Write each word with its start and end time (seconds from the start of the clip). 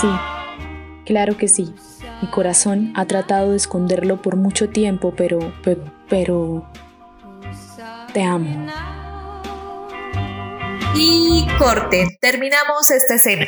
Sí, 0.00 0.08
claro 1.04 1.36
que 1.36 1.46
sí. 1.46 1.74
Mi 2.22 2.28
corazón 2.28 2.92
ha 2.96 3.04
tratado 3.06 3.50
de 3.50 3.56
esconderlo 3.56 4.22
por 4.22 4.36
mucho 4.36 4.70
tiempo, 4.70 5.12
pero, 5.14 5.52
pero, 5.62 5.84
pero 6.08 6.70
te 8.14 8.22
amo. 8.22 8.66
Y 10.94 11.46
corte, 11.58 12.18
terminamos 12.20 12.90
esta 12.90 13.14
escena. 13.14 13.46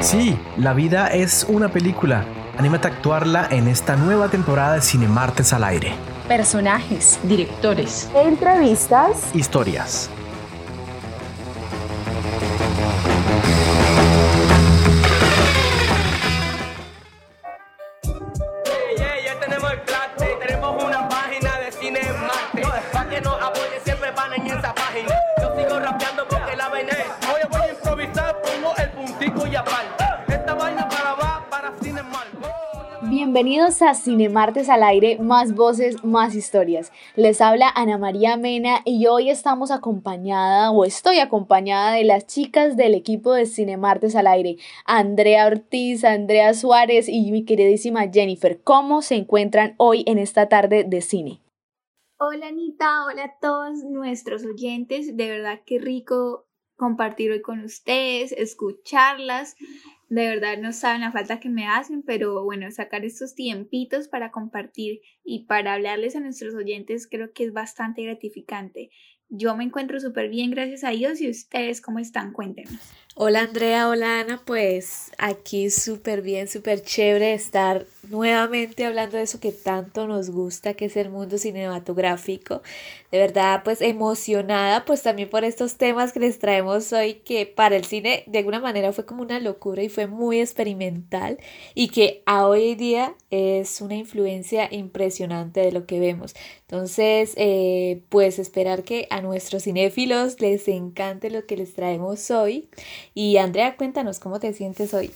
Sí, 0.00 0.38
la 0.56 0.72
vida 0.72 1.08
es 1.08 1.46
una 1.48 1.68
película. 1.68 2.24
Anímate 2.58 2.88
a 2.88 2.90
actuarla 2.90 3.48
en 3.50 3.68
esta 3.68 3.96
nueva 3.96 4.28
temporada 4.28 4.74
de 4.74 4.82
Cine 4.82 5.08
Martes 5.08 5.52
al 5.52 5.62
aire. 5.64 5.94
Personajes, 6.26 7.18
directores, 7.24 8.08
entrevistas, 8.14 9.34
historias. 9.34 10.10
Bienvenidos 33.26 33.82
a 33.82 33.94
Cinemartes 33.94 34.68
al 34.68 34.84
aire, 34.84 35.18
más 35.18 35.52
voces, 35.52 36.04
más 36.04 36.36
historias. 36.36 36.92
Les 37.16 37.40
habla 37.40 37.68
Ana 37.74 37.98
María 37.98 38.36
Mena 38.36 38.82
y 38.84 39.08
hoy 39.08 39.30
estamos 39.30 39.72
acompañada 39.72 40.70
o 40.70 40.84
estoy 40.84 41.18
acompañada 41.18 41.94
de 41.94 42.04
las 42.04 42.28
chicas 42.28 42.76
del 42.76 42.94
equipo 42.94 43.32
de 43.32 43.46
Cinemartes 43.46 44.14
al 44.14 44.28
aire, 44.28 44.58
Andrea 44.84 45.48
Ortiz, 45.48 46.04
Andrea 46.04 46.54
Suárez 46.54 47.08
y 47.08 47.32
mi 47.32 47.44
queridísima 47.44 48.08
Jennifer. 48.12 48.62
¿Cómo 48.62 49.02
se 49.02 49.16
encuentran 49.16 49.74
hoy 49.76 50.04
en 50.06 50.18
esta 50.18 50.48
tarde 50.48 50.84
de 50.84 51.00
cine? 51.00 51.40
Hola 52.20 52.46
Anita, 52.46 53.06
hola 53.06 53.24
a 53.24 53.38
todos 53.40 53.82
nuestros 53.82 54.44
oyentes, 54.44 55.16
de 55.16 55.28
verdad 55.28 55.62
qué 55.66 55.80
rico 55.80 56.46
compartir 56.76 57.32
hoy 57.32 57.42
con 57.42 57.64
ustedes, 57.64 58.30
escucharlas 58.30 59.56
de 60.08 60.28
verdad 60.28 60.58
no 60.58 60.72
saben 60.72 61.00
la 61.00 61.12
falta 61.12 61.40
que 61.40 61.48
me 61.48 61.66
hacen, 61.66 62.02
pero 62.02 62.44
bueno, 62.44 62.70
sacar 62.70 63.04
estos 63.04 63.34
tiempitos 63.34 64.08
para 64.08 64.30
compartir 64.30 65.00
y 65.24 65.46
para 65.46 65.74
hablarles 65.74 66.14
a 66.14 66.20
nuestros 66.20 66.54
oyentes 66.54 67.08
creo 67.10 67.32
que 67.32 67.44
es 67.44 67.52
bastante 67.52 68.02
gratificante. 68.02 68.90
Yo 69.28 69.56
me 69.56 69.64
encuentro 69.64 69.98
súper 69.98 70.28
bien, 70.28 70.52
gracias 70.52 70.84
a 70.84 70.90
Dios. 70.90 71.20
¿Y 71.20 71.28
ustedes 71.28 71.80
cómo 71.80 71.98
están? 71.98 72.32
Cuéntenos. 72.32 72.78
Hola 73.16 73.40
Andrea, 73.40 73.88
hola 73.88 74.20
Ana, 74.20 74.42
pues 74.44 75.10
aquí 75.18 75.70
súper 75.70 76.22
bien, 76.22 76.46
súper 76.48 76.82
chévere 76.82 77.34
estar 77.34 77.86
nuevamente 78.08 78.84
hablando 78.84 79.16
de 79.16 79.24
eso 79.24 79.40
que 79.40 79.52
tanto 79.52 80.06
nos 80.06 80.30
gusta, 80.30 80.74
que 80.74 80.86
es 80.86 80.96
el 80.96 81.10
mundo 81.10 81.38
cinematográfico. 81.38 82.62
De 83.10 83.18
verdad, 83.18 83.62
pues 83.64 83.80
emocionada, 83.80 84.84
pues 84.84 85.02
también 85.02 85.30
por 85.30 85.44
estos 85.44 85.76
temas 85.76 86.12
que 86.12 86.20
les 86.20 86.38
traemos 86.38 86.92
hoy, 86.92 87.14
que 87.14 87.46
para 87.46 87.76
el 87.76 87.84
cine 87.84 88.24
de 88.26 88.38
alguna 88.38 88.60
manera 88.60 88.92
fue 88.92 89.06
como 89.06 89.22
una 89.22 89.40
locura 89.40 89.82
y 89.82 89.88
fue 89.88 90.06
muy 90.06 90.40
experimental 90.40 91.38
y 91.74 91.88
que 91.88 92.22
a 92.26 92.46
hoy 92.46 92.74
día 92.74 93.14
es 93.30 93.80
una 93.80 93.94
influencia 93.96 94.68
impresionante 94.72 95.60
de 95.60 95.72
lo 95.72 95.86
que 95.86 96.00
vemos. 96.00 96.34
Entonces, 96.62 97.32
eh, 97.36 98.02
pues 98.08 98.38
esperar 98.38 98.82
que 98.84 99.06
a 99.10 99.20
nuestros 99.20 99.64
cinéfilos 99.64 100.40
les 100.40 100.68
encante 100.68 101.30
lo 101.30 101.46
que 101.46 101.56
les 101.56 101.74
traemos 101.74 102.30
hoy 102.30 102.68
y 103.14 103.36
Andrea, 103.38 103.76
cuéntanos 103.76 104.18
cómo 104.20 104.40
te 104.40 104.52
sientes 104.52 104.94
hoy. 104.94 105.10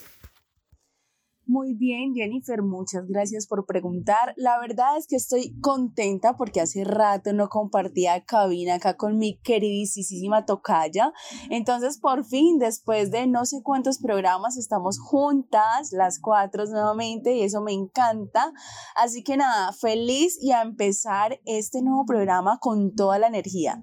Muy 1.51 1.75
bien, 1.75 2.15
Jennifer, 2.15 2.63
muchas 2.63 3.09
gracias 3.09 3.49
por 3.49 3.67
preguntar. 3.67 4.35
La 4.37 4.61
verdad 4.61 4.97
es 4.97 5.09
que 5.09 5.17
estoy 5.17 5.59
contenta 5.61 6.37
porque 6.37 6.61
hace 6.61 6.85
rato 6.85 7.33
no 7.33 7.49
compartía 7.49 8.25
cabina 8.25 8.77
acá 8.77 8.97
con 8.97 9.19
mi 9.19 9.41
queridísima 9.41 10.47
tocaya. 10.47 11.13
Entonces, 11.51 11.99
por 11.99 12.25
fin, 12.25 12.61
después 12.61 13.11
de 13.11 13.27
no 13.27 13.47
sé 13.47 13.65
cuántos 13.65 13.99
programas, 13.99 14.57
estamos 14.57 15.01
juntas, 15.01 15.91
las 15.91 16.21
cuatro 16.21 16.67
nuevamente, 16.67 17.35
y 17.35 17.43
eso 17.43 17.61
me 17.61 17.73
encanta. 17.73 18.53
Así 18.95 19.25
que 19.25 19.37
nada, 19.37 19.73
feliz 19.73 20.39
y 20.41 20.53
a 20.53 20.63
empezar 20.63 21.41
este 21.47 21.83
nuevo 21.83 22.05
programa 22.07 22.59
con 22.61 22.95
toda 22.95 23.19
la 23.19 23.27
energía. 23.27 23.83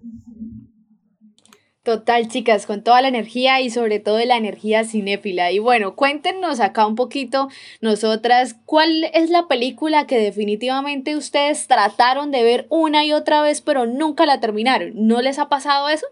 Total, 1.87 2.27
chicas, 2.27 2.65
con 2.65 2.83
toda 2.83 3.01
la 3.01 3.07
energía 3.07 3.61
y 3.61 3.69
sobre 3.69 3.99
todo 3.99 4.19
la 4.25 4.35
energía 4.35 4.83
cinéfila. 4.83 5.53
Y 5.53 5.59
bueno, 5.59 5.95
cuéntenos 5.95 6.59
acá 6.59 6.85
un 6.85 6.95
poquito, 6.95 7.47
nosotras, 7.79 8.57
¿cuál 8.65 9.05
es 9.13 9.29
la 9.29 9.47
película 9.47 10.05
que 10.05 10.19
definitivamente 10.19 11.15
ustedes 11.15 11.65
trataron 11.67 12.29
de 12.29 12.43
ver 12.43 12.67
una 12.67 13.05
y 13.05 13.13
otra 13.13 13.41
vez, 13.41 13.61
pero 13.61 13.85
nunca 13.85 14.25
la 14.25 14.41
terminaron? 14.41 14.91
¿No 14.95 15.21
les 15.21 15.39
ha 15.39 15.47
pasado 15.47 15.87
eso? 15.87 16.05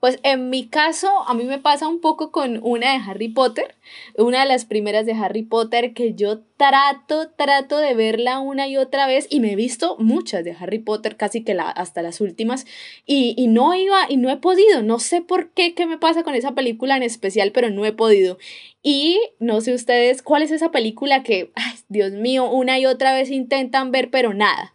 Pues 0.00 0.18
en 0.22 0.50
mi 0.50 0.66
caso, 0.66 1.08
a 1.26 1.32
mí 1.32 1.44
me 1.44 1.58
pasa 1.58 1.88
un 1.88 2.02
poco 2.02 2.30
con 2.30 2.60
una 2.62 2.92
de 2.92 2.98
Harry 2.98 3.28
Potter, 3.28 3.74
una 4.18 4.40
de 4.40 4.48
las 4.48 4.66
primeras 4.66 5.06
de 5.06 5.14
Harry 5.14 5.44
Potter 5.44 5.94
que 5.94 6.12
yo 6.12 6.40
trato, 6.62 7.28
trato 7.30 7.78
de 7.78 7.92
verla 7.94 8.38
una 8.38 8.68
y 8.68 8.76
otra 8.76 9.08
vez 9.08 9.26
y 9.28 9.40
me 9.40 9.50
he 9.50 9.56
visto 9.56 9.96
muchas 9.98 10.44
de 10.44 10.52
Harry 10.52 10.78
Potter, 10.78 11.16
casi 11.16 11.42
que 11.42 11.56
hasta 11.58 12.02
las 12.02 12.20
últimas, 12.20 12.66
y, 13.04 13.34
y 13.36 13.48
no 13.48 13.74
iba 13.74 14.06
y 14.08 14.16
no 14.16 14.30
he 14.30 14.36
podido, 14.36 14.80
no 14.80 15.00
sé 15.00 15.22
por 15.22 15.50
qué, 15.50 15.74
qué 15.74 15.86
me 15.86 15.98
pasa 15.98 16.22
con 16.22 16.36
esa 16.36 16.52
película 16.52 16.96
en 16.96 17.02
especial, 17.02 17.50
pero 17.50 17.70
no 17.70 17.84
he 17.84 17.92
podido. 17.92 18.38
Y 18.80 19.18
no 19.40 19.60
sé 19.60 19.74
ustedes 19.74 20.22
cuál 20.22 20.42
es 20.42 20.52
esa 20.52 20.70
película 20.70 21.24
que, 21.24 21.50
ay, 21.56 21.74
Dios 21.88 22.12
mío, 22.12 22.48
una 22.48 22.78
y 22.78 22.86
otra 22.86 23.12
vez 23.12 23.32
intentan 23.32 23.90
ver, 23.90 24.12
pero 24.12 24.32
nada. 24.32 24.72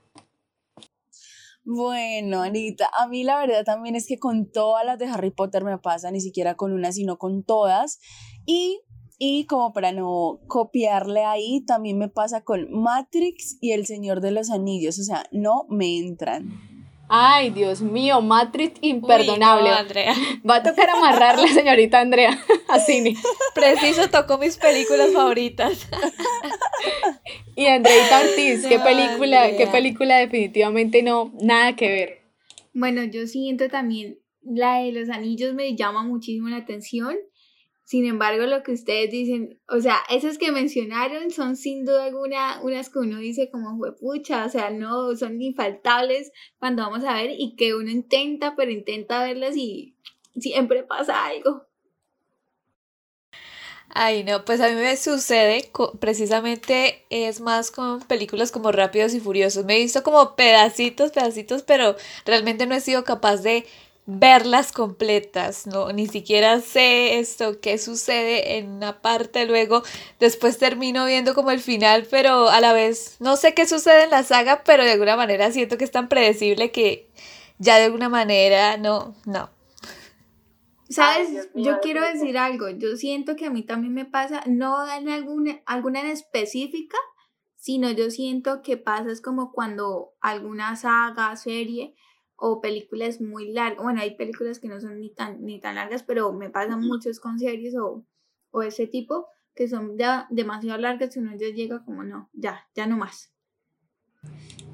Bueno, 1.64 2.42
Anita, 2.42 2.90
a 2.98 3.08
mí 3.08 3.24
la 3.24 3.40
verdad 3.40 3.64
también 3.64 3.96
es 3.96 4.08
que 4.08 4.20
con 4.20 4.52
todas 4.52 4.86
las 4.86 5.00
de 5.00 5.06
Harry 5.06 5.32
Potter 5.32 5.64
me 5.64 5.78
pasa, 5.78 6.12
ni 6.12 6.20
siquiera 6.20 6.56
con 6.56 6.74
una, 6.74 6.92
sino 6.92 7.18
con 7.18 7.44
todas. 7.44 8.02
Y 8.46 8.82
y 9.18 9.46
como 9.46 9.74
para 9.74 9.92
no 9.92 10.40
copiarle 10.48 11.26
ahí, 11.26 11.64
también 11.66 11.98
me 11.98 12.08
pasa 12.08 12.42
con 12.42 12.72
Matrix 12.72 13.58
y 13.62 13.72
El 13.72 13.86
Señor 13.86 14.22
de 14.22 14.32
los 14.32 14.52
Anillos, 14.52 15.00
o 15.00 15.04
sea, 15.04 15.26
no 15.32 15.66
me 15.70 15.98
entran. 15.98 16.78
Ay, 17.10 17.52
Dios 17.52 17.82
mío, 17.82 18.22
Matrix 18.22 18.80
imperdonable. 18.82 19.70
Andrea. 19.70 20.14
Va 20.48 20.58
a 20.58 20.64
tocar 20.64 20.90
amarrarle, 20.90 21.48
señorita 21.48 22.02
Andrea 22.02 22.38
a 22.68 22.80
cine. 22.80 23.16
Preciso 23.56 24.10
tocó 24.10 24.38
mis 24.38 24.58
películas 24.58 25.14
favoritas. 25.14 25.88
y 27.56 27.66
Andreita 27.66 28.20
Ortiz, 28.20 28.66
¿qué 28.68 28.80
película, 28.80 29.56
qué 29.56 29.68
película 29.68 30.18
definitivamente 30.18 31.02
no, 31.02 31.32
nada 31.42 31.76
que 31.78 31.88
ver? 31.88 32.22
Bueno, 32.74 33.04
yo 33.06 33.26
siento 33.26 33.70
también 33.70 34.20
la 34.44 34.80
de 34.80 34.92
los 34.92 35.10
anillos 35.10 35.54
me 35.54 35.76
llama 35.76 36.04
muchísimo 36.04 36.50
la 36.50 36.58
atención 36.58 37.16
sin 37.88 38.06
embargo, 38.06 38.46
lo 38.48 38.64
que 38.64 38.74
ustedes 38.74 39.10
dicen, 39.12 39.62
o 39.70 39.80
sea, 39.80 40.00
esas 40.10 40.38
que 40.38 40.52
mencionaron 40.52 41.32
son 41.32 41.56
sin 41.56 41.86
duda 41.86 42.04
alguna 42.04 42.60
unas 42.62 42.90
que 42.90 43.00
uno 43.00 43.18
dice 43.18 43.50
como 43.50 43.80
pucha, 43.98 44.46
o 44.46 44.50
sea, 44.50 44.72
no, 44.72 45.16
son 45.16 45.42
infaltables 45.42 46.34
cuando 46.60 46.84
vamos 46.84 47.06
a 47.06 47.14
ver 47.14 47.32
y 47.38 47.56
que 47.56 47.76
uno 47.76 47.90
intenta, 47.90 48.58
pero 48.58 48.72
intenta 48.72 49.24
verlas 49.24 49.56
y 49.56 49.96
siempre 50.36 50.84
pasa 50.84 51.28
algo. 51.28 51.66
Ay, 53.88 54.26
no, 54.26 54.44
pues 54.44 54.60
a 54.60 54.68
mí 54.68 54.76
me 54.76 54.98
sucede, 54.98 55.72
precisamente 56.02 57.06
es 57.10 57.40
más 57.40 57.72
con 57.72 58.02
películas 58.02 58.52
como 58.52 58.74
Rápidos 58.74 59.14
y 59.14 59.22
Furiosos. 59.22 59.64
Me 59.64 59.78
he 59.78 59.80
visto 59.80 60.04
como 60.04 60.36
pedacitos, 60.36 61.12
pedacitos, 61.12 61.64
pero 61.64 61.96
realmente 62.26 62.66
no 62.66 62.76
he 62.76 62.82
sido 62.82 63.06
capaz 63.06 63.38
de 63.38 63.66
verlas 64.10 64.72
completas, 64.72 65.68
no, 65.68 65.92
ni 65.92 66.08
siquiera 66.08 66.62
sé 66.62 67.20
esto, 67.20 67.60
qué 67.60 67.78
sucede 67.78 68.58
en 68.58 68.70
una 68.70 69.02
parte, 69.02 69.46
luego 69.46 69.84
después 70.18 70.58
termino 70.58 71.06
viendo 71.06 71.36
como 71.36 71.52
el 71.52 71.60
final, 71.60 72.08
pero 72.10 72.48
a 72.48 72.62
la 72.62 72.72
vez 72.72 73.18
no 73.20 73.36
sé 73.36 73.54
qué 73.54 73.68
sucede 73.68 74.06
en 74.06 74.10
la 74.10 74.24
saga, 74.24 74.64
pero 74.64 74.86
de 74.86 74.94
alguna 74.94 75.18
manera 75.18 75.52
siento 75.52 75.78
que 75.78 75.84
es 75.84 75.92
tan 75.92 76.08
predecible 76.08 76.72
que 76.72 77.10
ya 77.60 77.78
de 77.78 77.84
alguna 77.84 78.08
manera 78.08 78.78
no, 78.78 79.14
no. 79.26 79.50
Sabes, 80.90 81.50
yo 81.54 81.82
quiero 81.82 82.02
decir 82.02 82.38
algo, 82.38 82.70
yo 82.70 82.96
siento 82.96 83.36
que 83.36 83.46
a 83.46 83.50
mí 83.50 83.64
también 83.64 83.94
me 83.94 84.06
pasa, 84.06 84.42
no 84.48 84.90
en 84.90 85.10
alguna, 85.10 85.60
alguna 85.66 86.00
en 86.00 86.08
específica, 86.08 86.98
sino 87.58 87.92
yo 87.92 88.10
siento 88.10 88.62
que 88.62 88.78
pasa 88.78 89.12
es 89.12 89.20
como 89.20 89.52
cuando 89.52 90.14
alguna 90.22 90.78
saga, 90.78 91.36
serie, 91.36 91.94
o 92.38 92.62
películas 92.62 93.20
muy 93.20 93.52
largas. 93.52 93.84
Bueno, 93.84 94.02
hay 94.02 94.16
películas 94.16 94.60
que 94.60 94.70
no 94.70 94.80
son 94.80 95.00
ni 95.00 95.14
tan, 95.14 95.44
ni 95.44 95.60
tan 95.60 95.76
largas, 95.76 96.04
pero 96.04 96.32
me 96.32 96.50
pasan 96.50 96.80
muchos 96.80 97.20
con 97.20 97.40
series 97.40 97.76
o, 97.76 98.06
o 98.52 98.62
ese 98.62 98.88
tipo 98.88 99.28
que 99.56 99.68
son 99.68 99.98
ya 99.98 100.28
demasiado 100.30 100.80
largas 100.80 101.16
y 101.18 101.20
uno 101.20 101.36
ya 101.36 101.50
llega 101.50 101.84
como 101.84 102.04
no, 102.04 102.30
ya, 102.34 102.68
ya 102.76 102.86
no 102.86 102.96
más. 102.96 103.34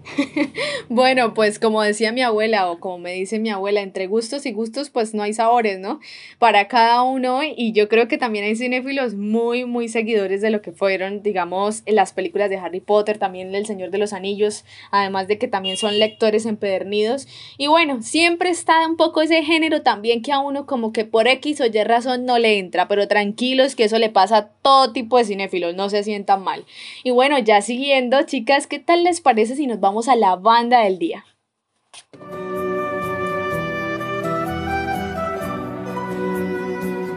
bueno, 0.90 1.34
pues 1.34 1.60
como 1.60 1.82
decía 1.82 2.12
mi 2.12 2.22
abuela 2.22 2.70
o 2.70 2.80
como 2.80 3.00
me 3.00 3.14
dice 3.14 3.40
mi 3.40 3.50
abuela, 3.50 3.82
entre 3.82 4.08
gustos 4.08 4.46
y 4.46 4.52
gustos 4.52 4.90
pues 4.90 5.14
no 5.14 5.24
hay 5.24 5.34
sabores, 5.34 5.80
¿no? 5.80 6.00
Para 6.40 6.68
cada 6.68 7.04
uno 7.04 7.42
y 7.44 7.72
yo 7.72 7.88
creo 7.90 8.08
que 8.08 8.18
también 8.18 8.46
hay 8.46 8.56
cinéfilos 8.56 9.16
muy, 9.16 9.66
muy 9.66 9.88
seguidores 9.88 10.42
de 10.42 10.50
lo 10.50 10.62
que 10.62 10.72
fueron, 10.72 11.24
digamos, 11.24 11.84
las 11.86 12.14
películas 12.14 12.50
de 12.50 12.58
Harry 12.58 12.80
Potter, 12.80 13.18
también 13.18 13.54
El 13.56 13.66
Señor 13.66 13.92
de 13.92 13.98
los 13.98 14.14
Anillos, 14.14 14.66
además 14.92 15.28
de 15.28 15.38
que 15.38 15.48
también 15.48 15.78
son 15.78 16.00
lectores 16.00 16.46
empedernidos. 16.46 17.28
Y 17.58 17.68
bueno, 17.68 18.02
siempre 18.02 18.50
está 18.50 18.86
un 18.88 18.98
poco 18.98 19.22
ese 19.22 19.44
género 19.44 19.82
también 19.84 20.22
que 20.22 20.32
a 20.32 20.40
uno 20.40 20.66
como 20.66 20.92
que 20.92 21.06
por 21.06 21.28
X 21.28 21.62
o 21.62 21.66
Y 21.66 21.84
razón 21.84 22.26
no 22.26 22.40
le 22.40 22.60
entra, 22.60 22.88
pero 22.88 23.08
tranquilos 23.08 23.76
que 23.76 23.86
eso 23.86 24.00
le 24.00 24.10
pasa 24.10 24.38
a 24.38 24.48
todo 24.48 24.92
tipo 24.94 25.18
de 25.18 25.26
cinéfilos, 25.26 25.76
no 25.76 25.90
se 25.90 26.04
sientan 26.04 26.44
mal. 26.44 26.66
Y 27.04 27.12
bueno, 27.12 27.40
ya 27.40 27.62
siguiendo, 27.62 28.22
chicas, 28.24 28.68
¿qué 28.68 28.80
tal 28.80 29.04
les 29.04 29.22
parece 29.22 29.43
si 29.45 29.68
nos 29.68 29.80
vamos 29.80 30.07
a 30.07 30.16
la 30.16 30.36
banda 30.36 30.80
del 30.80 30.98
día. 30.98 31.25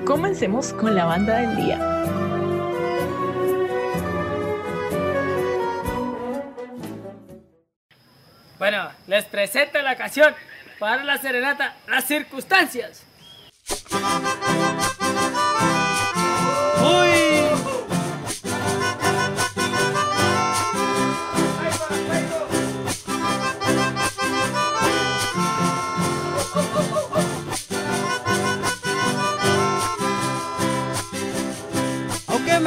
Comencemos 0.04 0.72
con 0.72 0.94
la 0.94 1.04
banda 1.04 1.38
del 1.38 1.56
día. 1.56 1.78
Bueno, 8.58 8.88
les 9.06 9.24
presento 9.26 9.80
la 9.82 9.96
canción 9.96 10.34
para 10.78 11.04
la 11.04 11.18
serenata 11.18 11.76
Las 11.86 12.04
circunstancias. 12.04 13.04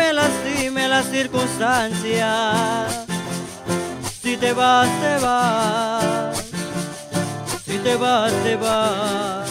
Me 0.09 0.13
lastime 0.13 0.87
las 0.87 1.05
circunstancias. 1.05 3.05
Si 4.21 4.37
te 4.37 4.53
vas, 4.53 4.89
te 5.01 5.23
vas. 5.23 6.45
Si 7.65 7.77
te 7.77 7.95
vas, 7.95 8.33
te 8.43 8.55
vas. 8.55 9.49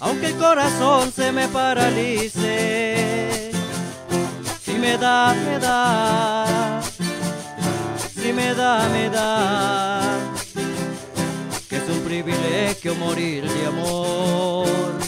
Aunque 0.00 0.28
el 0.28 0.36
corazón 0.36 1.12
se 1.12 1.30
me 1.30 1.46
paralice. 1.48 3.50
Si 4.64 4.74
me 4.74 4.96
da, 4.96 5.34
me 5.34 5.58
da. 5.58 6.80
Si 8.14 8.32
me 8.32 8.54
da, 8.54 8.88
me 8.88 9.10
da. 9.10 10.18
Que 11.68 11.76
es 11.76 11.88
un 11.90 12.00
privilegio 12.00 12.94
morir 12.94 13.46
de 13.46 13.66
amor 13.66 15.05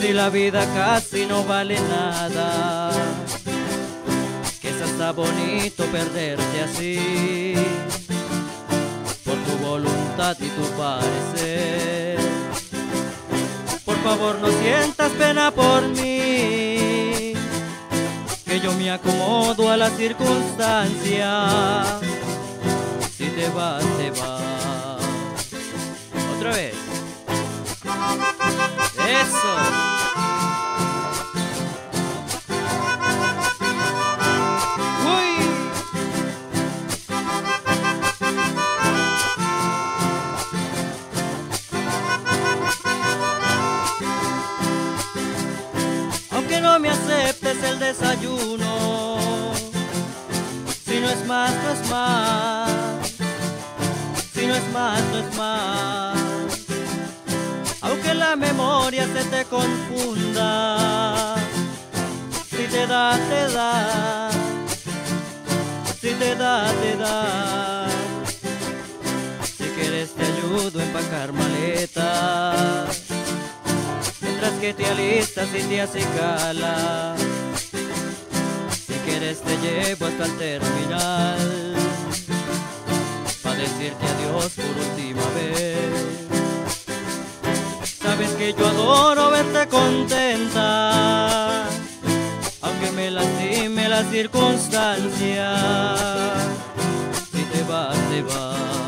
si 0.00 0.12
la 0.12 0.30
vida 0.30 0.64
casi 0.74 1.26
no 1.26 1.44
vale 1.44 1.78
nada, 1.80 2.92
que 4.60 4.70
es 4.70 4.80
hasta 4.80 5.12
bonito 5.12 5.84
perderte 5.86 6.62
así, 6.62 7.54
por 9.24 9.34
tu 9.34 9.66
voluntad 9.66 10.36
y 10.40 10.48
tu 10.48 10.62
parecer. 10.76 12.18
Por 13.84 13.96
favor 14.02 14.38
no 14.40 14.48
sientas 14.48 15.10
pena 15.12 15.50
por 15.50 15.82
mí, 15.88 17.34
que 18.46 18.60
yo 18.62 18.72
me 18.74 18.90
acomodo 18.90 19.70
a 19.70 19.76
las 19.76 19.96
circunstancias. 19.96 22.00
Si 23.16 23.24
te 23.24 23.48
vas, 23.48 23.84
te 23.98 24.10
vas. 24.12 25.02
Otra 26.36 26.52
vez. 26.52 26.87
Eso. 29.08 29.54
Uy. 35.06 35.32
Aunque 46.30 46.60
no 46.60 46.78
me 46.78 46.90
aceptes 46.90 47.62
el 47.64 47.78
desayuno, 47.78 49.54
si 50.84 51.00
no 51.00 51.08
es 51.08 51.26
más, 51.26 51.54
no 51.54 51.70
es 51.70 51.88
más. 51.88 52.70
Si 54.34 54.46
no 54.46 54.54
es 54.54 54.72
más, 54.72 55.02
no 55.10 55.18
es 55.18 55.34
más 55.34 56.17
aunque 57.98 58.14
la 58.14 58.36
memoria 58.36 59.06
se 59.06 59.24
te 59.24 59.44
confunda. 59.44 61.36
Si 62.48 62.64
te 62.70 62.86
da, 62.86 63.18
te 63.28 63.52
da. 63.52 64.30
Si 66.00 66.14
te 66.14 66.36
da, 66.36 66.72
te 66.80 66.96
da. 66.96 67.86
Si 69.56 69.64
quieres 69.64 70.14
te 70.14 70.24
ayudo 70.24 70.80
a 70.80 70.84
empacar 70.84 71.32
maletas. 71.32 73.02
Mientras 74.20 74.52
que 74.60 74.74
te 74.74 74.86
alistas 74.86 75.48
y 75.54 75.62
te 75.62 75.80
acicala. 75.82 77.16
Si 78.86 78.94
quieres 79.06 79.40
te 79.42 79.56
llevo 79.58 80.06
hasta 80.06 80.24
el 80.24 80.38
terminal. 80.38 81.74
Para 83.42 83.56
decirte 83.56 84.06
adiós 84.06 84.52
por 84.52 84.64
última 84.66 85.22
vez 85.34 86.37
sabes 88.08 88.30
que 88.38 88.54
yo 88.54 88.66
adoro 88.66 89.30
verte 89.30 89.68
contenta, 89.68 91.66
aunque 92.62 92.90
me 92.92 93.10
lastime 93.10 93.86
la 93.86 94.02
circunstancia. 94.04 95.46
Si 97.32 97.42
te 97.52 97.62
vas, 97.64 97.98
te 98.10 98.22
vas. 98.22 98.87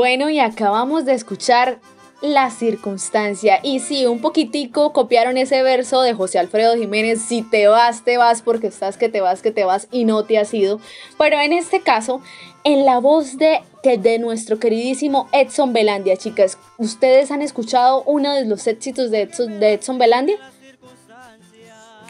Bueno, 0.00 0.30
y 0.30 0.40
acabamos 0.40 1.04
de 1.04 1.12
escuchar 1.12 1.78
La 2.22 2.48
circunstancia. 2.48 3.60
Y 3.62 3.80
sí, 3.80 4.06
un 4.06 4.22
poquitico 4.22 4.94
copiaron 4.94 5.36
ese 5.36 5.62
verso 5.62 6.00
de 6.00 6.14
José 6.14 6.38
Alfredo 6.38 6.74
Jiménez, 6.74 7.20
si 7.20 7.42
te 7.42 7.68
vas, 7.68 8.02
te 8.02 8.16
vas 8.16 8.40
porque 8.40 8.68
estás 8.68 8.96
que 8.96 9.10
te 9.10 9.20
vas, 9.20 9.42
que 9.42 9.50
te 9.50 9.64
vas 9.64 9.88
y 9.90 10.06
no 10.06 10.24
te 10.24 10.38
has 10.38 10.54
ido. 10.54 10.80
Pero 11.18 11.38
en 11.38 11.52
este 11.52 11.80
caso, 11.80 12.22
en 12.64 12.86
la 12.86 12.98
voz 12.98 13.36
de, 13.36 13.60
de 13.82 14.18
nuestro 14.18 14.58
queridísimo 14.58 15.28
Edson 15.32 15.74
Belandia, 15.74 16.16
chicas, 16.16 16.56
¿ustedes 16.78 17.30
han 17.30 17.42
escuchado 17.42 18.02
uno 18.06 18.34
de 18.34 18.46
los 18.46 18.66
éxitos 18.68 19.10
de 19.10 19.26
de 19.26 19.72
Edson 19.74 19.98
Belandia? 19.98 20.38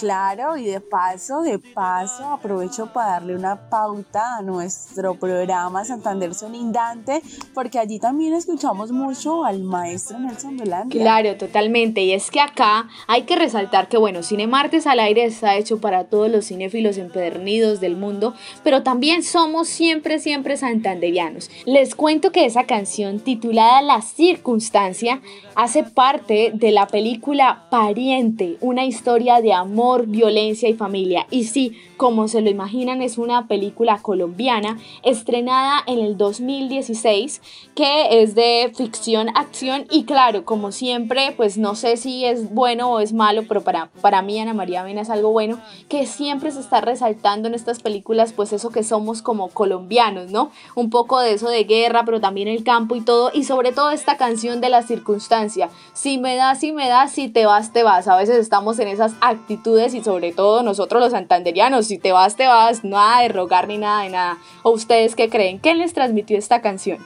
Claro, 0.01 0.57
y 0.57 0.65
de 0.65 0.81
paso, 0.81 1.43
de 1.43 1.59
paso, 1.59 2.25
aprovecho 2.25 2.87
para 2.87 3.11
darle 3.11 3.37
una 3.37 3.69
pauta 3.69 4.39
a 4.39 4.41
nuestro 4.41 5.17
programa 5.17 5.85
Santander 5.85 6.35
Sonindante, 6.35 7.21
porque 7.53 7.79
allí 7.79 7.99
también 7.99 8.33
escuchamos 8.33 8.93
mucho 8.93 9.45
al 9.45 9.63
maestro 9.63 10.19
Nelson 10.19 10.57
Belandia. 10.57 11.03
Claro, 11.03 11.37
totalmente. 11.37 12.01
Y 12.01 12.15
es 12.15 12.31
que 12.31 12.41
acá 12.41 12.89
hay 13.09 13.25
que 13.25 13.37
resaltar 13.37 13.89
que, 13.89 13.99
bueno, 13.99 14.23
Cine 14.23 14.47
Martes 14.47 14.87
al 14.87 15.01
aire 15.01 15.25
está 15.25 15.57
hecho 15.57 15.83
para 15.83 16.05
todos 16.05 16.31
los 16.31 16.47
cinéfilos 16.47 16.97
empedernidos 16.97 17.79
del 17.81 17.99
mundo, 17.99 18.33
pero 18.65 18.83
también 18.83 19.23
somos 19.23 19.69
siempre, 19.69 20.19
siempre 20.19 20.57
santanderianos. 20.57 21.51
Les 21.67 21.95
cuento 21.95 22.33
que 22.33 22.47
esa 22.47 22.65
canción 22.65 23.21
titulada 23.21 23.83
La 23.83 24.01
Circunstancia 24.01 25.21
hace 25.57 25.85
parte 25.85 26.53
de 26.55 26.71
la 26.71 26.87
película 26.87 27.67
Pariente, 27.69 28.57
una 28.63 28.87
historia 28.87 29.43
de 29.43 29.53
amor 29.53 29.90
violencia 29.99 30.69
y 30.69 30.75
familia. 30.75 31.27
Y 31.31 31.45
sí, 31.45 31.77
como 31.97 32.29
se 32.29 32.41
lo 32.41 32.51
imaginan, 32.51 33.03
es 33.03 33.19
una 33.19 33.47
película 33.47 33.99
colombiana 34.01 34.79
estrenada 35.03 35.83
en 35.87 35.99
el 35.99 36.17
2016 36.17 37.43
que 37.75 38.23
es 38.23 38.35
de 38.35 38.73
ficción, 38.75 39.29
acción 39.37 39.87
y 39.91 40.05
claro, 40.05 40.45
como 40.45 40.73
siempre, 40.73 41.33
pues 41.37 41.59
no 41.59 41.75
sé 41.75 41.97
si 41.97 42.25
es 42.25 42.53
bueno 42.53 42.91
o 42.91 43.01
es 43.01 43.13
malo, 43.13 43.45
pero 43.49 43.63
para, 43.63 43.91
para 44.01 44.23
mí 44.23 44.39
Ana 44.39 44.55
María 44.55 44.83
Vena 44.83 45.03
es 45.03 45.11
algo 45.11 45.31
bueno, 45.31 45.59
que 45.89 46.07
siempre 46.07 46.51
se 46.51 46.61
está 46.61 46.81
resaltando 46.81 47.49
en 47.49 47.55
estas 47.55 47.81
películas 47.81 48.33
pues 48.33 48.53
eso 48.53 48.71
que 48.71 48.83
somos 48.83 49.23
como 49.23 49.49
colombianos, 49.49 50.31
¿no? 50.31 50.51
Un 50.75 50.91
poco 50.91 51.21
de 51.21 51.33
eso 51.33 51.49
de 51.49 51.65
guerra, 51.65 52.05
pero 52.05 52.21
también 52.21 52.49
el 52.49 52.65
campo 52.65 52.97
y 52.97 53.01
todo 53.01 53.31
y 53.33 53.45
sobre 53.45 53.73
todo 53.73 53.91
esta 53.91 54.17
canción 54.17 54.61
de 54.61 54.69
la 54.69 54.83
circunstancia. 54.83 55.69
Si 55.93 56.19
me 56.19 56.37
das, 56.37 56.61
si 56.61 56.73
me 56.73 56.89
das, 56.89 57.13
si 57.13 57.29
te 57.29 57.47
vas, 57.47 57.73
te 57.73 57.83
vas. 57.83 58.09
A 58.09 58.17
veces 58.17 58.37
estamos 58.37 58.79
en 58.79 58.89
esas 58.89 59.15
actitudes 59.21 59.80
y 59.89 60.03
sobre 60.03 60.33
todo 60.33 60.63
nosotros 60.63 61.03
los 61.03 61.13
santanderianos 61.13 61.87
si 61.87 61.99
te 61.99 62.13
vas, 62.13 62.37
te 62.37 62.47
vas, 62.47 62.85
nada 62.85 63.23
de 63.23 63.29
rogar 63.29 63.69
ni 63.69 63.79
nada 63.79 64.03
de 64.03 64.11
nada. 64.11 64.39
¿O 64.63 64.71
ustedes 64.71 65.17
qué 65.17 65.29
creen? 65.29 65.59
¿Quién 65.59 65.79
les 65.79 65.95
transmitió 65.95 66.37
esta 66.39 66.61
canción? 66.61 66.99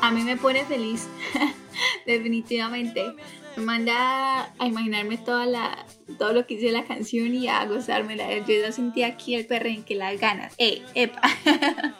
A 0.00 0.10
mí 0.10 0.22
me 0.22 0.36
pone 0.36 0.64
feliz, 0.64 1.08
definitivamente. 2.06 3.14
Me 3.56 3.64
manda 3.64 4.52
a 4.58 4.66
imaginarme 4.66 5.16
toda 5.16 5.46
la, 5.46 5.86
todo 6.18 6.32
lo 6.32 6.46
que 6.46 6.54
hice 6.54 6.72
la 6.72 6.84
canción 6.84 7.34
y 7.34 7.48
a 7.48 7.64
gozármela. 7.66 8.30
Yo 8.38 8.54
ya 8.60 8.72
sentí 8.72 9.02
aquí 9.02 9.34
el 9.34 9.46
perren 9.46 9.84
que 9.84 9.94
las 9.94 10.20
ganas. 10.20 10.54
¡Eh, 10.58 10.82
epa! 10.94 11.22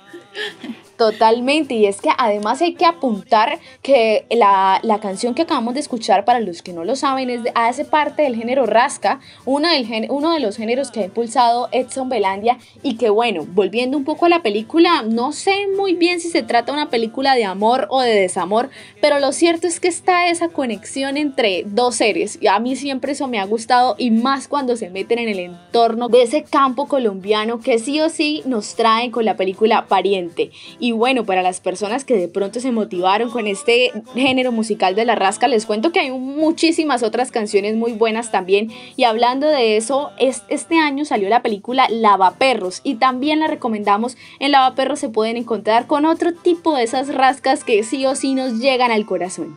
Totalmente, 1.05 1.75
y 1.75 1.85
es 1.85 2.01
que 2.01 2.09
además 2.17 2.63
hay 2.63 2.77
que 2.77 2.87
apuntar 2.87 3.59
que 3.83 4.25
la, 4.31 4.81
canción 5.03 5.35
que 5.35 5.43
acabamos 5.43 5.75
de 5.75 5.81
escuchar, 5.81 6.25
para 6.25 6.41
los 6.41 6.63
que 6.63 6.73
no 6.73 6.83
lo 6.83 6.97
saben, 6.97 7.29
es 7.29 7.43
de, 7.43 7.53
hace 7.55 7.85
parte 7.85 8.23
del 8.23 8.37
género 8.37 8.65
rasca, 8.65 9.21
uno, 9.45 9.69
del, 9.69 10.07
uno 10.09 10.33
de 10.33 10.41
los 10.41 10.57
géneros 10.57 10.91
que 10.91 11.01
ha 11.01 11.05
impulsado 11.05 11.69
Edson 11.73 12.09
Belandia, 12.09 12.57
y 12.83 12.97
que 12.97 13.11
bueno, 13.11 13.45
volviendo 13.47 13.99
un 13.99 14.05
poco 14.05 14.25
a 14.25 14.29
la 14.31 14.41
película, 14.41 15.03
no 15.03 15.33
sé 15.33 15.67
muy 15.77 15.93
bien 15.93 16.21
si 16.21 16.31
se 16.31 16.43
trata 16.43 16.73
de 16.73 16.79
una 16.79 16.89
película 16.89 17.35
de 17.35 17.45
amor 17.45 17.87
o 17.91 18.01
de 18.01 18.15
desamor, 18.15 18.71
pero 19.03 19.21
lo 19.21 19.33
cierto 19.33 19.67
es 19.67 19.81
que 19.81 19.89
está 19.89 20.29
esa 20.31 20.49
conexión 20.49 21.19
entre 21.19 21.65
dos 21.67 21.97
seres, 21.97 22.39
y 22.41 22.47
a 22.47 22.59
mí 22.61 22.77
siempre 22.77 23.13
eso 23.13 23.29
me 23.29 23.39
ha 23.39 23.45
gustado, 23.45 23.95
y 23.99 24.11
más 24.11 24.49
cuando 24.49 24.75
se 24.75 24.89
meten 24.89 25.19
en 25.19 25.29
el 25.29 25.39
entorno 25.39 26.09
de 26.09 26.23
ese 26.23 26.45
campo 26.45 26.89
colombiano 26.89 27.61
que 27.61 27.79
sí 27.79 28.01
o 28.01 28.09
sí 28.09 28.43
nos 28.47 28.75
traen 28.75 29.11
con 29.11 29.27
la 29.27 29.37
película 29.37 29.85
Pariente. 29.87 30.51
Y 30.79 30.94
bueno, 30.95 31.25
para 31.25 31.43
las 31.43 31.61
personas 31.61 32.05
que 32.05 32.17
de 32.17 32.29
pronto 32.29 32.61
se 32.61 32.73
motivaron 32.73 33.31
con 33.31 33.47
este 33.47 33.93
género 34.15 34.53
musical 34.53 34.95
de 34.95 35.05
la 35.05 35.15
rasca, 35.15 35.49
les 35.49 35.67
cuento 35.67 35.93
que 35.93 36.01
hay 36.01 36.11
muchísimas 36.11 37.03
otras 37.03 37.31
canciones 37.31 37.77
muy 37.77 37.93
buenas 37.93 38.31
también. 38.31 38.71
Y 38.97 39.05
hablando 39.05 39.47
de 39.47 39.77
eso, 39.77 40.11
este 40.19 40.79
año 40.79 41.05
salió 41.05 41.29
la 41.29 41.43
película 41.43 41.89
Lavaperros 41.91 42.81
y 42.85 42.97
también 42.97 43.41
la 43.41 43.47
recomendamos. 43.47 44.17
En 44.39 44.53
Lavaperros 44.53 44.99
se 44.99 45.09
pueden 45.09 45.37
encontrar 45.37 45.87
con 45.87 46.05
otro 46.05 46.33
tipo 46.33 46.75
de 46.75 46.85
esas 46.85 47.13
rascas 47.15 47.65
que 47.65 47.83
sí 47.83 48.07
o 48.07 48.15
sí 48.15 48.35
nos 48.35 48.61
llegan 48.61 48.91
al 48.91 49.07
corazón. 49.07 49.57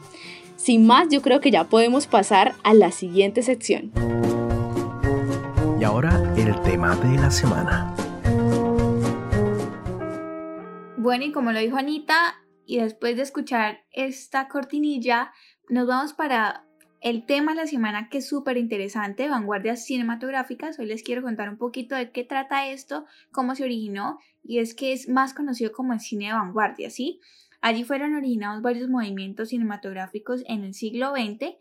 Sin 0.55 0.85
más, 0.85 1.07
yo 1.09 1.21
creo 1.21 1.39
que 1.39 1.51
ya 1.51 1.65
podemos 1.65 2.07
pasar 2.07 2.55
a 2.63 2.73
la 2.73 2.91
siguiente 2.91 3.43
sección. 3.43 3.91
Y 5.79 5.83
ahora 5.83 6.33
el 6.35 6.59
tema 6.61 6.95
de 6.95 7.17
la 7.17 7.29
semana. 7.29 7.93
Bueno, 11.07 11.23
y 11.23 11.31
como 11.31 11.53
lo 11.53 11.59
dijo 11.61 11.77
Anita, 11.77 12.35
y 12.65 12.79
después 12.79 13.15
de 13.15 13.21
escuchar 13.21 13.79
esta 13.93 14.49
cortinilla, 14.49 15.31
nos 15.69 15.87
vamos 15.87 16.11
para 16.11 16.65
el 16.99 17.25
tema 17.25 17.53
de 17.53 17.61
la 17.61 17.65
semana 17.65 18.09
que 18.09 18.17
es 18.17 18.27
súper 18.27 18.57
interesante, 18.57 19.29
vanguardias 19.29 19.85
cinematográficas. 19.85 20.77
Hoy 20.79 20.87
les 20.87 21.03
quiero 21.03 21.21
contar 21.21 21.47
un 21.47 21.57
poquito 21.57 21.95
de 21.95 22.11
qué 22.11 22.25
trata 22.25 22.67
esto, 22.67 23.05
cómo 23.31 23.55
se 23.55 23.63
originó, 23.63 24.19
y 24.43 24.59
es 24.59 24.75
que 24.75 24.91
es 24.91 25.07
más 25.07 25.33
conocido 25.33 25.71
como 25.71 25.93
el 25.93 26.01
cine 26.01 26.25
de 26.25 26.33
vanguardia, 26.33 26.89
¿sí? 26.89 27.21
Allí 27.61 27.85
fueron 27.85 28.13
originados 28.13 28.61
varios 28.61 28.89
movimientos 28.89 29.47
cinematográficos 29.47 30.43
en 30.45 30.65
el 30.65 30.73
siglo 30.73 31.11
XX 31.11 31.55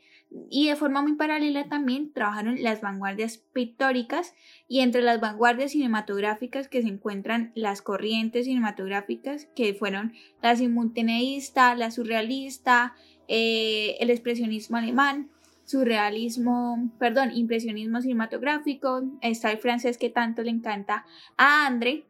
y 0.50 0.68
de 0.68 0.76
forma 0.76 1.02
muy 1.02 1.14
paralela 1.14 1.68
también 1.68 2.12
trabajaron 2.12 2.62
las 2.62 2.80
vanguardias 2.80 3.38
pictóricas 3.38 4.34
y 4.68 4.80
entre 4.80 5.02
las 5.02 5.20
vanguardias 5.20 5.72
cinematográficas 5.72 6.68
que 6.68 6.82
se 6.82 6.88
encuentran 6.88 7.52
las 7.54 7.82
corrientes 7.82 8.46
cinematográficas 8.46 9.46
que 9.54 9.74
fueron 9.74 10.12
la 10.42 10.56
simultaneísta, 10.56 11.74
la 11.74 11.90
surrealista, 11.90 12.94
eh, 13.28 13.96
el 14.00 14.10
expresionismo 14.10 14.76
alemán, 14.76 15.30
surrealismo, 15.64 16.90
perdón, 16.98 17.30
impresionismo 17.34 18.00
cinematográfico, 18.00 19.02
está 19.20 19.50
el 19.50 19.58
francés 19.58 19.98
que 19.98 20.10
tanto 20.10 20.42
le 20.42 20.50
encanta 20.50 21.06
a 21.36 21.66
André 21.66 22.04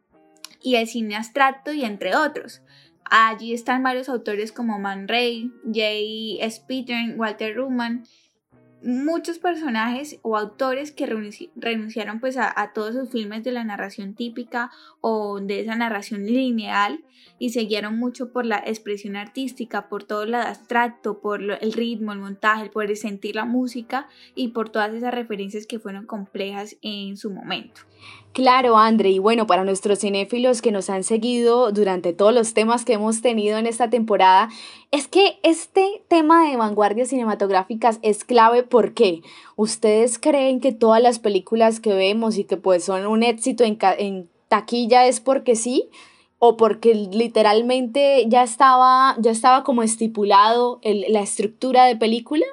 y 0.61 0.75
el 0.75 0.87
cine 0.87 1.15
abstracto 1.15 1.71
y 1.71 1.83
entre 1.83 2.15
otros. 2.15 2.61
Allí 3.09 3.53
están 3.53 3.83
varios 3.83 4.09
autores 4.09 4.51
como 4.51 4.79
Man 4.79 5.07
Ray, 5.07 5.51
J. 5.63 6.49
Speedern, 6.49 7.19
Walter 7.19 7.55
Ruman, 7.55 8.03
muchos 8.83 9.39
personajes 9.39 10.19
o 10.21 10.37
autores 10.37 10.91
que 10.91 11.07
renunciaron 11.55 12.19
pues 12.19 12.37
a, 12.37 12.71
todos 12.73 12.93
sus 12.93 13.09
filmes 13.09 13.43
de 13.43 13.51
la 13.51 13.63
narración 13.63 14.13
típica 14.13 14.71
o 15.01 15.39
de 15.39 15.61
esa 15.61 15.75
narración 15.75 16.25
lineal 16.25 17.03
y 17.39 17.49
siguieron 17.49 17.97
mucho 17.97 18.31
por 18.31 18.45
la 18.45 18.59
expresión 18.59 19.15
artística, 19.15 19.89
por 19.89 20.03
todo 20.03 20.25
lo 20.25 20.37
abstracto, 20.37 21.19
por 21.19 21.41
el 21.41 21.73
ritmo, 21.73 22.13
el 22.13 22.19
montaje, 22.19 22.69
por 22.69 22.95
sentir 22.95 23.35
la 23.35 23.45
música 23.45 24.07
y 24.35 24.49
por 24.49 24.69
todas 24.69 24.93
esas 24.93 25.13
referencias 25.13 25.65
que 25.65 25.79
fueron 25.79 26.05
complejas 26.05 26.77
en 26.81 27.17
su 27.17 27.31
momento. 27.31 27.81
Claro, 28.33 28.77
André, 28.77 29.09
y 29.09 29.19
bueno, 29.19 29.47
para 29.47 29.63
nuestros 29.63 29.99
cinéfilos 29.99 30.61
que 30.61 30.71
nos 30.71 30.91
han 30.91 31.03
seguido 31.03 31.71
durante 31.71 32.13
todos 32.13 32.33
los 32.33 32.53
temas 32.53 32.85
que 32.85 32.93
hemos 32.93 33.23
tenido 33.23 33.57
en 33.57 33.65
esta 33.65 33.89
temporada, 33.89 34.49
es 34.91 35.07
que 35.07 35.39
este 35.41 36.03
tema 36.07 36.47
de 36.47 36.55
vanguardias 36.55 37.09
cinematográficas 37.09 37.97
es 38.03 38.23
clave 38.23 38.61
porque 38.61 39.23
ustedes 39.55 40.19
creen 40.19 40.59
que 40.59 40.71
todas 40.71 41.01
las 41.01 41.17
películas 41.17 41.79
que 41.79 41.93
vemos 41.93 42.37
y 42.37 42.43
que 42.43 42.57
pues 42.57 42.83
son 42.83 43.07
un 43.07 43.23
éxito 43.23 43.63
en, 43.63 43.79
en 43.97 44.29
taquilla 44.49 45.07
es 45.07 45.19
porque 45.19 45.55
sí 45.55 45.89
o 46.39 46.57
porque 46.57 46.93
literalmente 46.93 48.25
ya 48.27 48.43
estaba, 48.43 49.15
ya 49.19 49.31
estaba 49.31 49.63
como 49.63 49.81
estipulado 49.83 50.79
la 50.83 51.21
estructura 51.21 51.85
de 51.85 51.95
película. 51.95 52.45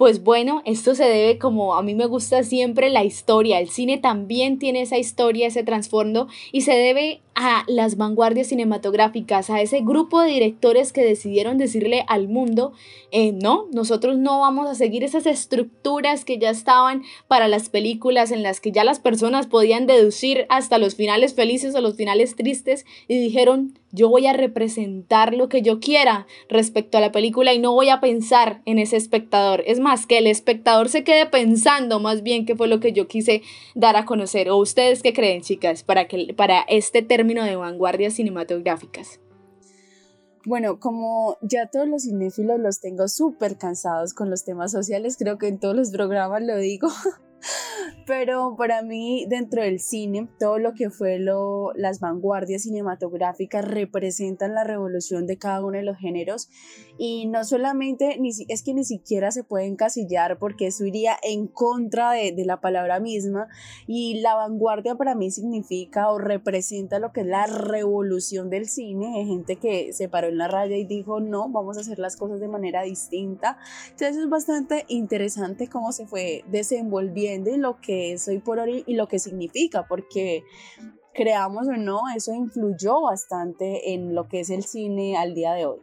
Pues 0.00 0.24
bueno, 0.24 0.62
esto 0.64 0.94
se 0.94 1.04
debe 1.04 1.36
como 1.36 1.74
a 1.74 1.82
mí 1.82 1.94
me 1.94 2.06
gusta 2.06 2.42
siempre 2.42 2.88
la 2.88 3.04
historia. 3.04 3.60
El 3.60 3.68
cine 3.68 3.98
también 3.98 4.58
tiene 4.58 4.80
esa 4.80 4.96
historia, 4.96 5.48
ese 5.48 5.62
trasfondo 5.62 6.26
y 6.52 6.62
se 6.62 6.72
debe 6.72 7.20
a 7.34 7.64
las 7.68 7.96
vanguardias 7.96 8.48
cinematográficas, 8.48 9.50
a 9.50 9.60
ese 9.60 9.80
grupo 9.80 10.20
de 10.20 10.30
directores 10.30 10.92
que 10.92 11.04
decidieron 11.04 11.58
decirle 11.58 12.04
al 12.08 12.28
mundo, 12.28 12.72
eh, 13.12 13.32
no, 13.32 13.66
nosotros 13.72 14.18
no 14.18 14.40
vamos 14.40 14.68
a 14.68 14.74
seguir 14.74 15.04
esas 15.04 15.26
estructuras 15.26 16.24
que 16.24 16.38
ya 16.38 16.50
estaban 16.50 17.02
para 17.28 17.48
las 17.48 17.68
películas 17.68 18.30
en 18.30 18.42
las 18.42 18.60
que 18.60 18.72
ya 18.72 18.84
las 18.84 19.00
personas 19.00 19.46
podían 19.46 19.86
deducir 19.86 20.46
hasta 20.48 20.78
los 20.78 20.96
finales 20.96 21.34
felices 21.34 21.74
o 21.74 21.80
los 21.80 21.96
finales 21.96 22.36
tristes 22.36 22.84
y 23.08 23.18
dijeron, 23.18 23.74
yo 23.92 24.08
voy 24.08 24.26
a 24.26 24.32
representar 24.32 25.34
lo 25.34 25.48
que 25.48 25.62
yo 25.62 25.80
quiera 25.80 26.26
respecto 26.48 26.98
a 26.98 27.00
la 27.00 27.10
película 27.10 27.52
y 27.52 27.58
no 27.58 27.72
voy 27.72 27.88
a 27.88 28.00
pensar 28.00 28.62
en 28.64 28.78
ese 28.78 28.96
espectador. 28.96 29.64
Es 29.66 29.80
más, 29.80 30.06
que 30.06 30.18
el 30.18 30.26
espectador 30.26 30.88
se 30.88 31.02
quede 31.02 31.26
pensando 31.26 31.98
más 31.98 32.22
bien 32.22 32.46
qué 32.46 32.54
fue 32.54 32.68
lo 32.68 32.78
que 32.78 32.92
yo 32.92 33.08
quise 33.08 33.42
dar 33.74 33.96
a 33.96 34.04
conocer. 34.04 34.48
¿O 34.50 34.56
ustedes 34.58 35.02
qué 35.02 35.12
creen, 35.12 35.42
chicas, 35.42 35.82
para, 35.82 36.06
que, 36.06 36.34
para 36.34 36.60
este 36.68 37.02
término 37.20 37.44
de 37.44 37.54
vanguardias 37.54 38.14
cinematográficas? 38.14 39.20
Bueno, 40.46 40.80
como 40.80 41.36
ya 41.42 41.66
todos 41.66 41.86
los 41.86 42.04
cinéfilos 42.04 42.58
los 42.58 42.80
tengo 42.80 43.08
súper 43.08 43.58
cansados 43.58 44.14
con 44.14 44.30
los 44.30 44.42
temas 44.42 44.72
sociales, 44.72 45.18
creo 45.18 45.36
que 45.36 45.48
en 45.48 45.58
todos 45.58 45.76
los 45.76 45.90
programas 45.90 46.42
lo 46.42 46.56
digo. 46.56 46.88
Pero 48.06 48.56
para 48.56 48.82
mí, 48.82 49.26
dentro 49.28 49.62
del 49.62 49.80
cine, 49.80 50.28
todo 50.38 50.58
lo 50.58 50.74
que 50.74 50.90
fue 50.90 51.18
lo, 51.18 51.72
las 51.74 52.00
vanguardias 52.00 52.62
cinematográficas 52.62 53.64
representan 53.64 54.54
la 54.54 54.64
revolución 54.64 55.26
de 55.26 55.38
cada 55.38 55.64
uno 55.64 55.78
de 55.78 55.84
los 55.84 55.96
géneros. 55.96 56.48
Y 56.98 57.26
no 57.26 57.44
solamente, 57.44 58.18
ni, 58.18 58.30
es 58.48 58.62
que 58.62 58.74
ni 58.74 58.84
siquiera 58.84 59.30
se 59.30 59.44
puede 59.44 59.66
encasillar 59.66 60.38
porque 60.38 60.66
eso 60.66 60.84
iría 60.84 61.16
en 61.22 61.46
contra 61.46 62.12
de, 62.12 62.32
de 62.32 62.44
la 62.44 62.60
palabra 62.60 63.00
misma. 63.00 63.48
Y 63.86 64.20
la 64.20 64.34
vanguardia 64.34 64.94
para 64.96 65.14
mí 65.14 65.30
significa 65.30 66.10
o 66.10 66.18
representa 66.18 66.98
lo 66.98 67.12
que 67.12 67.20
es 67.20 67.26
la 67.26 67.46
revolución 67.46 68.50
del 68.50 68.68
cine. 68.68 69.18
Hay 69.18 69.26
gente 69.26 69.56
que 69.56 69.92
se 69.92 70.08
paró 70.08 70.28
en 70.28 70.38
la 70.38 70.48
raya 70.48 70.76
y 70.76 70.84
dijo, 70.84 71.20
no, 71.20 71.48
vamos 71.48 71.76
a 71.76 71.80
hacer 71.80 71.98
las 71.98 72.16
cosas 72.16 72.40
de 72.40 72.48
manera 72.48 72.82
distinta. 72.82 73.58
Entonces 73.84 74.16
es 74.16 74.28
bastante 74.28 74.84
interesante 74.88 75.68
cómo 75.68 75.92
se 75.92 76.06
fue 76.06 76.44
desenvolviendo 76.50 77.29
y 77.34 77.56
lo 77.56 77.80
que 77.80 78.12
es 78.12 78.26
hoy 78.28 78.38
por 78.38 78.58
hoy 78.58 78.84
y 78.86 78.94
lo 78.94 79.08
que 79.08 79.18
significa, 79.18 79.86
porque 79.88 80.44
creamos 81.14 81.68
o 81.68 81.76
no, 81.76 82.00
eso 82.14 82.32
influyó 82.34 83.02
bastante 83.02 83.92
en 83.92 84.14
lo 84.14 84.28
que 84.28 84.40
es 84.40 84.50
el 84.50 84.64
cine 84.64 85.16
al 85.16 85.34
día 85.34 85.52
de 85.52 85.66
hoy. 85.66 85.80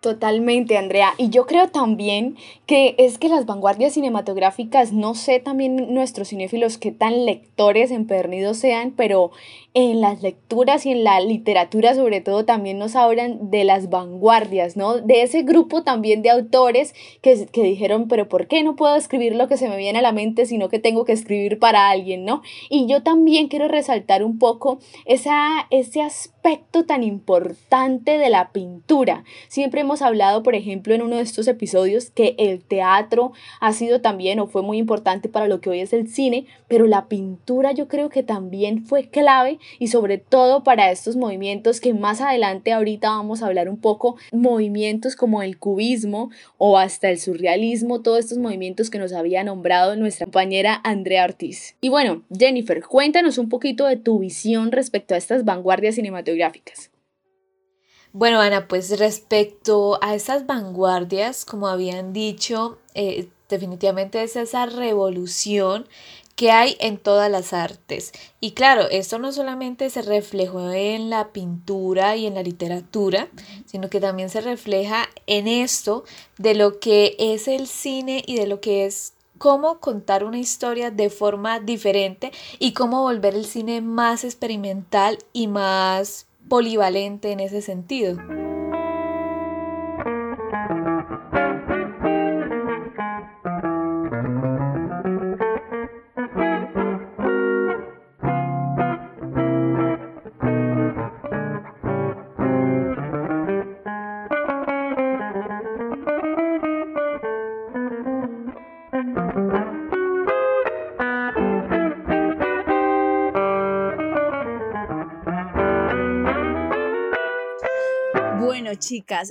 Totalmente, 0.00 0.78
Andrea. 0.78 1.14
Y 1.18 1.28
yo 1.30 1.46
creo 1.46 1.68
también 1.68 2.36
que 2.66 2.94
es 2.98 3.18
que 3.18 3.28
las 3.28 3.46
vanguardias 3.46 3.94
cinematográficas, 3.94 4.92
no 4.92 5.16
sé 5.16 5.40
también 5.40 5.92
nuestros 5.92 6.28
cinéfilos 6.28 6.78
qué 6.78 6.92
tan 6.92 7.26
lectores 7.26 7.90
empernidos 7.90 8.58
sean, 8.58 8.92
pero 8.92 9.32
en 9.78 10.00
las 10.00 10.22
lecturas 10.22 10.86
y 10.86 10.90
en 10.90 11.04
la 11.04 11.20
literatura 11.20 11.94
sobre 11.94 12.20
todo 12.20 12.44
también 12.44 12.80
nos 12.80 12.96
hablan 12.96 13.48
de 13.48 13.62
las 13.62 13.90
vanguardias, 13.90 14.76
¿no? 14.76 14.98
De 14.98 15.22
ese 15.22 15.42
grupo 15.42 15.84
también 15.84 16.20
de 16.20 16.30
autores 16.30 16.96
que, 17.22 17.46
que 17.46 17.62
dijeron, 17.62 18.08
pero 18.08 18.28
¿por 18.28 18.48
qué 18.48 18.64
no 18.64 18.74
puedo 18.74 18.96
escribir 18.96 19.36
lo 19.36 19.46
que 19.46 19.56
se 19.56 19.68
me 19.68 19.76
viene 19.76 20.00
a 20.00 20.02
la 20.02 20.10
mente, 20.10 20.46
sino 20.46 20.68
que 20.68 20.80
tengo 20.80 21.04
que 21.04 21.12
escribir 21.12 21.60
para 21.60 21.90
alguien, 21.90 22.24
¿no? 22.24 22.42
Y 22.68 22.88
yo 22.88 23.04
también 23.04 23.46
quiero 23.46 23.68
resaltar 23.68 24.24
un 24.24 24.40
poco 24.40 24.80
esa, 25.04 25.68
ese 25.70 26.02
aspecto 26.02 26.84
tan 26.84 27.04
importante 27.04 28.18
de 28.18 28.30
la 28.30 28.50
pintura. 28.50 29.22
Siempre 29.46 29.82
hemos 29.82 30.02
hablado, 30.02 30.42
por 30.42 30.56
ejemplo, 30.56 30.92
en 30.92 31.02
uno 31.02 31.16
de 31.16 31.22
estos 31.22 31.46
episodios 31.46 32.10
que 32.10 32.34
el 32.38 32.64
teatro 32.64 33.30
ha 33.60 33.72
sido 33.72 34.00
también 34.00 34.40
o 34.40 34.48
fue 34.48 34.62
muy 34.62 34.78
importante 34.78 35.28
para 35.28 35.46
lo 35.46 35.60
que 35.60 35.70
hoy 35.70 35.80
es 35.80 35.92
el 35.92 36.08
cine, 36.08 36.46
pero 36.66 36.88
la 36.88 37.06
pintura 37.06 37.70
yo 37.70 37.86
creo 37.86 38.08
que 38.08 38.24
también 38.24 38.84
fue 38.84 39.08
clave 39.08 39.60
y 39.78 39.88
sobre 39.88 40.18
todo 40.18 40.62
para 40.64 40.90
estos 40.90 41.16
movimientos 41.16 41.80
que 41.80 41.94
más 41.94 42.20
adelante 42.20 42.72
ahorita 42.72 43.10
vamos 43.10 43.42
a 43.42 43.46
hablar 43.46 43.68
un 43.68 43.80
poco, 43.80 44.16
movimientos 44.32 45.16
como 45.16 45.42
el 45.42 45.58
cubismo 45.58 46.30
o 46.56 46.78
hasta 46.78 47.10
el 47.10 47.18
surrealismo, 47.18 48.02
todos 48.02 48.20
estos 48.20 48.38
movimientos 48.38 48.90
que 48.90 48.98
nos 48.98 49.12
había 49.12 49.44
nombrado 49.44 49.96
nuestra 49.96 50.26
compañera 50.26 50.80
Andrea 50.84 51.24
Ortiz. 51.24 51.76
Y 51.80 51.88
bueno, 51.88 52.22
Jennifer, 52.36 52.82
cuéntanos 52.82 53.38
un 53.38 53.48
poquito 53.48 53.86
de 53.86 53.96
tu 53.96 54.18
visión 54.18 54.72
respecto 54.72 55.14
a 55.14 55.18
estas 55.18 55.44
vanguardias 55.44 55.96
cinematográficas. 55.96 56.90
Bueno, 58.12 58.40
Ana, 58.40 58.68
pues 58.68 58.98
respecto 58.98 59.98
a 60.02 60.14
esas 60.14 60.46
vanguardias, 60.46 61.44
como 61.44 61.68
habían 61.68 62.12
dicho, 62.12 62.78
eh, 62.94 63.28
definitivamente 63.48 64.22
es 64.22 64.36
esa 64.36 64.66
revolución 64.66 65.86
que 66.38 66.52
hay 66.52 66.76
en 66.78 66.98
todas 66.98 67.28
las 67.28 67.52
artes. 67.52 68.12
Y 68.40 68.52
claro, 68.52 68.88
esto 68.92 69.18
no 69.18 69.32
solamente 69.32 69.90
se 69.90 70.02
reflejó 70.02 70.70
en 70.70 71.10
la 71.10 71.32
pintura 71.32 72.14
y 72.14 72.26
en 72.26 72.34
la 72.34 72.44
literatura, 72.44 73.26
sino 73.66 73.90
que 73.90 73.98
también 73.98 74.30
se 74.30 74.40
refleja 74.40 75.08
en 75.26 75.48
esto 75.48 76.04
de 76.38 76.54
lo 76.54 76.78
que 76.78 77.16
es 77.18 77.48
el 77.48 77.66
cine 77.66 78.22
y 78.24 78.36
de 78.36 78.46
lo 78.46 78.60
que 78.60 78.86
es 78.86 79.14
cómo 79.38 79.80
contar 79.80 80.22
una 80.22 80.38
historia 80.38 80.92
de 80.92 81.10
forma 81.10 81.58
diferente 81.58 82.30
y 82.60 82.72
cómo 82.72 83.02
volver 83.02 83.34
el 83.34 83.44
cine 83.44 83.80
más 83.80 84.22
experimental 84.22 85.18
y 85.32 85.48
más 85.48 86.26
polivalente 86.48 87.32
en 87.32 87.40
ese 87.40 87.62
sentido. 87.62 88.16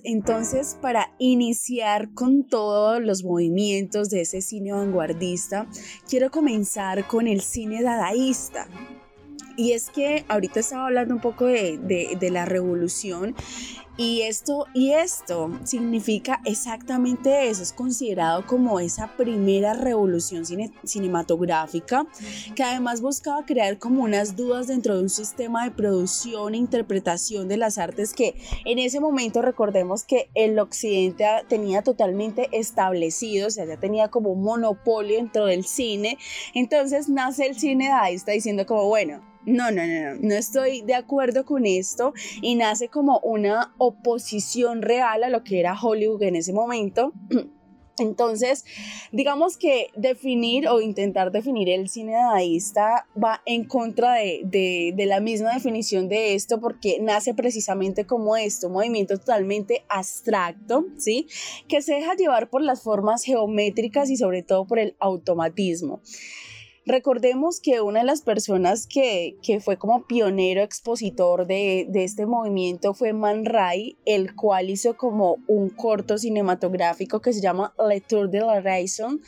Entonces 0.03 0.77
para 0.82 1.13
iniciar 1.20 2.13
con 2.13 2.44
todos 2.44 3.01
los 3.01 3.24
movimientos 3.24 4.10
de 4.10 4.22
ese 4.22 4.41
cine 4.41 4.72
vanguardista, 4.72 5.67
quiero 6.10 6.32
comenzar 6.32 7.08
con 7.08 7.27
el 7.27 7.41
cine 7.41 7.84
dadaísta. 7.84 8.67
Y 9.58 9.74
es 9.74 9.90
que 9.90 10.24
ahorita 10.30 10.62
estaba 10.62 10.86
hablando 10.86 11.14
un 11.14 11.22
poco 11.22 11.46
de, 11.46 11.78
de 11.78 12.32
la 12.32 12.46
revolución 12.46 13.36
y 14.00 14.22
esto, 14.22 14.68
y 14.76 14.92
esto 14.92 15.50
significa 15.64 16.40
exactamente 16.46 17.50
eso, 17.50 17.64
es 17.64 17.74
considerado 17.74 18.46
como 18.46 18.80
esa 18.80 19.18
primera 19.18 19.74
revolución 19.74 20.44
cinematográfica 20.84 22.06
que 22.56 22.62
además 22.62 23.02
buscaba 23.02 23.44
crear 23.44 23.80
como 23.80 24.04
unas 24.04 24.36
dudas 24.36 24.68
dentro 24.68 24.96
de 24.96 25.02
un 25.02 25.10
sistema 25.10 25.64
de 25.64 25.72
producción 25.72 26.54
e 26.54 26.58
interpretación 26.58 27.48
de 27.48 27.58
las 27.58 27.80
artes 27.80 28.14
que 28.14 28.36
en 28.66 28.78
ese 28.78 29.00
momento 29.00 29.42
recordemos 29.42 30.04
que 30.04 30.30
el 30.36 30.60
occidente 30.60 31.26
tenía 31.50 31.82
totalmente 31.82 32.50
establecido, 32.52 33.48
o 33.48 33.52
sea, 33.52 33.65
ya 33.65 33.78
tenía 33.78 34.10
como 34.10 34.30
un 34.30 34.43
monopolio 34.43 35.17
dentro 35.17 35.48
del 35.48 35.65
cine, 35.65 36.20
entonces 36.54 37.10
nace 37.10 37.48
el 37.48 37.58
cine 37.58 37.89
está 38.12 38.32
diciendo 38.32 38.67
como, 38.67 38.86
bueno, 38.86 39.24
no, 39.47 39.71
no, 39.71 39.88
no, 39.88 40.13
no, 40.13 40.19
no 40.21 40.36
estoy 40.36 40.81
de 40.81 40.93
acuerdo 40.93 41.45
con 41.45 41.65
esto 41.65 42.13
y 42.41 42.55
nace 42.55 42.89
como 42.89 43.19
una 43.19 43.73
oposición 43.77 44.81
real 44.81 45.23
a 45.23 45.29
lo 45.29 45.45
que 45.45 45.62
era 45.62 45.79
Hollywood 45.81 46.21
en 46.23 46.36
ese 46.36 46.51
momento. 46.51 47.13
Entonces, 47.99 48.63
digamos 49.12 49.57
que 49.57 49.88
definir 49.95 50.67
o 50.67 50.81
intentar 50.81 51.31
definir 51.31 51.69
el 51.69 51.89
cine 51.89 52.12
dadaísta 52.12 53.07
va 53.21 53.41
en 53.45 53.63
contra 53.63 54.15
de, 54.15 54.41
de, 54.43 54.93
de, 54.95 55.05
la 55.07 55.19
misma 55.19 55.53
definición 55.53 56.07
de 56.07 56.36
esto 56.36 56.60
porque 56.60 56.99
nace 57.01 57.33
precisamente 57.33 58.05
como 58.05 58.38
esto, 58.38 58.67
un 58.67 58.73
movimiento 58.73 59.17
totalmente 59.17 59.83
abstracto, 59.89 60.86
¿sí? 60.97 61.27
Que 61.67 61.81
se 61.81 61.95
deja 61.95 62.13
llevar 62.15 62.49
por 62.49 62.62
las 62.62 62.83
formas 62.83 63.23
geométricas 63.23 64.12
y 64.12 64.17
sobre 64.17 64.43
todo 64.43 64.67
por 64.67 64.77
el 64.77 64.95
automatismo. 64.99 66.01
Recordemos 66.88 67.60
que 67.60 67.82
una 67.82 68.00
de 68.00 68.06
las 68.06 68.21
personas 68.21 68.88
que, 68.88 69.36
fue 69.62 69.78
como 69.78 70.08
pionero 70.08 70.62
expositor 70.62 71.45
de, 71.45 71.86
de, 71.89 72.06
este 72.06 72.26
movimiento 72.26 72.93
fue 72.93 73.12
Man 73.12 73.43
Ray, 73.43 73.97
el 74.06 74.36
cual 74.36 74.69
hizo 74.69 74.95
como 74.95 75.36
un 75.47 75.69
corto 75.69 76.17
cinematográfico 76.17 77.19
que 77.19 77.34
se 77.34 77.41
llama 77.41 77.73
Le 77.89 78.00
Tour 78.00 78.30
de 78.30 78.39
la 78.39 78.62
Raison, 78.62 79.19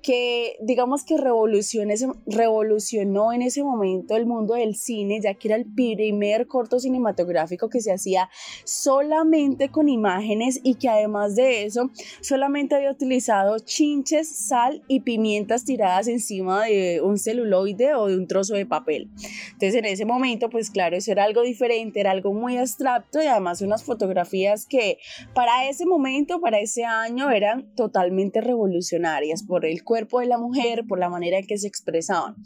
que 0.00 0.56
digamos 0.60 1.04
que 1.04 1.18
revolucionó 1.18 3.32
en 3.32 3.42
ese 3.42 3.64
momento 3.64 4.16
el 4.16 4.26
mundo 4.26 4.54
del 4.54 4.76
cine, 4.76 5.20
ya 5.20 5.34
que 5.34 5.48
era 5.48 5.56
el 5.56 5.66
primer 5.66 6.46
corto 6.46 6.78
cinematográfico 6.78 7.68
que 7.68 7.80
se 7.80 7.92
hacía 7.92 8.30
solamente 8.64 9.70
con 9.70 9.88
imágenes 9.88 10.60
y 10.62 10.76
que 10.76 10.88
además 10.88 11.34
de 11.34 11.64
eso 11.64 11.90
solamente 12.20 12.76
había 12.76 12.92
utilizado 12.92 13.58
chinches, 13.58 14.28
sal 14.28 14.84
y 14.86 15.00
pimientas 15.00 15.64
tiradas 15.64 16.06
encima 16.06 16.64
de 16.64 17.00
un 17.08 17.18
celuloide 17.18 17.94
o 17.94 18.06
de 18.06 18.16
un 18.16 18.26
trozo 18.26 18.54
de 18.54 18.66
papel. 18.66 19.10
Entonces 19.52 19.74
en 19.74 19.84
ese 19.84 20.04
momento, 20.04 20.48
pues 20.50 20.70
claro, 20.70 20.96
eso 20.96 21.12
era 21.12 21.24
algo 21.24 21.42
diferente, 21.42 22.00
era 22.00 22.10
algo 22.10 22.32
muy 22.32 22.56
abstracto 22.56 23.22
y 23.22 23.26
además 23.26 23.60
unas 23.60 23.84
fotografías 23.84 24.66
que 24.66 24.98
para 25.34 25.68
ese 25.68 25.86
momento, 25.86 26.40
para 26.40 26.60
ese 26.60 26.84
año, 26.84 27.30
eran 27.30 27.74
totalmente 27.74 28.40
revolucionarias 28.40 29.42
por 29.42 29.66
el 29.66 29.84
cuerpo 29.84 30.20
de 30.20 30.26
la 30.26 30.38
mujer, 30.38 30.84
por 30.86 30.98
la 30.98 31.08
manera 31.08 31.38
en 31.38 31.46
que 31.46 31.58
se 31.58 31.68
expresaban. 31.68 32.36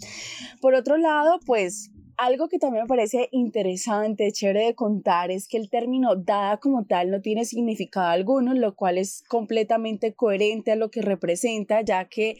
Por 0.61 0.75
otro 0.75 0.97
lado, 0.97 1.39
pues 1.47 1.92
algo 2.23 2.49
que 2.49 2.61
también 2.61 2.85
me 2.85 2.89
parece 2.89 3.29
interesante, 3.33 4.31
chévere 4.31 4.67
de 4.67 4.75
contar, 4.77 5.33
es 5.33 5.49
que 5.49 5.57
el 5.57 5.69
término 5.69 6.15
dada 6.15 6.59
como 6.59 6.85
tal 6.85 7.11
no 7.11 7.21
tiene 7.21 7.45
significado 7.45 8.07
alguno, 8.07 8.55
lo 8.55 8.77
cual 8.77 8.97
es 8.97 9.25
completamente 9.29 10.15
coherente 10.15 10.71
a 10.71 10.77
lo 10.77 10.89
que 10.89 11.03
representa, 11.03 11.81
ya 11.81 12.05
que 12.05 12.37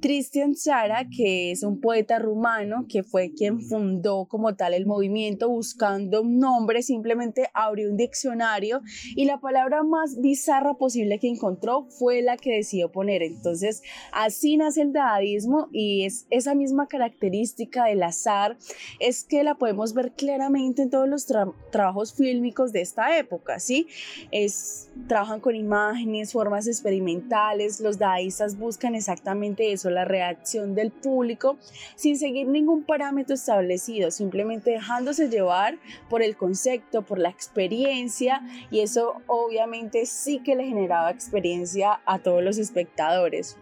Tristan 0.00 0.54
Sara, 0.54 1.06
que 1.14 1.50
es 1.50 1.62
un 1.64 1.82
poeta 1.82 2.18
rumano, 2.18 2.86
que 2.88 3.02
fue 3.02 3.30
quien 3.34 3.60
fundó 3.60 4.24
como 4.24 4.56
tal 4.56 4.72
el 4.72 4.86
movimiento 4.86 5.50
buscando 5.50 6.22
un 6.22 6.38
nombre, 6.38 6.80
simplemente 6.80 7.50
abrió 7.52 7.90
un 7.90 7.98
diccionario 7.98 8.80
y 9.14 9.26
la 9.26 9.38
palabra 9.38 9.82
más 9.82 10.18
bizarra 10.18 10.78
posible 10.78 11.18
que 11.18 11.28
encontró 11.28 11.86
fue 11.90 12.22
la 12.22 12.38
que 12.38 12.54
decidió 12.54 12.90
poner. 12.90 13.22
Entonces, 13.22 13.82
así 14.12 14.56
nace 14.56 14.80
el 14.80 14.94
dadaísmo 14.94 15.68
y 15.72 16.06
es 16.06 16.26
esa 16.30 16.54
misma 16.54 16.88
característica 16.88 17.84
del 17.84 18.02
azar, 18.02 18.56
es 18.98 19.25
que 19.28 19.42
la 19.42 19.56
podemos 19.56 19.92
ver 19.94 20.12
claramente 20.12 20.82
en 20.82 20.90
todos 20.90 21.08
los 21.08 21.26
trabajos 21.70 22.14
fílmicos 22.14 22.72
de 22.72 22.80
esta 22.80 23.18
época, 23.18 23.58
¿sí? 23.58 23.88
Es, 24.30 24.90
trabajan 25.08 25.40
con 25.40 25.56
imágenes, 25.56 26.32
formas 26.32 26.66
experimentales, 26.66 27.80
los 27.80 27.98
dadaístas 27.98 28.56
buscan 28.58 28.94
exactamente 28.94 29.72
eso, 29.72 29.90
la 29.90 30.04
reacción 30.04 30.74
del 30.74 30.92
público, 30.92 31.58
sin 31.96 32.18
seguir 32.18 32.46
ningún 32.46 32.84
parámetro 32.84 33.34
establecido, 33.34 34.10
simplemente 34.10 34.70
dejándose 34.70 35.28
llevar 35.28 35.78
por 36.08 36.22
el 36.22 36.36
concepto, 36.36 37.02
por 37.02 37.18
la 37.18 37.28
experiencia, 37.28 38.42
y 38.70 38.80
eso 38.80 39.22
obviamente 39.26 40.06
sí 40.06 40.38
que 40.38 40.54
le 40.54 40.64
generaba 40.64 41.10
experiencia 41.10 42.00
a 42.06 42.18
todos 42.18 42.42
los 42.42 42.58
espectadores. 42.58 43.56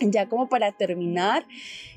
Ya 0.00 0.28
como 0.28 0.48
para 0.48 0.72
terminar, 0.72 1.46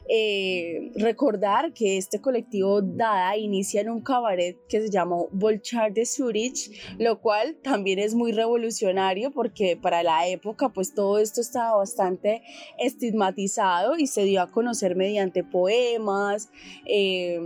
eh, 0.09 0.91
recordar 0.95 1.73
que 1.73 1.97
este 1.97 2.19
colectivo 2.19 2.81
Dada 2.81 3.37
inicia 3.37 3.81
en 3.81 3.89
un 3.89 4.01
cabaret 4.01 4.57
que 4.67 4.81
se 4.81 4.89
llamó 4.89 5.29
Volchar 5.31 5.93
de 5.93 6.05
Zurich, 6.05 6.71
lo 6.99 7.21
cual 7.21 7.55
también 7.63 7.99
es 7.99 8.13
muy 8.13 8.33
revolucionario 8.33 9.31
porque 9.31 9.77
para 9.77 10.03
la 10.03 10.27
época 10.27 10.69
pues 10.69 10.93
todo 10.93 11.19
esto 11.19 11.39
estaba 11.39 11.77
bastante 11.77 12.41
estigmatizado 12.77 13.97
y 13.97 14.07
se 14.07 14.25
dio 14.25 14.41
a 14.41 14.51
conocer 14.51 14.95
mediante 14.97 15.43
poemas, 15.43 16.49
eh, 16.85 17.39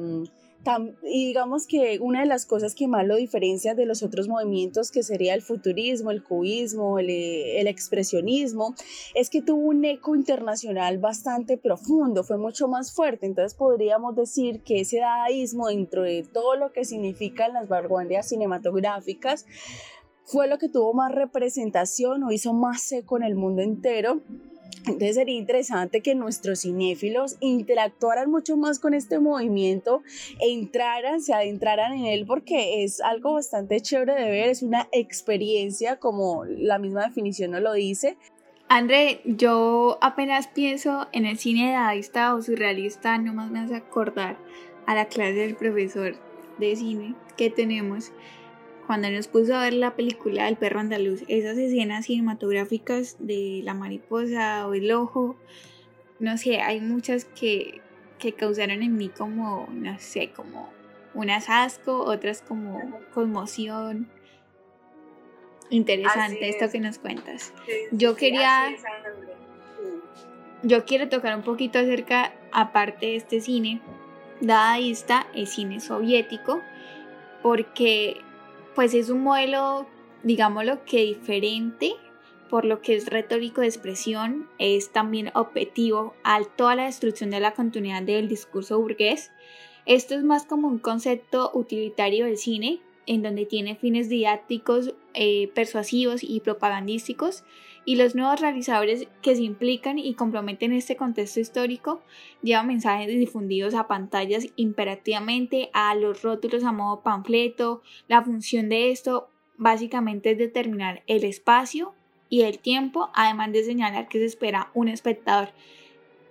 y 1.04 1.28
digamos 1.28 1.66
que 1.66 1.98
una 2.02 2.22
de 2.22 2.26
las 2.26 2.46
cosas 2.46 2.76
que 2.76 2.88
más 2.88 3.06
lo 3.06 3.16
diferencia 3.16 3.74
de 3.74 3.86
los 3.86 4.04
otros 4.04 4.28
movimientos, 4.28 4.92
que 4.92 5.02
sería 5.02 5.34
el 5.34 5.42
futurismo, 5.42 6.12
el 6.12 6.24
cubismo, 6.24 7.00
el, 7.00 7.10
eh, 7.10 7.62
el, 7.62 7.68
expresionismo, 7.68 8.76
es 9.16 9.30
que 9.30 9.42
tuvo 9.42 9.62
un 9.62 9.86
eco 9.86 10.16
internacional 10.16 10.98
bastante 10.98 11.58
profundo, 11.58 12.24
fue 12.24 12.38
mucho 12.38 12.68
más 12.68 12.94
fuerte. 12.94 13.26
Entonces 13.26 13.54
podríamos 13.58 14.16
decir 14.16 14.62
que 14.62 14.82
ese 14.82 15.00
dadaísmo, 15.00 15.68
dentro 15.68 16.04
de 16.04 16.24
todo 16.24 16.56
lo 16.56 16.74
que 16.74 16.84
significan 16.84 17.54
las 17.54 17.70
vanguardias 17.70 18.28
cinematográficas, 18.28 19.46
fue 20.26 20.48
lo 20.50 20.58
que 20.58 20.68
tuvo 20.68 20.94
más 20.94 21.14
representación 21.14 22.24
o 22.24 22.32
hizo 22.32 22.54
más 22.54 22.92
eco 22.92 23.16
en 23.16 23.24
el 23.24 23.36
mundo 23.36 23.62
entero 23.62 24.22
entonces 24.88 25.16
sería 25.16 25.36
interesante 25.36 26.02
que 26.02 26.16
nuestros 26.16 26.62
cinéfilos 26.62 27.36
interactuaran 27.42 28.32
mucho 28.32 28.56
más 28.56 28.80
con 28.80 28.94
este 28.94 29.20
movimiento 29.20 30.02
e 30.40 30.54
entraran, 30.54 31.22
se 31.22 31.34
adentraran 31.34 31.94
en 31.94 32.06
él 32.06 32.26
porque 32.26 32.84
es 32.84 33.02
algo 33.02 33.34
bastante 33.34 33.82
chévere 33.82 34.16
de 34.16 34.30
ver, 34.30 34.50
es 34.50 34.64
una 34.64 34.88
experiencia 34.92 35.98
como 35.98 36.46
la 36.46 36.80
misma 36.80 37.06
definición 37.06 37.52
nos 37.52 37.62
lo 37.62 37.74
dice. 37.74 38.18
André, 38.70 39.22
yo 39.26 39.98
apenas 40.02 40.48
pienso 40.48 41.08
en 41.12 41.26
el 41.26 41.38
cine 41.38 41.72
dadaísta 41.72 42.34
o 42.36 42.42
surrealista, 42.42 43.18
nomás 43.18 43.50
me 43.50 43.60
hace 43.60 43.76
acordar 43.76 44.38
a 44.86 44.96
la 44.96 45.06
clase 45.06 45.34
del 45.34 45.56
profesor 45.56 46.16
de 46.58 46.76
cine 46.76 47.16
que 47.38 47.50
tenemos 47.50 48.12
cuando 48.88 49.12
nos 49.12 49.28
puso 49.28 49.54
a 49.54 49.64
ver 49.64 49.74
la 49.74 49.96
película 49.96 50.48
El 50.48 50.56
perro 50.56 50.80
andaluz, 50.80 51.24
esas 51.28 51.58
escenas 51.58 52.06
cinematográficas 52.06 53.18
de 53.20 53.60
la 53.64 53.74
mariposa 53.74 54.66
o 54.66 54.74
el 54.74 54.90
ojo, 54.94 55.36
no 56.20 56.38
sé, 56.38 56.62
hay 56.62 56.80
muchas 56.80 57.26
que, 57.26 57.82
que 58.18 58.32
causaron 58.32 58.82
en 58.82 58.96
mí 58.96 59.10
como, 59.10 59.68
no 59.74 60.00
sé, 60.00 60.32
como 60.32 60.72
un 61.14 61.30
asco, 61.30 62.00
otras 62.06 62.42
como 62.42 63.00
conmoción. 63.14 64.10
Interesante 65.70 66.48
esto 66.48 66.72
que 66.72 66.80
nos 66.80 66.98
cuentas. 66.98 67.54
yo 67.92 68.16
quería... 68.16 68.74
Yo 70.64 70.86
quiero 70.86 71.08
tocar 71.08 71.36
un 71.36 71.44
poquito 71.44 71.78
acerca, 71.78 72.34
aparte 72.52 73.06
de 73.06 73.16
este 73.18 73.42
cine, 73.42 73.80
dadaísta, 74.42 75.28
el 75.36 75.46
cine 75.46 75.80
soviético, 75.80 76.62
porque 77.44 78.22
pues 78.78 78.94
es 78.94 79.10
un 79.10 79.24
modelo, 79.24 79.88
digámoslo 80.22 80.86
que 80.86 81.04
diferente, 81.04 81.96
por 82.48 82.64
lo 82.64 82.80
que 82.80 82.96
es 82.96 83.08
retórico 83.08 83.62
de 83.62 83.68
expresión, 83.68 84.48
es 84.60 84.92
también 84.92 85.32
objetivo 85.34 86.14
a 86.24 86.44
toda 86.44 86.76
la 86.76 86.86
destrucción 86.86 87.32
de 87.32 87.40
la 87.40 87.56
continuidad 87.56 88.04
del 88.04 88.28
discurso 88.28 88.80
burgués. 88.80 89.32
Esto 89.88 90.14
es 90.14 90.24
más 90.24 90.46
como 90.46 90.68
un 90.68 90.78
concepto 90.78 91.50
utilitario 91.56 92.26
del 92.26 92.38
cine, 92.38 92.80
en 93.08 93.24
donde 93.24 93.48
tiene 93.48 93.76
fines 93.76 94.10
didácticos, 94.10 94.94
eh, 95.16 95.52
persuasivos 95.56 96.24
y 96.24 96.40
propagandísticos, 96.42 97.46
y 97.88 97.96
los 97.96 98.16
nuevos 98.16 98.42
realizadores 98.42 99.08
que 99.22 99.34
se 99.34 99.44
implican 99.44 99.98
y 99.98 100.14
comprometen 100.14 100.74
este 100.74 100.98
contexto 100.98 101.40
histórico 101.40 102.02
llevan 102.44 102.68
mensajes 102.68 103.08
difundidos 103.08 103.76
a 103.76 103.88
pantallas 103.88 104.48
imperativamente, 104.58 105.70
a 105.72 105.96
los 105.96 106.22
rótulos 106.22 106.66
a 106.66 106.74
modo 106.74 107.00
panfleto. 107.00 107.82
La 108.10 108.22
función 108.22 108.68
de 108.68 108.92
esto 108.92 109.30
básicamente 109.56 110.32
es 110.32 110.38
determinar 110.38 111.02
el 111.08 111.24
espacio 111.24 111.94
y 112.28 112.42
el 112.42 112.60
tiempo, 112.60 113.10
además 113.14 113.54
de 113.54 113.64
señalar 113.64 114.10
que 114.10 114.20
se 114.20 114.26
espera 114.26 114.70
un 114.74 114.90
espectador. 114.90 115.52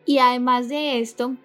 Y 0.04 0.18
además 0.18 0.68
de 0.68 1.00
esto, 1.00 1.36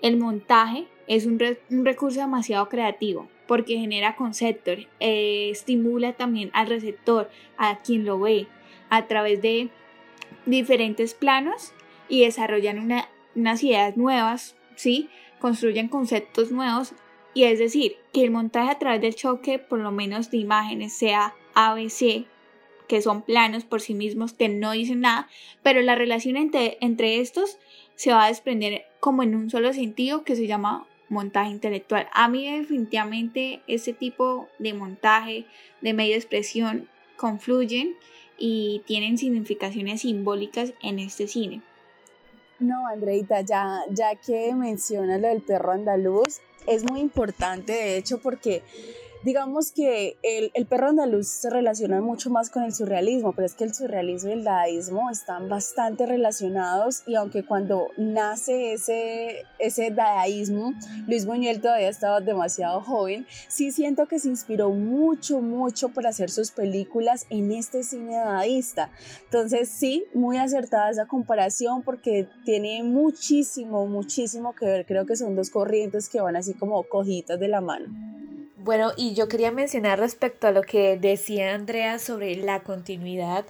el 0.00 0.16
montaje 0.16 0.86
es 1.08 1.26
un, 1.26 1.38
recurso 1.84 2.20
demasiado 2.20 2.70
creativo 2.70 3.28
porque 3.46 3.76
genera 3.76 4.16
conceptos, 4.16 4.78
eh, 4.98 5.50
estimula 5.50 6.14
también 6.14 6.50
al 6.54 6.68
receptor, 6.68 7.28
a 7.58 7.80
quien 7.80 8.06
lo 8.06 8.18
ve, 8.18 8.46
a 8.90 9.06
través 9.06 9.42
de 9.42 9.70
diferentes 10.46 11.14
planos 11.14 11.72
y 12.08 12.24
desarrollan 12.24 13.06
unas 13.34 13.62
ideas 13.62 13.96
nuevas, 13.96 14.56
¿sí? 14.76 15.08
construyen 15.40 15.88
conceptos 15.88 16.50
nuevos 16.50 16.94
y 17.34 17.44
es 17.44 17.58
decir, 17.58 17.96
que 18.12 18.24
el 18.24 18.30
montaje 18.30 18.70
a 18.70 18.78
través 18.78 19.00
del 19.00 19.14
choque, 19.14 19.58
por 19.58 19.78
lo 19.78 19.92
menos 19.92 20.30
de 20.30 20.38
imágenes, 20.38 20.92
sea 20.92 21.34
ABC, 21.54 22.26
que 22.88 23.02
son 23.02 23.22
planos 23.22 23.64
por 23.64 23.80
sí 23.80 23.94
mismos 23.94 24.32
que 24.32 24.48
no 24.48 24.72
dicen 24.72 25.00
nada, 25.00 25.28
pero 25.62 25.82
la 25.82 25.94
relación 25.94 26.36
entre, 26.36 26.78
entre 26.80 27.20
estos 27.20 27.58
se 27.94 28.10
va 28.10 28.24
a 28.24 28.28
desprender 28.28 28.86
como 28.98 29.22
en 29.22 29.34
un 29.34 29.50
solo 29.50 29.72
sentido 29.72 30.24
que 30.24 30.36
se 30.36 30.46
llama 30.46 30.86
montaje 31.08 31.50
intelectual. 31.50 32.08
A 32.12 32.28
mí 32.28 32.50
definitivamente 32.50 33.62
ese 33.66 33.92
tipo 33.92 34.48
de 34.58 34.74
montaje, 34.74 35.46
de 35.80 35.92
medio 35.92 36.12
de 36.12 36.18
expresión, 36.18 36.88
confluyen 37.16 37.94
y 38.38 38.82
tienen 38.86 39.18
significaciones 39.18 40.02
simbólicas 40.02 40.72
en 40.82 40.98
este 40.98 41.26
cine. 41.26 41.62
No, 42.60 42.86
Andreita, 42.88 43.40
ya, 43.42 43.80
ya 43.90 44.14
que 44.16 44.54
mencionas 44.54 45.20
lo 45.20 45.28
del 45.28 45.42
perro 45.42 45.72
andaluz, 45.72 46.40
es 46.66 46.84
muy 46.84 47.00
importante, 47.00 47.72
de 47.72 47.96
hecho, 47.96 48.18
porque 48.18 48.62
digamos 49.24 49.72
que 49.72 50.16
el, 50.22 50.50
el, 50.54 50.66
perro 50.66 50.88
andaluz 50.88 51.28
se 51.28 51.50
relaciona 51.50 52.00
mucho 52.00 52.30
más 52.30 52.50
con 52.50 52.62
el 52.62 52.72
surrealismo, 52.72 53.32
pero 53.32 53.46
es 53.46 53.54
que 53.54 53.64
el 53.64 53.74
surrealismo 53.74 54.30
y 54.30 54.34
el 54.34 54.44
dadaísmo 54.44 55.10
están 55.10 55.48
bastante 55.48 56.06
relacionados 56.06 57.02
y 57.06 57.16
aunque 57.16 57.44
cuando 57.44 57.88
nace 57.96 58.72
ese, 58.72 59.44
ese 59.58 59.90
dadaísmo, 59.90 60.72
Luis 61.06 61.26
Buñuel 61.26 61.60
todavía 61.60 61.88
estaba 61.88 62.20
demasiado 62.20 62.80
joven, 62.80 63.26
sí 63.48 63.72
siento 63.72 64.06
que 64.06 64.18
se 64.18 64.28
inspiró 64.28 64.70
mucho, 64.70 65.40
mucho 65.40 65.88
para 65.88 66.10
hacer 66.10 66.30
sus 66.30 66.50
películas 66.50 67.26
en 67.30 67.52
este 67.52 67.82
cine 67.82 68.16
dadaísta. 68.16 68.90
Entonces 69.24 69.68
sí, 69.68 70.04
muy 70.14 70.36
acertada 70.36 70.90
esa 70.90 71.06
comparación 71.06 71.82
porque 71.82 72.28
tiene 72.44 72.82
muchísimo, 72.82 73.86
muchísimo 73.86 74.54
que 74.54 74.66
ver. 74.66 74.86
Creo 74.86 75.06
que 75.06 75.16
son 75.16 75.34
dos 75.34 75.50
corrientes 75.50 76.08
que 76.08 76.20
van 76.20 76.36
así 76.36 76.54
como 76.54 76.82
cojitas 76.84 77.38
de 77.38 77.48
la 77.48 77.60
mano. 77.60 77.86
Bueno, 78.60 78.90
y 78.96 79.14
yo 79.14 79.28
quería 79.28 79.52
mencionar 79.52 80.00
respecto 80.00 80.48
a 80.48 80.50
lo 80.50 80.62
que 80.62 80.98
decía 80.98 81.54
Andrea 81.54 82.00
sobre 82.00 82.34
la 82.34 82.64
continuidad. 82.64 83.44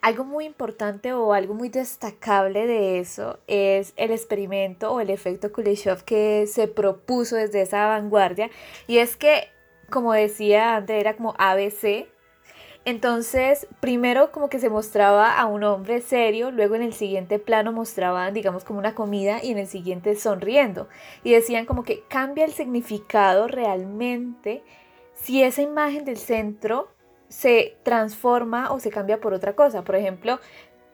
Algo 0.00 0.22
muy 0.22 0.44
importante 0.44 1.12
o 1.12 1.32
algo 1.32 1.54
muy 1.54 1.70
destacable 1.70 2.68
de 2.68 3.00
eso 3.00 3.40
es 3.48 3.94
el 3.96 4.12
experimento 4.12 4.92
o 4.92 5.00
el 5.00 5.10
efecto 5.10 5.50
Kuleshov 5.50 6.04
que 6.04 6.46
se 6.46 6.68
propuso 6.68 7.34
desde 7.34 7.62
esa 7.62 7.88
vanguardia. 7.88 8.48
Y 8.86 8.98
es 8.98 9.16
que, 9.16 9.48
como 9.90 10.12
decía 10.12 10.76
Andrea, 10.76 11.00
era 11.00 11.16
como 11.16 11.34
ABC, 11.36 12.06
entonces, 12.84 13.66
primero 13.80 14.30
como 14.30 14.50
que 14.50 14.58
se 14.58 14.68
mostraba 14.68 15.38
a 15.38 15.46
un 15.46 15.64
hombre 15.64 16.02
serio, 16.02 16.50
luego 16.50 16.74
en 16.74 16.82
el 16.82 16.92
siguiente 16.92 17.38
plano 17.38 17.72
mostraban, 17.72 18.34
digamos, 18.34 18.64
como 18.64 18.78
una 18.78 18.94
comida 18.94 19.42
y 19.42 19.52
en 19.52 19.58
el 19.58 19.66
siguiente 19.66 20.14
sonriendo. 20.16 20.88
Y 21.22 21.32
decían 21.32 21.64
como 21.64 21.82
que 21.82 22.02
cambia 22.08 22.44
el 22.44 22.52
significado 22.52 23.48
realmente 23.48 24.62
si 25.14 25.42
esa 25.42 25.62
imagen 25.62 26.04
del 26.04 26.18
centro 26.18 26.88
se 27.28 27.76
transforma 27.84 28.70
o 28.70 28.78
se 28.80 28.90
cambia 28.90 29.20
por 29.20 29.32
otra 29.32 29.54
cosa. 29.54 29.82
Por 29.82 29.96
ejemplo, 29.96 30.38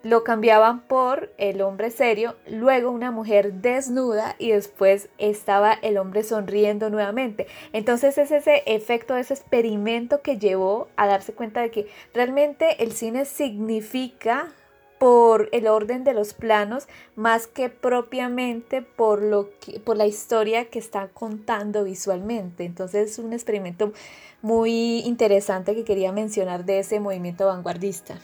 lo 0.03 0.25
cambiaban 0.25 0.81
por 0.81 1.33
el 1.37 1.61
hombre 1.61 1.91
serio, 1.91 2.37
luego 2.47 2.91
una 2.91 3.11
mujer 3.11 3.55
desnuda 3.55 4.35
y 4.39 4.51
después 4.51 5.11
estaba 5.19 5.73
el 5.73 5.99
hombre 5.99 6.23
sonriendo 6.23 6.89
nuevamente. 6.89 7.47
Entonces 7.73 8.17
es 8.17 8.31
ese 8.31 8.63
efecto, 8.67 9.17
ese 9.17 9.35
experimento 9.35 10.23
que 10.23 10.39
llevó 10.39 10.89
a 10.97 11.07
darse 11.07 11.35
cuenta 11.35 11.61
de 11.61 11.71
que 11.71 11.89
realmente 12.15 12.83
el 12.83 12.93
cine 12.93 13.25
significa 13.25 14.49
por 14.99 15.49
el 15.53 15.67
orden 15.67 16.05
de 16.05 16.13
los 16.13 16.35
planos 16.35 16.87
más 17.17 17.47
que 17.47 17.71
propiamente 17.71 18.83
por 18.83 19.23
lo 19.23 19.49
por 19.83 19.97
la 19.97 20.07
historia 20.07 20.67
que 20.67 20.79
está 20.79 21.09
contando 21.09 21.85
visualmente. 21.85 22.65
Entonces 22.65 23.13
es 23.13 23.19
un 23.19 23.33
experimento 23.33 23.95
muy 24.43 25.01
interesante 25.01 25.75
que 25.75 25.85
quería 25.85 26.13
mencionar 26.13 26.67
de 26.67 26.81
ese 26.81 27.01
movimiento 27.01 27.47
vanguardista. 27.47 28.19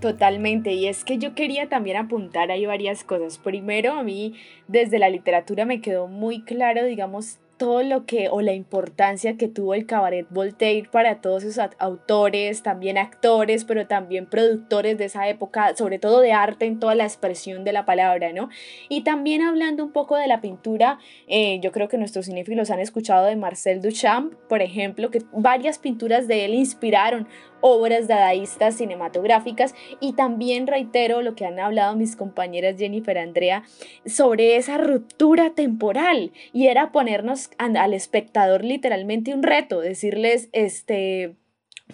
Totalmente, 0.00 0.72
y 0.74 0.86
es 0.86 1.04
que 1.04 1.18
yo 1.18 1.34
quería 1.34 1.68
también 1.68 1.96
apuntar 1.96 2.52
ahí 2.52 2.64
varias 2.66 3.02
cosas. 3.02 3.38
Primero, 3.38 3.94
a 3.94 4.04
mí 4.04 4.34
desde 4.68 5.00
la 5.00 5.08
literatura 5.08 5.64
me 5.64 5.80
quedó 5.80 6.06
muy 6.06 6.42
claro, 6.42 6.84
digamos, 6.84 7.40
todo 7.58 7.82
lo 7.82 8.06
que 8.06 8.28
o 8.30 8.40
la 8.40 8.54
importancia 8.54 9.36
que 9.36 9.48
tuvo 9.48 9.74
el 9.74 9.84
cabaret 9.84 10.26
Voltaire 10.30 10.88
para 10.90 11.20
todos 11.20 11.42
esos 11.42 11.68
autores, 11.78 12.62
también 12.62 12.96
actores, 12.96 13.64
pero 13.64 13.86
también 13.86 14.26
productores 14.26 14.96
de 14.96 15.06
esa 15.06 15.28
época, 15.28 15.76
sobre 15.76 15.98
todo 15.98 16.20
de 16.20 16.32
arte 16.32 16.66
en 16.66 16.78
toda 16.78 16.94
la 16.94 17.04
expresión 17.04 17.64
de 17.64 17.72
la 17.72 17.84
palabra, 17.84 18.32
¿no? 18.32 18.48
Y 18.88 19.02
también 19.02 19.42
hablando 19.42 19.84
un 19.84 19.92
poco 19.92 20.16
de 20.16 20.28
la 20.28 20.40
pintura, 20.40 20.98
eh, 21.26 21.58
yo 21.60 21.72
creo 21.72 21.88
que 21.88 21.98
nuestros 21.98 22.26
cinéfilos 22.26 22.70
han 22.70 22.80
escuchado 22.80 23.26
de 23.26 23.36
Marcel 23.36 23.82
Duchamp, 23.82 24.34
por 24.48 24.62
ejemplo, 24.62 25.10
que 25.10 25.22
varias 25.32 25.78
pinturas 25.78 26.28
de 26.28 26.44
él 26.44 26.54
inspiraron 26.54 27.26
obras 27.60 28.06
dadaístas 28.06 28.76
cinematográficas 28.76 29.74
y 30.00 30.12
también 30.12 30.66
reitero 30.66 31.22
lo 31.22 31.34
que 31.34 31.44
han 31.44 31.58
hablado 31.58 31.96
mis 31.96 32.16
compañeras 32.16 32.76
Jennifer 32.78 33.18
Andrea 33.18 33.64
sobre 34.06 34.56
esa 34.56 34.78
ruptura 34.78 35.50
temporal 35.50 36.32
y 36.52 36.68
era 36.68 36.92
ponernos 36.92 37.47
al 37.58 37.94
espectador 37.94 38.64
literalmente 38.64 39.34
un 39.34 39.42
reto, 39.42 39.80
decirles 39.80 40.48
este 40.52 41.36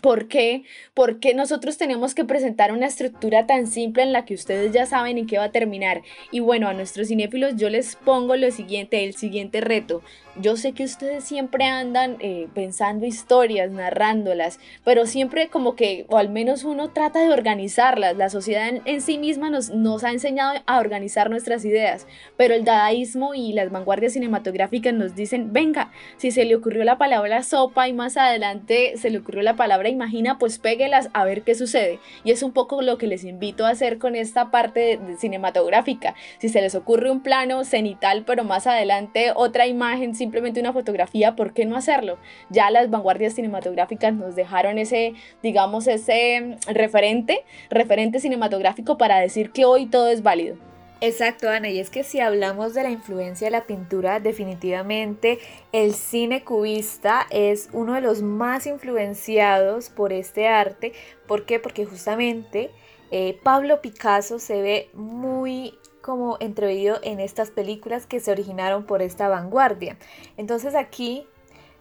¿Por 0.00 0.28
qué? 0.28 0.64
Porque 0.92 1.34
nosotros 1.34 1.78
tenemos 1.78 2.14
que 2.14 2.24
presentar 2.24 2.72
una 2.72 2.86
estructura 2.86 3.46
tan 3.46 3.66
simple 3.66 4.02
en 4.02 4.12
la 4.12 4.24
que 4.24 4.34
ustedes 4.34 4.72
ya 4.72 4.86
saben 4.86 5.18
en 5.18 5.26
qué 5.26 5.38
va 5.38 5.44
a 5.44 5.52
terminar. 5.52 6.02
Y 6.30 6.40
bueno, 6.40 6.68
a 6.68 6.74
nuestros 6.74 7.08
cinéfilos 7.08 7.56
yo 7.56 7.70
les 7.70 7.96
pongo 7.96 8.36
lo 8.36 8.50
siguiente, 8.50 9.04
el 9.04 9.14
siguiente 9.14 9.60
reto. 9.60 10.02
Yo 10.36 10.56
sé 10.56 10.72
que 10.72 10.82
ustedes 10.82 11.22
siempre 11.22 11.64
andan 11.66 12.16
eh, 12.18 12.48
pensando 12.54 13.06
historias, 13.06 13.70
narrándolas, 13.70 14.58
pero 14.84 15.06
siempre 15.06 15.48
como 15.48 15.76
que, 15.76 16.06
o 16.08 16.18
al 16.18 16.28
menos 16.28 16.64
uno 16.64 16.90
trata 16.90 17.20
de 17.20 17.32
organizarlas. 17.32 18.16
La 18.16 18.28
sociedad 18.30 18.68
en, 18.84 19.00
sí 19.00 19.16
misma 19.16 19.50
nos, 19.50 19.70
nos 19.70 20.02
ha 20.02 20.10
enseñado 20.10 20.60
a 20.66 20.80
organizar 20.80 21.30
nuestras 21.30 21.64
ideas, 21.64 22.08
pero 22.36 22.54
el 22.54 22.64
dadaísmo 22.64 23.34
y 23.34 23.52
las 23.52 23.70
vanguardias 23.70 24.14
cinematográficas 24.14 24.92
nos 24.92 25.14
dicen, 25.14 25.52
venga, 25.52 25.92
si 26.16 26.32
se 26.32 26.44
le 26.44 26.56
ocurrió 26.56 26.82
la 26.82 26.98
palabra 26.98 27.44
sopa 27.44 27.88
y 27.88 27.92
más 27.92 28.16
adelante 28.16 28.94
se 28.96 29.10
le 29.10 29.18
ocurrió 29.18 29.42
la 29.42 29.54
palabra 29.54 29.88
imagina, 29.88 30.38
pues 30.38 30.58
péguelas 30.58 31.10
a 31.12 31.24
ver 31.24 31.42
qué 31.42 31.54
sucede. 31.54 32.00
Y 32.24 32.32
es 32.32 32.42
un 32.42 32.52
poco 32.52 32.82
lo 32.82 32.98
que 32.98 33.06
les 33.06 33.22
invito 33.22 33.66
a 33.66 33.70
hacer 33.70 33.98
con 33.98 34.16
esta 34.16 34.50
parte 34.50 34.98
cinematográfica. 35.18 36.14
Si 36.38 36.48
se 36.48 36.60
les 36.60 36.74
ocurre 36.74 37.10
un 37.10 37.22
plano 37.22 37.64
cenital, 37.64 38.24
pero 38.26 38.42
más 38.42 38.66
adelante 38.66 39.32
otra 39.34 39.66
imagen, 39.66 40.14
simplemente 40.24 40.58
una 40.58 40.72
fotografía, 40.72 41.37
¿por 41.37 41.52
qué 41.52 41.66
no 41.66 41.76
hacerlo? 41.76 42.16
Ya 42.48 42.70
las 42.70 42.88
vanguardias 42.88 43.34
cinematográficas 43.34 44.14
nos 44.14 44.34
dejaron 44.34 44.78
ese, 44.78 45.12
digamos, 45.42 45.87
ese 45.87 46.56
referente, 46.66 47.44
referente 47.68 48.20
cinematográfico 48.20 48.96
para 48.96 49.18
decir 49.18 49.50
que 49.50 49.66
hoy 49.66 49.84
todo 49.84 50.08
es 50.08 50.22
válido. 50.22 50.56
Exacto, 51.02 51.50
Ana, 51.50 51.68
y 51.68 51.78
es 51.78 51.90
que 51.90 52.04
si 52.04 52.20
hablamos 52.20 52.72
de 52.72 52.84
la 52.84 52.90
influencia 52.90 53.48
de 53.48 53.50
la 53.50 53.66
pintura, 53.66 54.18
definitivamente 54.18 55.40
el 55.72 55.92
cine 55.92 56.42
cubista 56.42 57.26
es 57.28 57.68
uno 57.74 57.92
de 57.92 58.00
los 58.00 58.22
más 58.22 58.66
influenciados 58.66 59.90
por 59.90 60.14
este 60.14 60.48
arte. 60.48 60.94
¿Por 61.26 61.44
qué? 61.44 61.60
Porque 61.60 61.84
justamente 61.84 62.70
eh, 63.10 63.38
Pablo 63.42 63.82
Picasso 63.82 64.38
se 64.38 64.62
ve 64.62 64.88
muy 64.94 65.74
como 66.04 66.36
entrevido 66.38 66.98
en 67.02 67.18
estas 67.18 67.50
películas 67.50 68.04
que 68.04 68.20
se 68.20 68.30
originaron 68.30 68.84
por 68.84 69.00
esta 69.00 69.26
vanguardia. 69.28 69.96
Entonces 70.36 70.74
aquí 70.74 71.26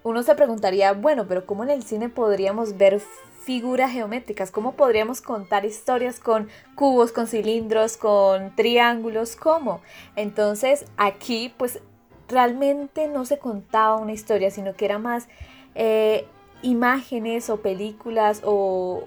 uno 0.01 0.23
se 0.23 0.33
preguntaría, 0.33 0.93
bueno, 0.93 1.27
pero 1.27 1.45
¿cómo 1.45 1.65
en 1.65 1.69
el 1.69 1.83
cine 1.83 2.07
podríamos 2.07 2.77
ver 2.77 3.01
figuras 3.43 3.91
geométricas, 3.91 4.49
cómo 4.49 4.77
podríamos 4.77 5.19
contar 5.19 5.65
historias 5.65 6.21
con 6.21 6.47
cubos, 6.75 7.11
con 7.11 7.27
cilindros, 7.27 7.97
con 7.97 8.55
triángulos, 8.55 9.35
cómo. 9.35 9.81
Entonces 10.15 10.85
aquí 10.95 11.53
pues 11.57 11.81
realmente 12.29 13.09
no 13.09 13.25
se 13.25 13.39
contaba 13.39 13.97
una 13.97 14.13
historia, 14.13 14.51
sino 14.51 14.73
que 14.73 14.85
era 14.85 14.99
más 14.99 15.27
eh, 15.75 16.25
imágenes 16.61 17.49
o 17.49 17.57
películas 17.57 18.41
o, 18.45 19.03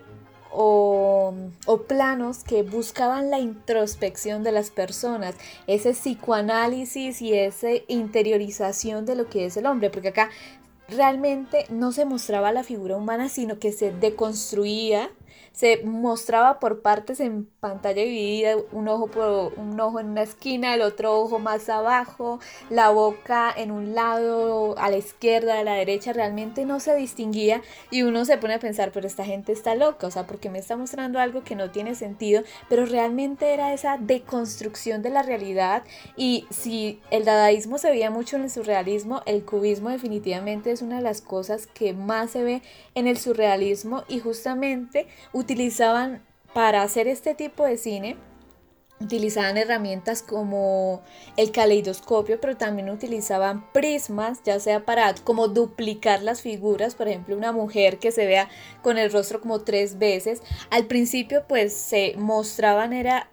o, 0.58 1.34
planos 1.86 2.42
que 2.42 2.62
buscaban 2.62 3.30
la 3.30 3.38
introspección 3.38 4.42
de 4.42 4.52
las 4.52 4.70
personas, 4.70 5.34
ese 5.66 5.92
psicoanálisis 5.92 7.20
y 7.20 7.34
esa 7.34 7.68
interiorización 7.88 9.04
de 9.04 9.16
lo 9.16 9.28
que 9.28 9.44
es 9.44 9.56
el 9.56 9.66
hombre, 9.66 9.90
porque 9.90 10.08
acá 10.08 10.30
realmente 10.88 11.66
no 11.68 11.92
se 11.92 12.04
mostraba 12.06 12.52
la 12.52 12.64
figura 12.64 12.96
humana, 12.96 13.28
sino 13.28 13.58
que 13.58 13.72
se 13.72 13.92
deconstruía 13.92 15.10
se 15.52 15.82
mostraba 15.84 16.58
por 16.60 16.82
partes 16.82 17.20
en 17.20 17.46
pantalla 17.60 18.02
dividida, 18.02 18.56
un 18.72 18.88
ojo, 18.88 19.06
por, 19.06 19.52
un 19.56 19.80
ojo 19.80 20.00
en 20.00 20.10
una 20.10 20.22
esquina, 20.22 20.74
el 20.74 20.82
otro 20.82 21.18
ojo 21.18 21.38
más 21.38 21.68
abajo, 21.68 22.40
la 22.70 22.90
boca 22.90 23.52
en 23.56 23.70
un 23.70 23.94
lado, 23.94 24.76
a 24.78 24.90
la 24.90 24.98
izquierda, 24.98 25.58
a 25.58 25.64
la 25.64 25.74
derecha, 25.74 26.12
realmente 26.12 26.64
no 26.64 26.80
se 26.80 26.94
distinguía 26.94 27.62
y 27.90 28.02
uno 28.02 28.24
se 28.24 28.38
pone 28.38 28.54
a 28.54 28.58
pensar, 28.58 28.92
pero 28.92 29.06
esta 29.06 29.24
gente 29.24 29.52
está 29.52 29.74
loca, 29.74 30.06
o 30.06 30.10
sea, 30.10 30.26
porque 30.26 30.50
me 30.50 30.58
está 30.58 30.76
mostrando 30.76 31.18
algo 31.18 31.42
que 31.42 31.56
no 31.56 31.70
tiene 31.70 31.94
sentido, 31.94 32.42
pero 32.68 32.86
realmente 32.86 33.54
era 33.54 33.72
esa 33.72 33.96
deconstrucción 33.98 35.02
de 35.02 35.10
la 35.10 35.22
realidad 35.22 35.84
y 36.16 36.46
si 36.50 37.00
el 37.10 37.24
dadaísmo 37.24 37.78
se 37.78 37.90
veía 37.90 38.10
mucho 38.10 38.36
en 38.36 38.42
el 38.42 38.50
surrealismo, 38.50 39.22
el 39.26 39.44
cubismo 39.44 39.90
definitivamente 39.90 40.70
es 40.70 40.82
una 40.82 40.96
de 40.96 41.02
las 41.02 41.20
cosas 41.20 41.66
que 41.66 41.92
más 41.92 42.30
se 42.30 42.42
ve 42.42 42.62
en 42.94 43.06
el 43.06 43.18
surrealismo 43.18 44.04
y 44.08 44.20
justamente 44.20 45.06
utilizaban 45.32 46.22
para 46.54 46.82
hacer 46.82 47.08
este 47.08 47.34
tipo 47.34 47.64
de 47.64 47.76
cine, 47.76 48.16
utilizaban 49.00 49.58
herramientas 49.58 50.22
como 50.22 51.02
el 51.36 51.52
caleidoscopio, 51.52 52.40
pero 52.40 52.56
también 52.56 52.88
utilizaban 52.90 53.70
prismas, 53.72 54.40
ya 54.44 54.58
sea 54.58 54.84
para 54.84 55.14
como 55.24 55.48
duplicar 55.48 56.22
las 56.22 56.40
figuras, 56.40 56.94
por 56.94 57.08
ejemplo, 57.08 57.36
una 57.36 57.52
mujer 57.52 57.98
que 57.98 58.10
se 58.10 58.26
vea 58.26 58.48
con 58.82 58.98
el 58.98 59.12
rostro 59.12 59.40
como 59.40 59.60
tres 59.60 59.98
veces. 59.98 60.42
Al 60.70 60.86
principio 60.86 61.44
pues 61.46 61.74
se 61.74 62.14
mostraban 62.16 62.92
era 62.92 63.28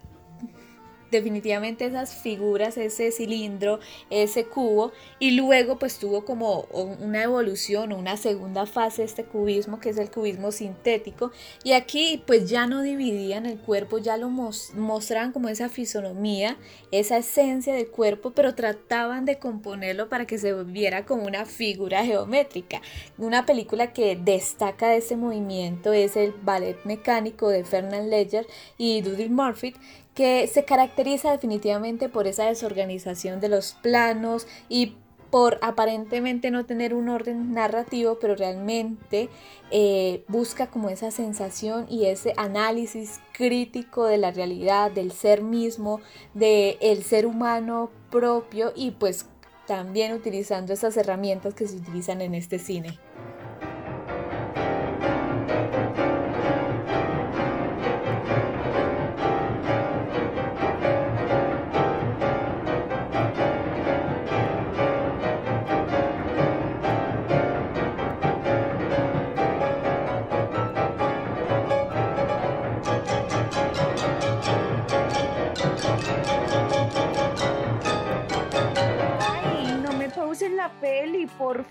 definitivamente 1.13 1.85
esas 1.85 2.13
figuras, 2.13 2.77
ese 2.77 3.11
cilindro, 3.11 3.79
ese 4.09 4.45
cubo, 4.45 4.91
y 5.19 5.31
luego 5.31 5.79
pues 5.79 5.97
tuvo 5.97 6.25
como 6.25 6.67
una 6.99 7.23
evolución 7.23 7.93
una 7.93 8.17
segunda 8.17 8.65
fase 8.65 9.03
este 9.03 9.23
cubismo, 9.23 9.79
que 9.79 9.89
es 9.89 9.97
el 9.97 10.11
cubismo 10.11 10.51
sintético, 10.51 11.31
y 11.63 11.71
aquí 11.71 12.21
pues 12.27 12.49
ya 12.49 12.67
no 12.67 12.81
dividían 12.81 13.45
el 13.45 13.57
cuerpo, 13.57 13.99
ya 13.99 14.17
lo 14.17 14.29
mostraban 14.29 15.31
como 15.31 15.47
esa 15.47 15.69
fisonomía, 15.69 16.57
esa 16.91 17.17
esencia 17.17 17.73
del 17.73 17.87
cuerpo, 17.87 18.31
pero 18.31 18.55
trataban 18.55 19.25
de 19.25 19.37
componerlo 19.37 20.09
para 20.09 20.25
que 20.25 20.37
se 20.37 20.53
viera 20.63 21.05
como 21.05 21.23
una 21.23 21.45
figura 21.45 22.03
geométrica. 22.03 22.81
Una 23.17 23.45
película 23.45 23.93
que 23.93 24.15
destaca 24.15 24.89
de 24.89 24.97
ese 24.97 25.15
movimiento 25.15 25.93
es 25.93 26.15
el 26.17 26.33
ballet 26.41 26.77
mecánico 26.83 27.49
de 27.49 27.63
Fernand 27.63 28.09
Ledger 28.09 28.47
y 28.77 29.01
Dudley 29.01 29.29
Murphy, 29.29 29.75
que 30.13 30.47
se 30.47 30.65
caracteriza 30.65 31.31
definitivamente 31.31 32.09
por 32.09 32.27
esa 32.27 32.45
desorganización 32.45 33.39
de 33.39 33.49
los 33.49 33.73
planos 33.73 34.47
y 34.69 34.95
por 35.33 35.57
aparentemente 35.63 36.51
no 36.51 36.63
tener 36.67 36.93
un 36.93 37.09
orden 37.09 37.53
narrativo, 37.53 38.19
pero 38.21 38.35
realmente 38.35 39.29
eh, 39.71 40.23
busca 40.27 40.67
como 40.67 40.89
esa 40.89 41.09
sensación 41.09 41.87
y 41.89 42.05
ese 42.05 42.33
análisis 42.37 43.19
crítico 43.31 44.05
de 44.05 44.19
la 44.19 44.29
realidad, 44.29 44.91
del 44.91 45.11
ser 45.11 45.41
mismo, 45.41 46.01
del 46.35 46.77
el 46.81 47.03
ser 47.03 47.25
humano 47.25 47.89
propio 48.11 48.73
y 48.75 48.91
pues 48.91 49.25
también 49.65 50.13
utilizando 50.13 50.71
esas 50.71 50.97
herramientas 50.97 51.55
que 51.55 51.67
se 51.67 51.77
utilizan 51.77 52.21
en 52.21 52.35
este 52.35 52.59
cine. 52.59 52.99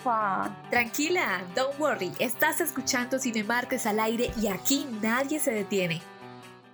Porfa. 0.03 0.55
Tranquila, 0.71 1.45
don't 1.55 1.79
worry. 1.79 2.13
Estás 2.19 2.61
escuchando 2.61 3.19
Cine 3.19 3.45
Martes 3.45 3.87
al 3.87 4.01
aire 4.01 4.31
y 4.41 4.49
aquí 4.49 4.87
nadie 5.01 5.39
se 5.39 5.53
detiene. 5.53 6.01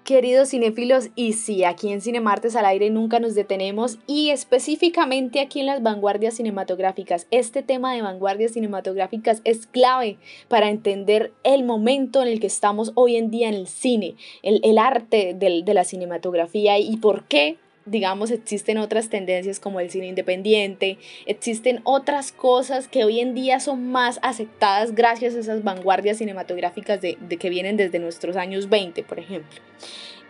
Queridos 0.04 0.48
cinéfilos, 0.48 1.10
y 1.16 1.34
sí, 1.34 1.64
aquí 1.64 1.92
en 1.92 2.00
Cinemartes 2.00 2.56
al 2.56 2.64
aire 2.64 2.88
nunca 2.88 3.20
nos 3.20 3.34
detenemos 3.34 3.98
y 4.06 4.30
específicamente 4.30 5.38
aquí 5.38 5.60
en 5.60 5.66
las 5.66 5.82
vanguardias 5.82 6.32
cinematográficas. 6.32 7.26
Este 7.30 7.62
tema 7.62 7.92
de 7.92 8.00
vanguardias 8.00 8.52
cinematográficas 8.52 9.42
es 9.44 9.66
clave 9.66 10.16
para 10.48 10.70
entender 10.70 11.34
el 11.44 11.62
momento 11.62 12.22
en 12.22 12.28
el 12.28 12.40
que 12.40 12.46
estamos 12.46 12.92
hoy 12.94 13.16
en 13.16 13.30
día 13.30 13.50
en 13.50 13.54
el 13.54 13.66
cine, 13.66 14.14
el, 14.42 14.78
arte 14.78 15.34
de 15.34 15.74
la 15.74 15.84
cinematografía 15.84 16.78
y 16.78 16.96
por 16.96 17.24
qué 17.24 17.58
digamos, 17.90 18.30
existen 18.30 18.78
otras 18.78 19.08
tendencias 19.08 19.60
como 19.60 19.80
el 19.80 19.90
cine 19.90 20.06
independiente, 20.06 20.98
existen 21.26 21.80
otras 21.84 22.32
cosas 22.32 22.88
que 22.88 23.04
hoy 23.04 23.20
en 23.20 23.34
día 23.34 23.60
son 23.60 23.90
más 23.90 24.18
aceptadas 24.22 24.94
gracias 24.94 25.34
a 25.34 25.40
esas 25.40 25.64
vanguardias 25.64 26.18
cinematográficas 26.18 27.00
de, 27.00 27.18
de 27.20 27.36
que 27.36 27.50
vienen 27.50 27.76
desde 27.76 27.98
nuestros 27.98 28.36
años 28.36 28.68
20, 28.68 29.02
por 29.04 29.18
ejemplo. 29.18 29.60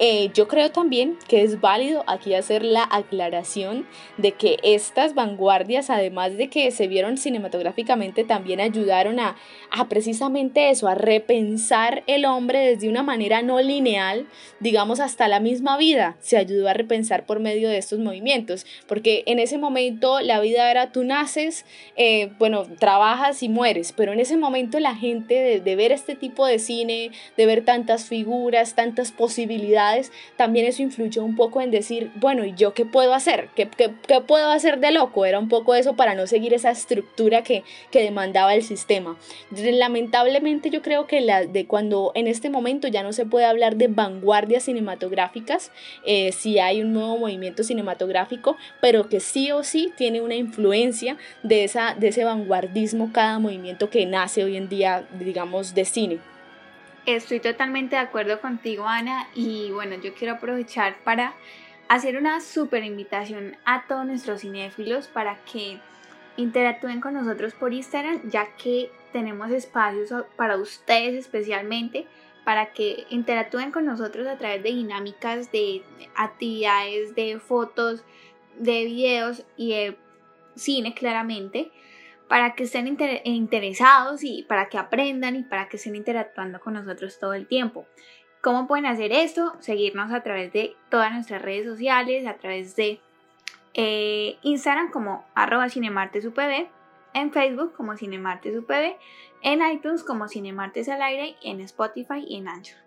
Eh, 0.00 0.30
yo 0.32 0.46
creo 0.46 0.70
también 0.70 1.18
que 1.26 1.42
es 1.42 1.60
válido 1.60 2.04
aquí 2.06 2.34
hacer 2.34 2.62
la 2.62 2.86
aclaración 2.88 3.86
de 4.16 4.32
que 4.32 4.58
estas 4.62 5.14
vanguardias, 5.14 5.90
además 5.90 6.36
de 6.36 6.48
que 6.48 6.70
se 6.70 6.86
vieron 6.86 7.16
cinematográficamente, 7.16 8.22
también 8.22 8.60
ayudaron 8.60 9.18
a, 9.18 9.36
a 9.70 9.88
precisamente 9.88 10.70
eso, 10.70 10.86
a 10.86 10.94
repensar 10.94 12.04
el 12.06 12.26
hombre 12.26 12.60
desde 12.60 12.88
una 12.88 13.02
manera 13.02 13.42
no 13.42 13.60
lineal, 13.60 14.26
digamos 14.60 15.00
hasta 15.00 15.26
la 15.26 15.40
misma 15.40 15.76
vida, 15.76 16.16
se 16.20 16.36
ayudó 16.36 16.68
a 16.68 16.74
repensar 16.74 17.26
por 17.26 17.40
medio 17.40 17.68
de 17.68 17.78
estos 17.78 17.98
movimientos, 17.98 18.66
porque 18.86 19.24
en 19.26 19.40
ese 19.40 19.58
momento 19.58 20.20
la 20.20 20.40
vida 20.40 20.70
era 20.70 20.92
tú 20.92 21.02
naces, 21.02 21.64
eh, 21.96 22.30
bueno, 22.38 22.66
trabajas 22.78 23.42
y 23.42 23.48
mueres, 23.48 23.92
pero 23.92 24.12
en 24.12 24.20
ese 24.20 24.36
momento 24.36 24.78
la 24.78 24.94
gente 24.94 25.34
de, 25.34 25.60
de 25.60 25.76
ver 25.76 25.90
este 25.90 26.14
tipo 26.14 26.46
de 26.46 26.60
cine, 26.60 27.10
de 27.36 27.46
ver 27.46 27.64
tantas 27.64 28.04
figuras, 28.04 28.74
tantas 28.74 29.10
posibilidades, 29.10 29.87
también 30.36 30.66
eso 30.66 30.82
influyó 30.82 31.24
un 31.24 31.36
poco 31.36 31.60
en 31.60 31.70
decir, 31.70 32.10
bueno, 32.16 32.44
¿y 32.44 32.54
yo 32.54 32.74
qué 32.74 32.84
puedo 32.84 33.14
hacer? 33.14 33.48
¿Qué, 33.54 33.68
qué, 33.68 33.90
qué 34.06 34.20
puedo 34.20 34.50
hacer 34.50 34.78
de 34.80 34.92
loco? 34.92 35.24
Era 35.24 35.38
un 35.38 35.48
poco 35.48 35.74
eso 35.74 35.96
para 35.96 36.14
no 36.14 36.26
seguir 36.26 36.54
esa 36.54 36.70
estructura 36.70 37.42
que, 37.42 37.64
que 37.90 38.02
demandaba 38.02 38.54
el 38.54 38.62
sistema. 38.62 39.16
Lamentablemente 39.50 40.70
yo 40.70 40.82
creo 40.82 41.06
que 41.06 41.20
la, 41.20 41.44
de 41.44 41.66
cuando 41.66 42.12
en 42.14 42.26
este 42.26 42.50
momento 42.50 42.88
ya 42.88 43.02
no 43.02 43.12
se 43.12 43.26
puede 43.26 43.46
hablar 43.46 43.76
de 43.76 43.88
vanguardias 43.88 44.64
cinematográficas, 44.64 45.70
eh, 46.04 46.32
si 46.32 46.58
hay 46.58 46.82
un 46.82 46.92
nuevo 46.92 47.18
movimiento 47.18 47.62
cinematográfico, 47.62 48.56
pero 48.80 49.08
que 49.08 49.20
sí 49.20 49.50
o 49.52 49.62
sí 49.62 49.92
tiene 49.96 50.20
una 50.20 50.34
influencia 50.34 51.16
de, 51.42 51.64
esa, 51.64 51.94
de 51.94 52.08
ese 52.08 52.24
vanguardismo 52.24 53.12
cada 53.12 53.38
movimiento 53.38 53.90
que 53.90 54.06
nace 54.06 54.44
hoy 54.44 54.56
en 54.56 54.68
día, 54.68 55.06
digamos, 55.18 55.74
de 55.74 55.84
cine. 55.84 56.18
Estoy 57.08 57.40
totalmente 57.40 57.96
de 57.96 58.02
acuerdo 58.02 58.38
contigo, 58.38 58.86
Ana, 58.86 59.30
y 59.34 59.70
bueno, 59.70 59.94
yo 59.94 60.12
quiero 60.12 60.34
aprovechar 60.34 61.02
para 61.04 61.32
hacer 61.88 62.18
una 62.18 62.42
súper 62.42 62.84
invitación 62.84 63.56
a 63.64 63.86
todos 63.86 64.04
nuestros 64.04 64.42
cinéfilos 64.42 65.06
para 65.06 65.42
que 65.46 65.80
interactúen 66.36 67.00
con 67.00 67.14
nosotros 67.14 67.54
por 67.54 67.72
Instagram, 67.72 68.28
ya 68.28 68.54
que 68.56 68.90
tenemos 69.10 69.50
espacios 69.52 70.12
para 70.36 70.58
ustedes 70.58 71.14
especialmente, 71.14 72.06
para 72.44 72.74
que 72.74 73.06
interactúen 73.08 73.70
con 73.70 73.86
nosotros 73.86 74.26
a 74.26 74.36
través 74.36 74.62
de 74.62 74.74
dinámicas, 74.74 75.50
de 75.50 75.82
actividades, 76.14 77.14
de 77.14 77.38
fotos, 77.38 78.04
de 78.58 78.84
videos 78.84 79.46
y 79.56 79.70
de 79.70 79.96
cine 80.56 80.92
claramente 80.92 81.72
para 82.28 82.54
que 82.54 82.64
estén 82.64 82.86
interesados 83.24 84.22
y 84.22 84.42
para 84.42 84.68
que 84.68 84.78
aprendan 84.78 85.36
y 85.36 85.42
para 85.42 85.68
que 85.68 85.76
estén 85.76 85.96
interactuando 85.96 86.60
con 86.60 86.74
nosotros 86.74 87.18
todo 87.18 87.34
el 87.34 87.46
tiempo. 87.46 87.86
¿Cómo 88.42 88.66
pueden 88.66 88.86
hacer 88.86 89.12
esto? 89.12 89.54
Seguirnos 89.60 90.12
a 90.12 90.22
través 90.22 90.52
de 90.52 90.76
todas 90.90 91.12
nuestras 91.12 91.42
redes 91.42 91.66
sociales, 91.66 92.26
a 92.26 92.34
través 92.34 92.76
de 92.76 93.00
eh, 93.74 94.38
Instagram 94.42 94.90
como 94.90 95.24
arroba 95.34 95.68
cinemartesupv, 95.68 96.68
en 97.14 97.32
Facebook 97.32 97.72
como 97.74 97.96
cinemartesupv, 97.96 98.96
en 99.42 99.70
iTunes 99.72 100.04
como 100.04 100.28
cinemartes 100.28 100.88
al 100.88 101.02
aire, 101.02 101.36
en 101.42 101.60
Spotify 101.60 102.24
y 102.26 102.36
en 102.36 102.48
Anchor. 102.48 102.78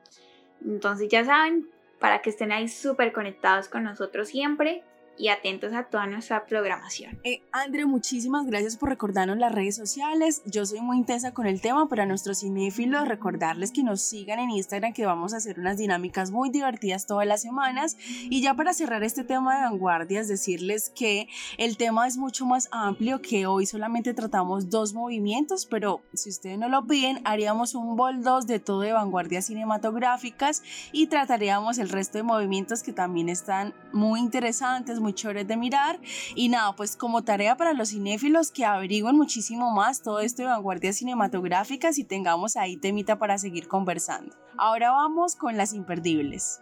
Entonces 0.64 1.10
ya 1.10 1.26
saben, 1.26 1.68
para 2.00 2.22
que 2.22 2.30
estén 2.30 2.52
ahí 2.52 2.68
súper 2.68 3.12
conectados 3.12 3.68
con 3.68 3.84
nosotros 3.84 4.30
siempre, 4.30 4.84
y 5.22 5.28
atentos 5.28 5.72
a 5.74 5.84
toda 5.84 6.08
nuestra 6.08 6.46
programación. 6.48 7.20
Eh, 7.24 7.44
muchísimas 7.86 8.48
gracias 8.48 8.76
por 8.76 8.90
recordarnos 8.90 9.38
las 9.38 9.52
redes 9.52 9.76
sociales. 9.76 10.42
Yo 10.46 10.66
soy 10.66 10.82
muy 10.82 10.98
intensa 10.98 11.32
con 11.32 11.46
el 11.46 11.62
tema, 11.62 11.88
pero 11.88 12.02
a 12.02 12.06
nuestros 12.08 12.40
cinéfilos 12.40 13.08
recordarles 13.08 13.72
que 13.72 13.84
nos 13.84 14.02
sigan 14.02 14.40
en 14.40 14.50
Instagram, 14.50 14.94
que 14.94 15.06
vamos 15.06 15.36
a 15.36 15.38
hacer 15.38 15.60
unas 15.60 15.78
dinámicas 15.78 16.32
muy 16.32 16.50
divertidas 16.50 17.06
todas 17.06 17.28
las 17.28 17.44
semanas. 17.44 17.98
Y 18.32 18.42
ya 18.42 18.56
para 18.56 18.74
cerrar 18.74 19.04
este 19.04 19.24
tema 19.24 19.56
de 19.56 19.62
vanguardias, 19.62 20.28
decirles 20.28 20.92
que 20.96 21.28
el 21.60 21.78
tema 21.78 22.08
es 22.08 22.18
mucho 22.18 22.48
más 22.48 22.68
amplio, 22.72 23.22
que 23.22 23.46
hoy 23.46 23.68
solamente 23.68 24.16
tratamos 24.16 24.72
dos 24.72 24.94
movimientos, 24.96 25.68
pero 25.68 26.02
si 26.14 26.30
ustedes 26.30 26.58
no 26.58 26.68
lo 26.68 26.88
piden, 26.88 27.22
haríamos 27.26 27.76
un 27.76 27.96
bol 27.96 28.24
2 28.24 28.48
de 28.48 28.60
todo 28.60 28.82
de 28.82 28.94
vanguardias 28.94 29.46
cinematográficas 29.46 30.64
y 30.92 31.06
trataríamos 31.08 31.78
el 31.78 31.90
resto 31.90 32.18
de 32.18 32.24
movimientos 32.24 32.82
que 32.82 32.92
también 32.92 33.30
están 33.30 33.76
muy 33.94 34.20
interesantes, 34.20 35.00
muy 35.00 35.11
chéveres 35.14 35.48
de 35.48 35.58
mirar. 35.58 36.00
Y 36.36 36.50
nada, 36.50 36.76
pues 36.76 36.96
como 36.96 37.24
tarea 37.24 37.58
para 37.58 37.74
los 37.74 37.90
cinéfilos 37.90 38.52
que 38.52 38.66
averigüen 38.66 39.16
muchísimo 39.16 39.72
más 39.72 40.02
todo 40.02 40.20
esto 40.20 40.42
de 40.42 40.50
vanguardias 40.50 40.98
cinematográficas 40.98 41.98
y 41.98 42.04
tengamos 42.04 42.56
ahí 42.56 42.78
temita 42.78 43.18
para 43.18 43.38
seguir 43.38 43.68
conversando. 43.68 44.36
Ahora 44.58 44.92
vamos 44.92 45.36
con 45.36 45.58
las 45.58 45.74
imperdibles. 45.74 46.62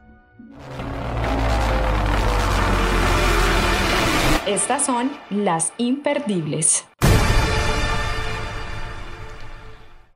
Estas 4.46 4.86
son 4.86 5.12
las 5.30 5.74
imperdibles. 5.78 6.86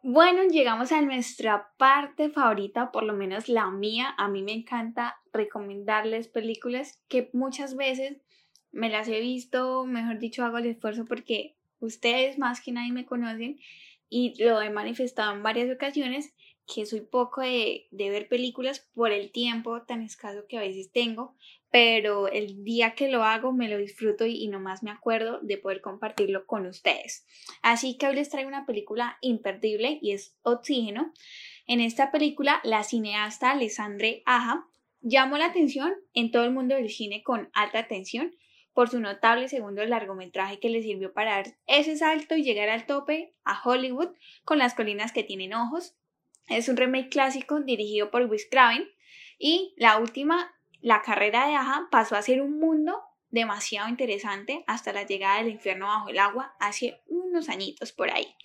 Bueno, 0.05 0.43
llegamos 0.43 0.91
a 0.91 1.01
nuestra 1.01 1.71
parte 1.77 2.29
favorita, 2.29 2.91
por 2.91 3.03
lo 3.03 3.13
menos 3.13 3.47
la 3.47 3.69
mía. 3.69 4.13
A 4.17 4.27
mí 4.27 4.41
me 4.41 4.51
encanta 4.51 5.15
recomendarles 5.31 6.27
películas 6.27 7.01
que 7.07 7.29
muchas 7.31 7.77
veces 7.77 8.17
me 8.73 8.89
las 8.89 9.07
he 9.07 9.21
visto, 9.21 9.85
mejor 9.85 10.19
dicho, 10.19 10.43
hago 10.43 10.57
el 10.57 10.65
esfuerzo 10.65 11.05
porque 11.05 11.55
ustedes 11.79 12.37
más 12.37 12.59
que 12.59 12.73
nadie 12.73 12.91
me 12.91 13.05
conocen 13.05 13.61
y 14.09 14.33
lo 14.43 14.61
he 14.61 14.69
manifestado 14.69 15.33
en 15.33 15.41
varias 15.41 15.73
ocasiones 15.73 16.33
que 16.67 16.85
soy 16.85 16.99
poco 16.99 17.39
de, 17.39 17.87
de, 17.91 18.09
ver 18.09 18.27
películas 18.27 18.85
por 18.93 19.13
el 19.13 19.31
tiempo 19.31 19.83
tan 19.83 20.01
escaso 20.01 20.47
que 20.49 20.57
a 20.57 20.61
veces 20.61 20.91
tengo, 20.91 21.37
pero 21.73 22.27
el 22.27 22.63
día 22.63 22.93
que 22.93 23.07
lo 23.07 23.23
hago 23.23 23.51
me 23.51 23.67
lo 23.67 23.79
disfruto 23.79 24.27
y, 24.27 24.35
y 24.35 24.47
nomás 24.47 24.83
me 24.83 24.91
acuerdo 24.91 25.39
de 25.41 25.57
poder 25.57 25.81
compartirlo 25.81 26.45
con 26.45 26.67
ustedes. 26.67 27.25
Así 27.63 27.97
que 27.97 28.05
hoy 28.05 28.13
les 28.13 28.29
traigo 28.29 28.47
una 28.47 28.67
película 28.67 29.17
imperdible 29.21 29.97
y 29.99 30.11
es 30.11 30.37
Oxígeno. 30.43 31.11
En 31.65 31.79
esta 31.79 32.11
película, 32.11 32.61
la 32.63 32.83
cineasta 32.83 33.49
Alessandre 33.49 34.21
Aja 34.27 34.67
llamó 35.01 35.39
la 35.39 35.47
atención 35.47 35.95
en 36.13 36.29
todo 36.29 36.43
el 36.43 36.51
mundo 36.51 36.75
del 36.75 36.91
cine 36.91 37.23
con 37.23 37.49
alta 37.53 37.79
atención 37.79 38.35
por 38.73 38.87
su 38.89 38.99
notable 38.99 39.49
segundo 39.49 39.83
largometraje 39.83 40.59
que 40.59 40.69
le 40.69 40.83
sirvió 40.83 41.11
para 41.11 41.37
dar 41.37 41.57
ese 41.65 41.97
salto 41.97 42.35
y 42.35 42.43
llegar 42.43 42.69
al 42.69 42.85
tope 42.85 43.33
a 43.45 43.59
Hollywood 43.67 44.09
con 44.45 44.59
las 44.59 44.75
colinas 44.75 45.11
que 45.11 45.23
tienen 45.23 45.55
ojos, 45.55 45.95
es 46.49 46.69
un 46.69 46.77
remake 46.77 47.09
clásico 47.09 47.61
dirigido 47.61 48.11
por 48.11 48.25
Wes 48.25 48.47
Craven 48.49 48.87
y 49.39 49.73
la 49.77 49.97
última, 49.97 50.53
la 50.83 51.01
carrera 51.01 51.47
de 51.47 51.55
Aja 51.55 51.87
pasó 51.89 52.17
a 52.17 52.21
ser 52.21 52.41
un 52.41 52.59
mundo 52.59 53.01
demasiado 53.29 53.87
interesante 53.87 54.65
hasta 54.67 54.91
la 54.91 55.03
llegada 55.03 55.37
del 55.37 55.49
infierno 55.49 55.87
bajo 55.87 56.09
el 56.09 56.19
agua 56.19 56.53
hace 56.59 57.01
unos 57.07 57.47
añitos 57.47 57.93
por 57.93 58.11
ahí. 58.11 58.35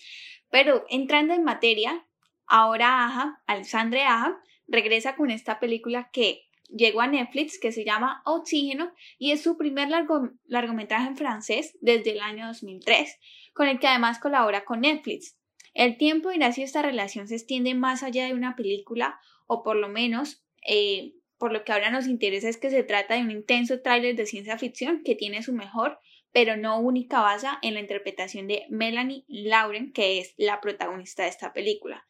Pero 0.49 0.85
entrando 0.89 1.35
en 1.35 1.43
materia, 1.43 2.07
ahora 2.47 3.05
Aja, 3.05 3.43
Alexandre 3.47 4.05
Aja, 4.05 4.41
regresa 4.69 5.17
con 5.17 5.33
esta 5.33 5.59
película 5.59 6.11
que 6.13 6.49
llegó 6.69 7.01
a 7.01 7.09
Netflix 7.09 7.59
que 7.59 7.73
se 7.73 7.85
llama 7.85 8.23
Oxígeno 8.25 8.93
y 9.19 9.33
es 9.33 9.43
su 9.43 9.57
primer 9.57 9.89
largometraje 9.89 11.09
en 11.09 11.17
francés 11.17 11.77
desde 11.81 12.13
el 12.13 12.21
año 12.21 12.47
2003, 12.47 13.19
con 13.53 13.67
el 13.67 13.81
que 13.81 13.89
además 13.89 14.21
colabora 14.21 14.65
con 14.65 14.83
Netflix. 14.83 15.37
El 15.75 15.97
tiempo 15.97 16.31
dirá 16.31 16.53
si 16.53 16.63
esta 16.63 16.83
relación 16.83 17.27
se 17.27 17.35
extiende 17.35 17.75
más 17.75 18.05
allá 18.05 18.27
de 18.27 18.35
una 18.35 18.55
película 18.55 19.19
o 19.49 19.65
por 19.65 19.75
lo 19.77 19.89
menos 19.89 20.45
eh, 20.65 21.15
por 21.39 21.53
lo 21.53 21.65
que 21.65 21.73
ahora 21.73 21.91
nos 21.91 22.07
interesa 22.07 22.49
es 22.49 22.57
que 22.57 22.71
se 22.71 22.83
trata 22.83 23.15
de 23.15 23.23
un 23.23 23.31
intenso 23.31 23.81
tráiler 23.81 24.17
de 24.17 24.27
ciencia 24.27 24.59
ficción 24.59 25.03
que 25.05 25.15
tiene 25.15 25.43
su 25.43 25.53
mejor 25.53 25.99
pero 26.33 26.57
no 26.57 26.79
única 26.79 27.21
base 27.21 27.49
en 27.63 27.75
la 27.75 27.81
interpretación 27.81 28.47
de 28.49 28.67
Melanie 28.69 29.25
Lauren, 29.29 29.93
que 29.93 30.19
es 30.19 30.35
la 30.37 30.61
protagonista 30.61 31.23
de 31.23 31.31
esta 31.31 31.53
película. 31.53 32.07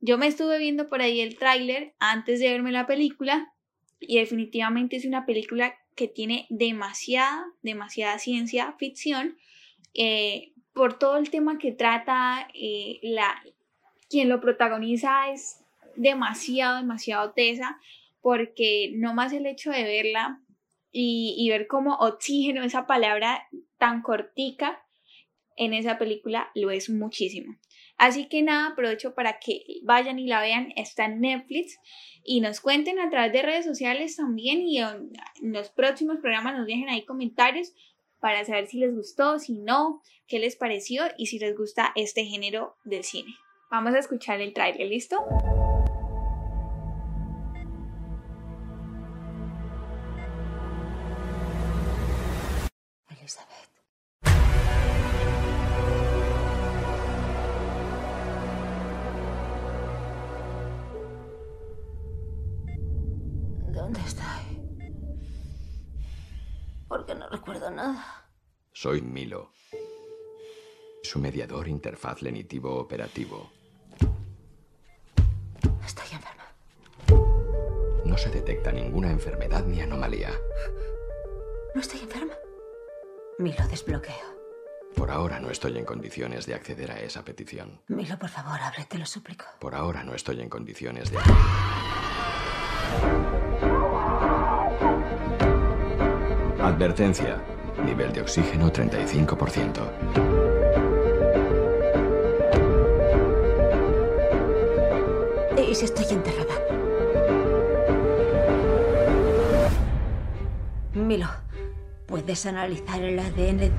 Yo 0.00 0.18
me 0.18 0.26
estuve 0.26 0.58
viendo 0.58 0.88
por 0.88 1.00
ahí 1.00 1.20
el 1.20 1.38
tráiler 1.38 1.94
antes 1.98 2.40
de 2.40 2.50
verme 2.50 2.72
la 2.72 2.86
película 2.86 3.52
y 4.00 4.18
definitivamente 4.18 4.96
es 4.96 5.04
una 5.04 5.26
película 5.26 5.74
que 5.94 6.08
tiene 6.08 6.46
demasiada, 6.50 7.46
demasiada 7.62 8.18
ciencia 8.18 8.74
ficción, 8.78 9.36
eh, 9.94 10.52
por 10.72 10.98
todo 10.98 11.18
el 11.18 11.30
tema 11.30 11.58
que 11.58 11.70
trata, 11.70 12.48
eh, 12.54 12.98
la, 13.02 13.42
quien 14.08 14.28
lo 14.28 14.40
protagoniza 14.40 15.30
es 15.30 15.60
demasiado, 15.96 16.78
demasiado 16.78 17.32
tesa, 17.32 17.78
porque 18.22 18.92
no 18.94 19.12
más 19.12 19.32
el 19.32 19.46
hecho 19.46 19.70
de 19.70 19.82
verla 19.82 20.40
y, 20.90 21.48
ver 21.50 21.66
como 21.66 21.94
oxígeno, 21.94 22.62
esa 22.62 22.86
palabra 22.86 23.48
tan 23.78 24.02
cortica 24.02 24.82
en 25.56 25.74
esa 25.74 25.98
película, 25.98 26.50
lo 26.54 26.70
es 26.70 26.88
muchísimo. 26.88 27.56
Así 27.98 28.28
que 28.28 28.42
nada, 28.42 28.68
aprovecho 28.68 29.14
para 29.14 29.38
que 29.38 29.64
vayan 29.84 30.18
y 30.18 30.26
la 30.26 30.40
vean, 30.40 30.72
está 30.76 31.04
en 31.04 31.20
Netflix 31.20 31.78
y 32.24 32.40
nos 32.40 32.60
cuenten 32.60 32.98
a 32.98 33.10
través 33.10 33.32
de 33.32 33.42
redes 33.42 33.64
sociales 33.64 34.16
también 34.16 34.62
y 34.62 34.78
en 34.78 35.12
los 35.42 35.70
próximos 35.70 36.18
programas 36.18 36.56
nos 36.56 36.66
dejen 36.66 36.88
ahí 36.88 37.04
comentarios 37.04 37.74
para 38.18 38.44
saber 38.44 38.66
si 38.66 38.78
les 38.78 38.94
gustó, 38.94 39.38
si 39.38 39.54
no, 39.54 40.00
qué 40.26 40.38
les 40.38 40.56
pareció 40.56 41.04
y 41.18 41.26
si 41.26 41.38
les 41.38 41.56
gusta 41.56 41.92
este 41.96 42.24
género 42.24 42.76
del 42.84 43.04
cine. 43.04 43.34
Vamos 43.70 43.94
a 43.94 43.98
escuchar 43.98 44.40
el 44.40 44.52
trailer, 44.52 44.88
¿listo? 44.88 45.16
Recuerdo 67.32 67.70
nada. 67.70 68.28
Soy 68.72 69.00
Milo, 69.00 69.50
su 71.02 71.18
mediador 71.18 71.66
interfaz 71.66 72.22
lenitivo 72.22 72.76
operativo. 72.76 73.50
Estoy 75.84 76.06
enferma. 76.12 76.44
No 78.04 78.16
se 78.18 78.30
detecta 78.30 78.70
ninguna 78.70 79.10
enfermedad 79.10 79.64
ni 79.64 79.80
anomalía. 79.80 80.30
No 81.74 81.80
estoy 81.80 82.00
enferma. 82.00 82.34
Milo, 83.38 83.66
desbloqueo. 83.68 84.32
Por 84.94 85.10
ahora 85.10 85.40
no 85.40 85.50
estoy 85.50 85.78
en 85.78 85.86
condiciones 85.86 86.44
de 86.44 86.54
acceder 86.54 86.92
a 86.92 87.00
esa 87.00 87.24
petición. 87.24 87.80
Milo, 87.88 88.18
por 88.18 88.28
favor, 88.28 88.60
abre, 88.60 88.84
te 88.84 88.98
lo 88.98 89.06
suplico. 89.06 89.46
Por 89.58 89.74
ahora 89.74 90.04
no 90.04 90.14
estoy 90.14 90.40
en 90.42 90.50
condiciones 90.50 91.10
de... 91.10 91.18
Advertencia. 96.62 97.42
Nivel 97.84 98.12
de 98.12 98.20
oxígeno 98.20 98.72
35%. 98.72 99.80
¿Y 105.68 105.74
si 105.74 105.84
estoy 105.86 106.04
enterrada? 106.10 106.54
Milo, 110.94 111.26
¿puedes 112.06 112.46
analizar 112.46 113.02
el 113.02 113.18
ADN? 113.18 113.72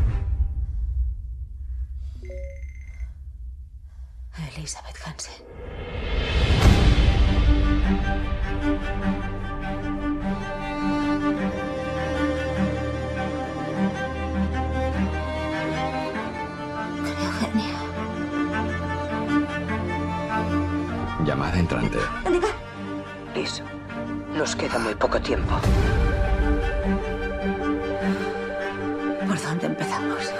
Dónde 29.53 29.67
empezamos? 29.67 30.33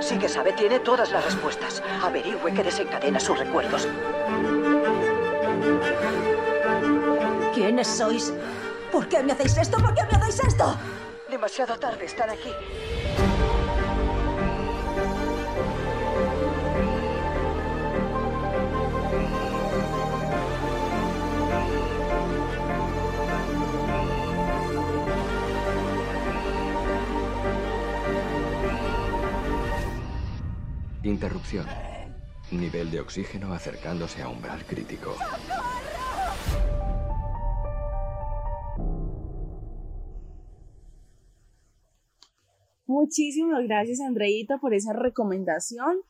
Sí 0.00 0.18
que 0.18 0.28
sabe, 0.28 0.52
tiene 0.52 0.78
todas 0.80 1.10
las 1.10 1.24
respuestas. 1.24 1.82
Averigüe 2.02 2.52
qué 2.52 2.62
desencadena 2.62 3.18
sus 3.18 3.38
recuerdos. 3.38 3.88
¿Quiénes 7.54 7.88
sois? 7.88 8.32
¿Por 8.92 9.08
qué 9.08 9.22
me 9.22 9.32
hacéis 9.32 9.56
esto? 9.56 9.78
¿Por 9.78 9.94
qué 9.94 10.02
me 10.02 10.16
hacéis 10.16 10.40
esto? 10.40 10.76
Demasiado 11.30 11.78
tarde, 11.78 12.04
están 12.04 12.28
aquí. 12.30 12.50
Interrupción. 31.04 31.66
Nivel 32.50 32.90
de 32.90 33.00
oxígeno 33.00 33.52
acercándose 33.52 34.22
a 34.22 34.28
umbral 34.30 34.64
crítico. 34.64 35.14
Muchísimas 42.86 43.64
gracias, 43.64 44.00
Andreita, 44.00 44.56
por 44.56 44.72
esa 44.72 44.94
recomendación. 44.94 46.00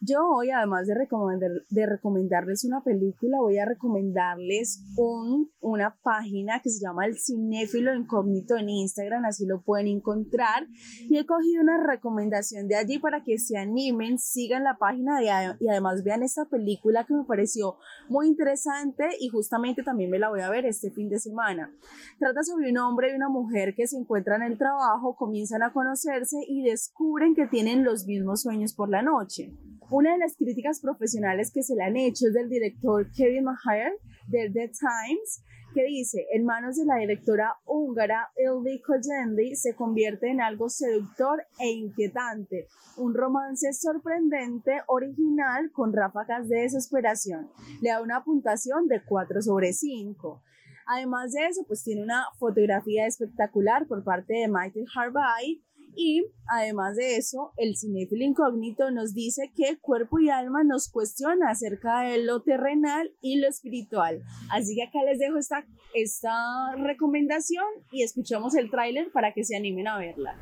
Yo 0.00 0.20
hoy, 0.28 0.50
además 0.50 0.86
de, 0.86 0.94
recomendar, 0.94 1.50
de 1.70 1.86
recomendarles 1.86 2.64
una 2.64 2.84
película, 2.84 3.38
voy 3.40 3.58
a 3.58 3.64
recomendarles 3.64 4.84
un, 4.96 5.50
una 5.60 5.98
página 6.04 6.60
que 6.62 6.70
se 6.70 6.80
llama 6.80 7.04
El 7.04 7.18
Cinéfilo 7.18 7.92
Incógnito 7.92 8.56
en 8.56 8.68
Instagram, 8.68 9.24
así 9.24 9.44
lo 9.44 9.60
pueden 9.60 9.88
encontrar. 9.88 10.68
Y 11.08 11.18
he 11.18 11.26
cogido 11.26 11.62
una 11.62 11.84
recomendación 11.84 12.68
de 12.68 12.76
allí 12.76 13.00
para 13.00 13.24
que 13.24 13.38
se 13.38 13.58
animen, 13.58 14.18
sigan 14.18 14.62
la 14.62 14.78
página 14.78 15.20
y 15.58 15.68
además 15.68 16.04
vean 16.04 16.22
esta 16.22 16.44
película 16.44 17.04
que 17.04 17.14
me 17.14 17.24
pareció 17.24 17.74
muy 18.08 18.28
interesante 18.28 19.04
y 19.18 19.30
justamente 19.30 19.82
también 19.82 20.10
me 20.10 20.20
la 20.20 20.28
voy 20.28 20.42
a 20.42 20.50
ver 20.50 20.64
este 20.64 20.92
fin 20.92 21.08
de 21.08 21.18
semana. 21.18 21.74
Trata 22.20 22.44
sobre 22.44 22.70
un 22.70 22.78
hombre 22.78 23.10
y 23.10 23.16
una 23.16 23.30
mujer 23.30 23.74
que 23.74 23.88
se 23.88 23.96
encuentran 23.96 24.42
en 24.42 24.52
el 24.52 24.58
trabajo, 24.58 25.16
comienzan 25.16 25.64
a 25.64 25.72
conocerse 25.72 26.36
y 26.46 26.62
descubren 26.62 27.34
que 27.34 27.48
tienen 27.48 27.82
los 27.82 28.06
mismos 28.06 28.42
sueños 28.42 28.74
por 28.74 28.88
la 28.90 29.02
noche. 29.02 29.52
Una 29.90 30.12
de 30.12 30.18
las 30.18 30.36
críticas 30.36 30.80
profesionales 30.80 31.50
que 31.50 31.62
se 31.62 31.74
le 31.74 31.82
han 31.82 31.96
hecho 31.96 32.26
es 32.26 32.34
del 32.34 32.50
director 32.50 33.10
Kevin 33.16 33.44
Maher 33.44 33.92
de 34.26 34.50
The 34.50 34.68
Times, 34.68 35.42
que 35.72 35.82
dice, 35.84 36.26
en 36.32 36.44
manos 36.44 36.76
de 36.76 36.84
la 36.84 36.96
directora 36.96 37.54
húngara 37.64 38.28
Ildiko 38.36 38.92
Kojendi 38.92 39.56
se 39.56 39.74
convierte 39.74 40.30
en 40.30 40.42
algo 40.42 40.68
seductor 40.68 41.42
e 41.58 41.70
inquietante, 41.70 42.66
un 42.98 43.14
romance 43.14 43.72
sorprendente, 43.72 44.82
original, 44.88 45.70
con 45.72 45.94
ráfagas 45.94 46.48
de 46.48 46.62
desesperación. 46.62 47.48
Le 47.80 47.88
da 47.88 48.02
una 48.02 48.22
puntuación 48.22 48.88
de 48.88 49.02
4 49.02 49.40
sobre 49.40 49.72
5. 49.72 50.42
Además 50.86 51.32
de 51.32 51.46
eso, 51.46 51.64
pues 51.66 51.82
tiene 51.82 52.02
una 52.02 52.24
fotografía 52.38 53.06
espectacular 53.06 53.86
por 53.86 54.04
parte 54.04 54.34
de 54.34 54.48
Michael 54.48 54.86
Harvey, 54.94 55.62
y 55.98 56.24
además 56.46 56.94
de 56.94 57.16
eso, 57.16 57.52
el 57.56 57.76
cinéfilo 57.76 58.24
incógnito 58.24 58.92
nos 58.92 59.14
dice 59.14 59.50
que 59.56 59.78
cuerpo 59.80 60.20
y 60.20 60.30
alma 60.30 60.62
nos 60.62 60.88
cuestiona 60.88 61.50
acerca 61.50 62.02
de 62.02 62.22
lo 62.22 62.40
terrenal 62.40 63.10
y 63.20 63.40
lo 63.40 63.48
espiritual. 63.48 64.22
Así 64.48 64.76
que 64.76 64.84
acá 64.84 65.00
les 65.04 65.18
dejo 65.18 65.38
esta, 65.38 65.66
esta 65.94 66.76
recomendación 66.76 67.64
y 67.90 68.04
escuchamos 68.04 68.54
el 68.54 68.70
tráiler 68.70 69.10
para 69.10 69.34
que 69.34 69.42
se 69.42 69.56
animen 69.56 69.88
a 69.88 69.98
verla. 69.98 70.38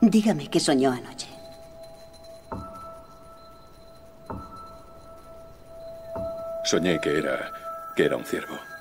Dígame 0.00 0.50
qué 0.50 0.58
soñó 0.58 0.90
anoche. 0.90 1.28
Soñé 6.64 6.98
que 7.00 7.16
era 7.16 7.52
que 7.94 8.04
era 8.04 8.16
un 8.16 8.24
ciervo. 8.24 8.73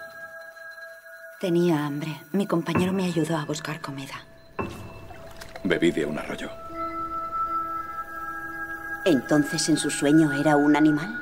Tenía 1.43 1.85
hambre. 1.85 2.21
Mi 2.31 2.47
compañero 2.47 2.93
me 2.93 3.03
ayudó 3.03 3.35
a 3.35 3.43
buscar 3.43 3.81
comida. 3.81 4.13
Bebí 5.65 5.91
de 5.91 6.05
un 6.05 6.17
arroyo. 6.17 6.49
¿Entonces 9.03 9.67
en 9.67 9.75
su 9.75 9.89
sueño 9.89 10.31
era 10.31 10.55
un 10.55 10.73
animal? 10.73 11.21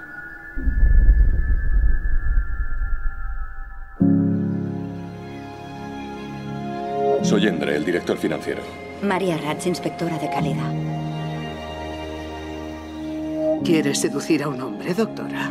Soy 7.24 7.48
Endre, 7.48 7.76
el 7.76 7.84
director 7.84 8.16
financiero. 8.16 8.62
María 9.02 9.38
Ratz, 9.38 9.66
inspectora 9.66 10.20
de 10.20 10.30
calidad. 10.30 10.72
¿Quieres 13.64 14.00
seducir 14.00 14.44
a 14.44 14.50
un 14.50 14.62
hombre, 14.62 14.94
doctora? 14.94 15.50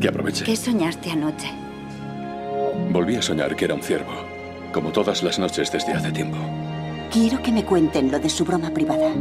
Que 0.00 0.08
aproveche. 0.08 0.46
¿Qué 0.46 0.56
soñaste 0.56 1.10
anoche? 1.10 1.63
Volví 2.90 3.16
a 3.16 3.22
soñar 3.22 3.56
que 3.56 3.64
era 3.64 3.74
un 3.74 3.82
ciervo, 3.82 4.12
como 4.72 4.90
todas 4.92 5.22
las 5.22 5.38
noches 5.38 5.70
desde 5.72 5.92
hace 5.92 6.12
tiempo. 6.12 6.38
Quiero 7.10 7.42
que 7.42 7.52
me 7.52 7.64
cuenten 7.64 8.10
lo 8.10 8.18
de 8.18 8.28
su 8.28 8.44
broma 8.44 8.70
privada. 8.70 9.12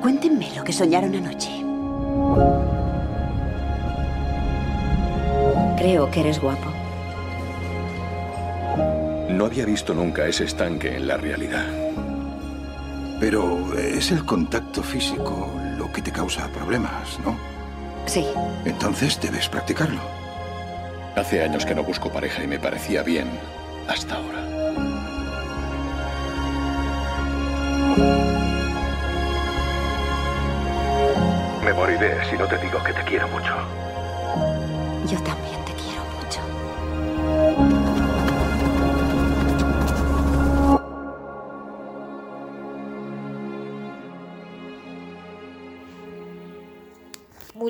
Cuéntenme 0.00 0.50
lo 0.54 0.64
que 0.64 0.72
soñaron 0.72 1.14
anoche. 1.14 1.50
Creo 5.78 6.10
que 6.10 6.20
eres 6.20 6.40
guapo. 6.40 6.70
No 9.30 9.44
había 9.44 9.66
visto 9.66 9.94
nunca 9.94 10.26
ese 10.26 10.44
estanque 10.44 10.96
en 10.96 11.06
la 11.06 11.16
realidad. 11.16 11.66
Pero 13.20 13.74
es 13.78 14.10
el 14.10 14.24
contacto 14.24 14.82
físico 14.82 15.50
lo 15.78 15.92
que 15.92 16.02
te 16.02 16.12
causa 16.12 16.48
problemas, 16.48 17.18
¿no? 17.24 17.36
Sí. 18.06 18.26
Entonces 18.64 19.20
debes 19.20 19.48
practicarlo. 19.48 20.15
Hace 21.16 21.42
años 21.42 21.64
que 21.64 21.74
no 21.74 21.82
busco 21.82 22.12
pareja 22.12 22.44
y 22.44 22.46
me 22.46 22.58
parecía 22.58 23.02
bien 23.02 23.26
hasta 23.88 24.16
ahora. 24.16 24.42
Me 31.64 31.72
moriré 31.72 32.22
si 32.28 32.36
no 32.36 32.46
te 32.46 32.58
digo 32.58 32.82
que 32.84 32.92
te 32.92 33.02
quiero 33.04 33.26
mucho. 33.28 33.54
Yo 35.10 35.18
también 35.22 35.65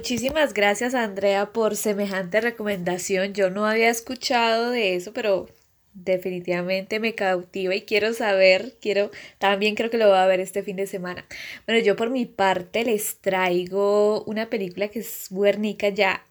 Muchísimas 0.07 0.55
gracias 0.55 0.95
Andrea 0.95 1.53
por 1.53 1.75
semejante 1.75 2.41
recomendación. 2.41 3.35
Yo 3.35 3.51
no 3.51 3.67
había 3.67 3.91
escuchado 3.91 4.71
de 4.71 4.95
eso, 4.95 5.13
pero 5.13 5.49
definitivamente 5.95 7.01
me 7.01 7.17
cautiva 7.17 7.75
y 7.75 7.83
quiero 7.83 8.13
saber, 8.13 8.77
quiero, 8.81 9.11
también 9.39 9.75
creo 9.75 9.91
que 9.91 9.99
lo 9.99 10.07
voy 10.07 10.19
a 10.19 10.27
ver 10.27 10.39
este 10.39 10.63
fin 10.63 10.77
de 10.77 10.87
semana. 10.87 11.27
Bueno, 11.67 11.83
yo 11.85 11.97
por 11.97 12.11
mi 12.11 12.25
parte 12.25 12.85
les 12.85 13.19
traigo 13.19 14.23
una 14.27 14.49
película 14.49 14.87
que 14.87 15.01
es 15.01 15.27
Guernica 15.29 15.89
ya 15.89 16.25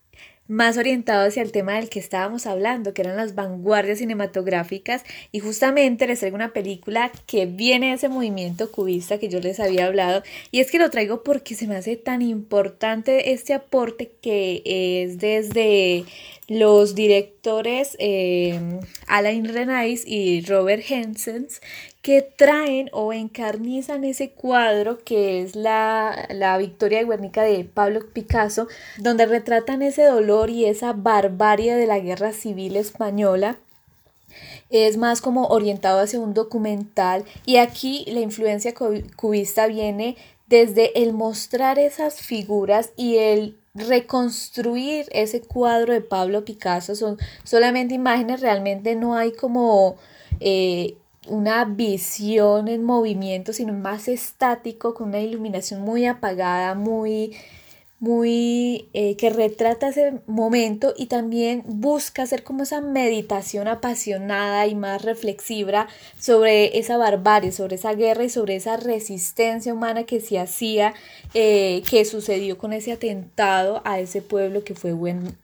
más 0.48 0.78
orientado 0.78 1.28
hacia 1.28 1.42
el 1.42 1.52
tema 1.52 1.74
del 1.74 1.90
que 1.90 2.00
estábamos 2.00 2.46
hablando, 2.46 2.94
que 2.94 3.02
eran 3.02 3.18
las 3.18 3.36
vanguardias 3.36 3.98
cinematográficas, 3.98 5.04
y 5.32 5.40
justamente 5.40 6.08
les 6.08 6.20
traigo 6.20 6.36
una 6.36 6.54
película 6.54 7.12
que 7.26 7.46
viene 7.46 7.88
de 7.88 7.94
ese 7.94 8.10
movimiento 8.10 8.72
cubista 8.72 9.18
que 9.18 9.30
yo 9.30 9.40
les 9.40 9.60
había 9.60 9.88
hablado, 9.88 10.24
y 10.52 10.60
es 10.60 10.70
que 10.70 10.80
lo 10.80 10.90
traigo 10.90 11.24
porque 11.24 11.56
se 11.56 11.68
me 11.68 11.76
hace 11.76 11.96
tan 11.96 12.22
importante 12.22 13.32
este 13.32 13.54
aporte 13.54 14.12
que 14.22 14.62
es 14.66 15.18
desde 15.18 16.06
los 16.48 16.94
directores 16.94 17.96
eh, 18.00 18.60
Alain 19.08 19.46
Renais 19.46 20.04
y 20.06 20.42
Robert 20.42 20.84
Hensens 20.88 21.62
que 22.02 22.22
traen 22.22 22.90
o 22.94 23.14
encarnizan 23.14 24.04
ese 24.04 24.30
cuadro 24.30 25.00
que 25.04 25.42
es 25.42 25.56
la, 25.56 26.28
la 26.30 26.58
Victoria 26.60 27.00
de 27.00 27.06
Guernica 27.06 27.42
de 27.42 27.64
Pablo 27.64 28.02
Picasso, 28.14 28.68
donde 29.00 29.26
retratan 29.26 29.82
ese 29.82 30.04
dolor 30.04 30.52
y 30.52 30.66
esa 30.66 30.94
barbarie 30.94 31.74
de 31.74 31.88
la 31.88 32.00
guerra 32.00 32.32
civil 32.32 32.76
española. 32.76 33.58
Es 34.70 34.98
más 34.98 35.22
como 35.22 35.48
orientado 35.48 36.00
hacia 36.00 36.20
un 36.20 36.34
documental. 36.34 37.24
Y 37.46 37.58
aquí 37.58 38.06
la 38.08 38.20
influencia 38.20 38.74
cubista 39.16 39.68
viene 39.68 40.16
desde 40.48 41.02
el 41.04 41.14
mostrar 41.14 41.80
esas 41.80 42.22
figuras 42.22 42.92
y 42.96 43.18
el 43.18 43.58
reconstruir 43.74 45.08
ese 45.12 45.42
cuadro 45.42 45.94
de 45.94 46.02
Pablo 46.02 46.46
Picasso. 46.46 46.96
Son 46.96 47.18
solamente 47.44 47.94
imágenes, 47.94 48.42
realmente 48.42 48.96
no 48.96 49.16
hay 49.16 49.34
como 49.34 49.98
eh, 50.40 50.96
una 51.28 51.66
visión 51.66 52.68
en 52.68 52.84
movimiento, 52.84 53.54
sino 53.54 53.74
más 53.74 54.08
estático, 54.08 54.94
con 54.94 55.10
una 55.10 55.20
iluminación 55.20 55.82
muy 55.82 56.06
apagada, 56.06 56.76
muy, 56.76 57.36
muy 58.00 58.90
eh, 58.94 59.16
que 59.16 59.30
retrata 59.30 59.88
ese 59.88 60.20
momento 60.28 60.94
y 60.98 61.06
también 61.06 61.64
busca 61.66 62.24
hacer 62.24 62.44
como 62.44 62.64
esa 62.64 62.82
meditación 62.82 63.68
apasionada 63.68 64.68
y 64.68 64.76
más 64.76 65.02
reflexiva 65.02 65.88
sobre 66.20 66.78
esa 66.78 66.98
barbarie, 66.98 67.52
sobre 67.52 67.76
esa 67.76 67.94
guerra 67.94 68.26
y 68.26 68.30
sobre 68.30 68.58
esa 68.58 68.78
resistencia 68.78 69.74
humana 69.74 70.04
que 70.04 70.20
se 70.20 70.40
hacía, 70.40 70.94
eh, 71.34 71.84
que 71.90 72.04
sucedió 72.06 72.58
con 72.58 72.74
ese 72.74 72.92
atentado 72.92 73.82
a 73.86 74.00
ese 74.00 74.22
pueblo 74.22 74.64
que 74.64 74.76
fue 74.76 74.94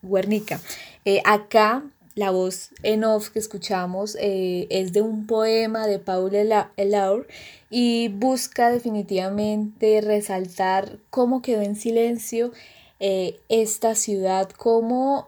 Guernica. 0.01 0.59
Eh, 1.05 1.21
acá 1.25 1.83
la 2.15 2.31
voz 2.31 2.71
en 2.83 3.03
off 3.03 3.29
que 3.29 3.39
escuchamos 3.39 4.17
eh, 4.19 4.67
es 4.69 4.93
de 4.93 5.01
un 5.01 5.27
poema 5.27 5.87
de 5.87 5.99
Paul 5.99 6.33
Elaur 6.35 7.27
y 7.69 8.09
busca 8.09 8.69
definitivamente 8.69 10.01
resaltar 10.01 10.97
cómo 11.09 11.41
quedó 11.41 11.61
en 11.61 11.75
silencio 11.75 12.51
eh, 12.99 13.39
esta 13.49 13.95
ciudad, 13.95 14.49
cómo 14.49 15.27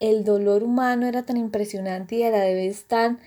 el 0.00 0.24
dolor 0.24 0.62
humano 0.62 1.06
era 1.06 1.22
tan 1.22 1.36
impresionante 1.36 2.16
y 2.16 2.22
a 2.24 2.30
la 2.30 2.38
vez 2.38 2.84
tan 2.84 3.20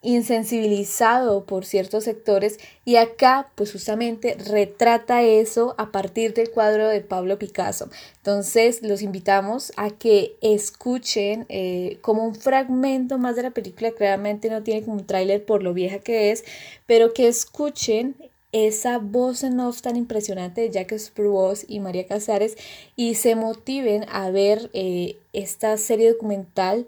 insensibilizado 0.00 1.44
por 1.44 1.64
ciertos 1.64 2.04
sectores 2.04 2.58
y 2.84 2.96
acá 2.96 3.50
pues 3.56 3.72
justamente 3.72 4.36
retrata 4.36 5.22
eso 5.22 5.74
a 5.76 5.90
partir 5.90 6.34
del 6.34 6.50
cuadro 6.50 6.86
de 6.88 7.00
Pablo 7.00 7.38
Picasso. 7.38 7.88
Entonces 8.18 8.82
los 8.82 9.02
invitamos 9.02 9.72
a 9.76 9.90
que 9.90 10.36
escuchen 10.40 11.46
eh, 11.48 11.98
como 12.00 12.24
un 12.24 12.36
fragmento 12.36 13.18
más 13.18 13.34
de 13.34 13.42
la 13.42 13.50
película, 13.50 13.90
claramente 13.90 14.50
no 14.50 14.62
tiene 14.62 14.84
como 14.84 14.98
un 14.98 15.06
tráiler 15.06 15.44
por 15.44 15.62
lo 15.62 15.74
vieja 15.74 15.98
que 15.98 16.30
es, 16.30 16.44
pero 16.86 17.12
que 17.12 17.26
escuchen 17.26 18.14
esa 18.52 18.98
voz 18.98 19.42
en 19.42 19.60
off 19.60 19.82
tan 19.82 19.96
impresionante 19.96 20.62
de 20.62 20.70
Jacques 20.70 21.06
Spruos 21.06 21.66
y 21.68 21.80
María 21.80 22.06
Casares 22.06 22.56
y 22.96 23.14
se 23.16 23.34
motiven 23.34 24.06
a 24.08 24.30
ver 24.30 24.70
eh, 24.72 25.18
esta 25.32 25.76
serie 25.76 26.12
documental 26.12 26.86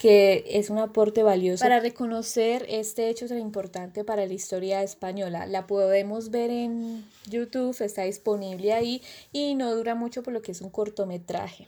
que 0.00 0.44
es 0.46 0.70
un 0.70 0.78
aporte 0.78 1.22
valioso 1.22 1.62
para 1.62 1.78
reconocer 1.78 2.64
este 2.70 3.10
hecho 3.10 3.28
tan 3.28 3.38
importante 3.38 4.02
para 4.02 4.24
la 4.24 4.32
historia 4.32 4.82
española. 4.82 5.44
La 5.46 5.66
podemos 5.66 6.30
ver 6.30 6.50
en 6.50 7.04
YouTube, 7.28 7.78
está 7.82 8.04
disponible 8.04 8.72
ahí 8.72 9.02
y 9.30 9.54
no 9.56 9.74
dura 9.74 9.94
mucho 9.94 10.22
por 10.22 10.32
lo 10.32 10.40
que 10.40 10.52
es 10.52 10.62
un 10.62 10.70
cortometraje. 10.70 11.66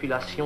Visages 0.00 0.38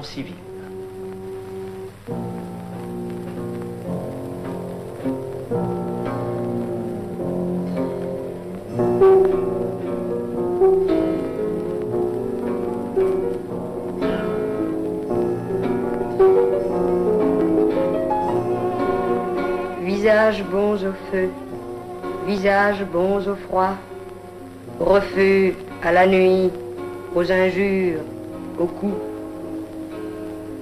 bons 22.84 23.28
au 23.28 23.34
froid, 23.34 23.74
refus 24.80 25.54
à 25.82 25.92
la 25.92 26.06
nuit, 26.06 26.50
aux 27.14 27.30
injures, 27.30 28.00
aux 28.58 28.66
coups. 28.66 29.00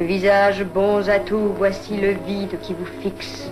Visages 0.00 0.64
bons 0.64 1.08
à 1.08 1.20
tout, 1.20 1.52
voici 1.56 1.96
le 1.96 2.12
vide 2.26 2.58
qui 2.60 2.74
vous 2.74 2.86
fixe. 3.02 3.50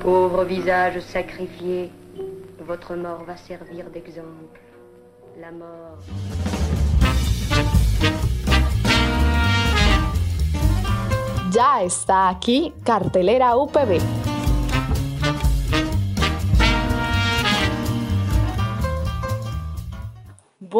Pauvre 0.00 0.44
visage 0.44 1.00
sacrifié, 1.00 1.90
votre 2.66 2.94
mort 2.94 3.24
va 3.26 3.36
servir 3.36 3.86
d'exemple. 3.92 4.60
La 5.40 5.50
mort. 5.50 5.98
Ya 11.52 11.82
está 11.82 12.28
aquí 12.28 12.72
Cartelera 12.84 13.56
UPB. 13.56 14.00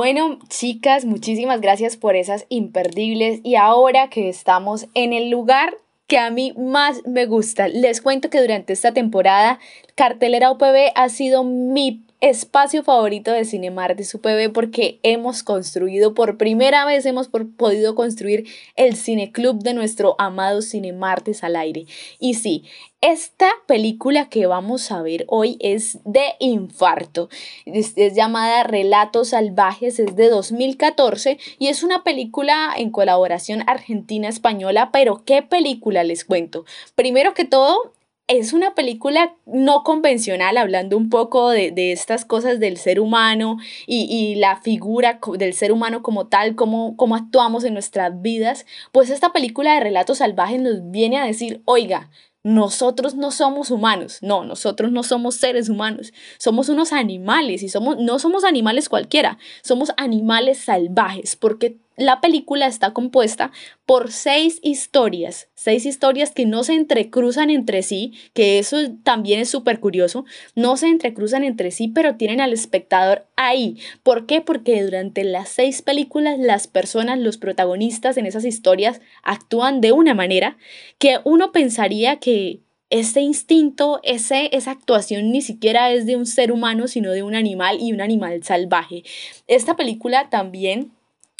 Bueno, 0.03 0.39
chicas, 0.49 1.05
muchísimas 1.05 1.61
gracias 1.61 1.99
por 1.99 2.17
esas 2.17 2.47
imperdibles 2.49 3.41
y 3.43 3.57
ahora 3.57 4.09
que 4.09 4.31
estamos 4.31 4.87
en 4.95 5.13
el 5.13 5.29
lugar 5.29 5.77
que 6.07 6.17
a 6.17 6.31
mí 6.31 6.55
más 6.57 7.07
me 7.07 7.27
gusta, 7.27 7.69
les 7.69 8.01
cuento 8.01 8.31
que 8.31 8.41
durante 8.41 8.73
esta 8.73 8.95
temporada 8.95 9.59
Cartelera 9.97 10.53
UPB 10.53 10.93
ha 10.95 11.11
sido 11.11 11.45
mi 11.45 12.03
espacio 12.21 12.85
favorito 12.85 13.33
de 13.33 13.45
Cinemartes 13.45 14.15
UPB 14.15 14.53
porque 14.53 15.01
hemos 15.03 15.43
construido, 15.43 16.15
por 16.15 16.37
primera 16.37 16.85
vez 16.85 17.07
hemos 17.07 17.29
podido 17.29 17.95
construir 17.95 18.47
el 18.77 18.97
cineclub 18.97 19.63
de 19.63 19.75
nuestro 19.75 20.17
amado 20.19 20.61
Cinemartes 20.61 21.43
al 21.43 21.57
aire. 21.57 21.87
Y 22.19 22.35
sí, 22.35 22.65
esta 23.01 23.51
película 23.67 24.29
que 24.29 24.47
vamos 24.47 24.93
a 24.93 25.01
ver 25.01 25.25
hoy 25.29 25.57
es 25.61 25.99
de 26.05 26.35
infarto. 26.39 27.31
Es, 27.65 27.95
es, 27.97 28.15
llamada 28.15 28.65
Relatos 28.65 29.29
Salvajes, 29.29 29.99
es 29.99 30.17
de 30.17 30.29
2014 30.29 31.39
y 31.59 31.69
es 31.69 31.83
una 31.83 32.05
película 32.05 32.75
en 32.77 32.91
colaboración 32.91 33.63
argentina-española, 33.67 34.91
pero 34.93 35.25
¿qué 35.25 35.41
película 35.41 36.05
les 36.05 36.27
cuento? 36.27 36.67
Primero 36.95 37.33
que 37.33 37.47
todo, 37.47 37.93
es 38.31 38.53
una 38.53 38.75
película 38.75 39.35
no 39.45 39.83
convencional, 39.83 40.57
hablando 40.57 40.97
un 40.97 41.11
poco 41.11 41.51
de, 41.51 41.73
estas 41.93 42.25
cosas 42.25 42.61
del 42.61 42.77
ser 42.77 43.01
humano 43.01 43.59
y, 43.87 44.37
la 44.37 44.61
figura 44.61 45.19
del 45.37 45.53
ser 45.53 45.73
humano 45.73 46.03
como 46.03 46.29
tal, 46.29 46.55
cómo, 46.55 46.97
cómo 46.97 47.17
actuamos 47.17 47.65
en 47.65 47.75
nuestras 47.75 48.23
vidas. 48.23 48.67
Pues 48.93 49.11
esta 49.11 49.33
película 49.33 49.75
de 49.75 49.81
Relatos 49.81 50.19
Salvajes 50.19 50.61
nos 50.61 50.91
viene 50.91 51.19
a 51.19 51.25
decir, 51.25 51.61
oiga, 51.65 52.09
nosotros 52.43 53.17
no 53.17 53.33
somos 53.33 53.71
humanos, 53.71 54.19
no, 54.23 54.45
nosotros 54.45 54.93
no 54.93 55.03
somos 55.03 55.35
seres 55.35 55.69
humanos, 55.69 56.13
somos 56.39 56.69
unos 56.69 56.93
animales 56.93 57.63
y 57.63 57.69
somos, 57.69 57.99
no 57.99 58.19
somos 58.19 58.45
animales 58.45 58.89
cualquiera, 58.89 59.39
somos 59.63 59.93
animales 59.99 60.59
salvajes, 60.59 61.37
porque 61.37 61.77
la 62.01 62.21
película 62.21 62.67
está 62.67 62.93
compuesta 62.93 63.53
por 63.87 64.11
seis 64.11 64.59
historias, 64.63 65.49
seis 65.55 65.85
historias 65.85 66.31
que 66.31 66.47
no 66.47 66.65
se 66.65 66.73
entrecruzan 66.73 67.51
entre 67.51 67.83
sí, 67.83 68.15
que 68.33 68.59
eso 68.59 68.79
también 69.03 69.41
es 69.41 69.51
súper 69.51 69.81
curioso, 69.81 70.25
no 70.55 70.77
se 70.77 70.89
entrecruzan 70.89 71.45
entre 71.45 71.71
sí, 71.71 71.89
pero 71.89 72.17
tienen 72.17 72.41
al 72.41 72.53
espectador 72.53 73.27
ahí. 73.37 73.77
¿Por 74.03 74.27
qué? 74.27 74.41
Porque 74.41 74.83
durante 74.83 75.25
las 75.25 75.51
seis 75.51 75.83
películas 75.83 76.39
las 76.39 76.67
personas, 76.67 77.19
los 77.19 77.37
protagonistas 77.37 78.17
en 78.17 78.27
esas 78.27 78.45
historias 78.45 79.01
actúan 79.23 79.81
de 79.81 79.93
una 79.93 80.15
manera 80.15 80.57
que 80.99 81.19
uno 81.25 81.53
pensaría 81.53 82.17
que 82.17 82.61
ese 82.89 83.21
instinto, 83.21 84.01
ese, 84.03 84.49
esa 84.57 84.73
actuación 84.73 85.31
ni 85.31 85.43
siquiera 85.43 85.93
es 85.93 86.07
de 86.07 86.17
un 86.17 86.27
ser 86.27 86.51
humano, 86.51 86.89
sino 86.89 87.13
de 87.13 87.23
un 87.23 87.37
animal 87.37 87.79
y 87.81 87.93
un 87.93 88.01
animal 88.01 88.43
salvaje. 88.43 89.05
Esta 89.47 89.77
película 89.77 90.29
también 90.29 90.91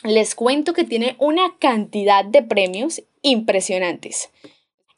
les 0.05 0.35
cuento 0.35 0.73
que 0.73 0.85
tiene 0.85 1.17
una 1.19 1.55
cantidad 1.59 2.25
de 2.25 2.43
premios 2.43 3.03
impresionantes. 3.23 4.31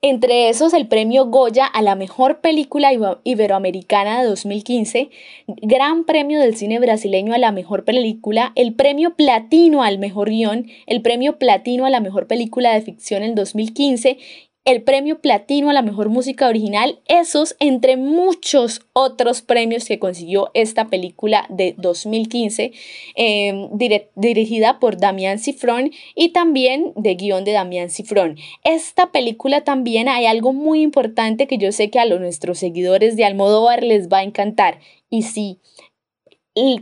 Entre 0.05 0.49
esos, 0.49 0.75
el 0.75 0.89
premio 0.89 1.27
Goya 1.27 1.65
a 1.65 1.81
la 1.81 1.95
mejor 1.95 2.41
película 2.41 2.91
iberoamericana 3.23 4.21
de 4.21 4.29
2015, 4.29 5.11
Gran 5.47 6.05
Premio 6.05 6.41
del 6.41 6.57
Cine 6.57 6.81
Brasileño 6.81 7.33
a 7.35 7.39
la 7.39 7.53
mejor 7.53 7.85
película, 7.85 8.51
el 8.57 8.75
premio 8.75 9.15
Platino 9.15 9.85
al 9.85 10.01
mejor 10.01 10.29
guion, 10.29 10.67
el 10.87 11.03
premio 11.03 11.39
Platino 11.39 11.87
a 11.87 11.91
la 11.91 12.01
mejor 12.01 12.27
película 12.27 12.75
de 12.75 12.83
ficción 12.83 13.23
en 13.23 13.37
2015 13.37 14.19
el 14.65 14.83
premio 14.83 15.21
platino 15.21 15.71
a 15.71 15.73
la 15.73 15.83
mejor 15.83 16.09
música 16.09 16.49
original, 16.49 17.01
esos 17.09 17.57
entre 17.59 17.97
muchos 17.97 18.83
otros 18.93 19.43
premios 19.43 19.87
que 19.87 19.99
consiguió 19.99 20.51
esta 20.55 20.87
película 20.89 21.47
de 21.49 21.75
2015, 21.79 22.73
em, 23.17 23.69
dirigida 24.15 24.79
por 24.79 24.99
Damián 24.99 25.41
Cifrón 25.41 25.91
y 26.15 26.29
también 26.29 26.93
de 26.95 27.15
guion 27.17 27.45
de 27.45 27.53
Damián 27.53 27.91
Cifrón. 27.91 28.37
Esta 28.63 29.11
película 29.11 29.65
también 29.65 30.09
hay 30.09 30.27
algo 30.27 30.53
muy 30.53 30.83
importante 30.83 31.49
que 31.49 31.59
yo 31.59 31.73
sé 31.73 31.91
que 31.91 31.99
a 31.99 32.05
los, 32.05 32.21
nuestros 32.21 32.59
seguidores 32.59 33.17
de 33.17 33.25
Almodóvar 33.25 33.83
les 33.83 34.09
va 34.09 34.19
a 34.19 34.23
encantar. 34.25 34.79
Y 35.11 35.23
sí, 35.23 35.59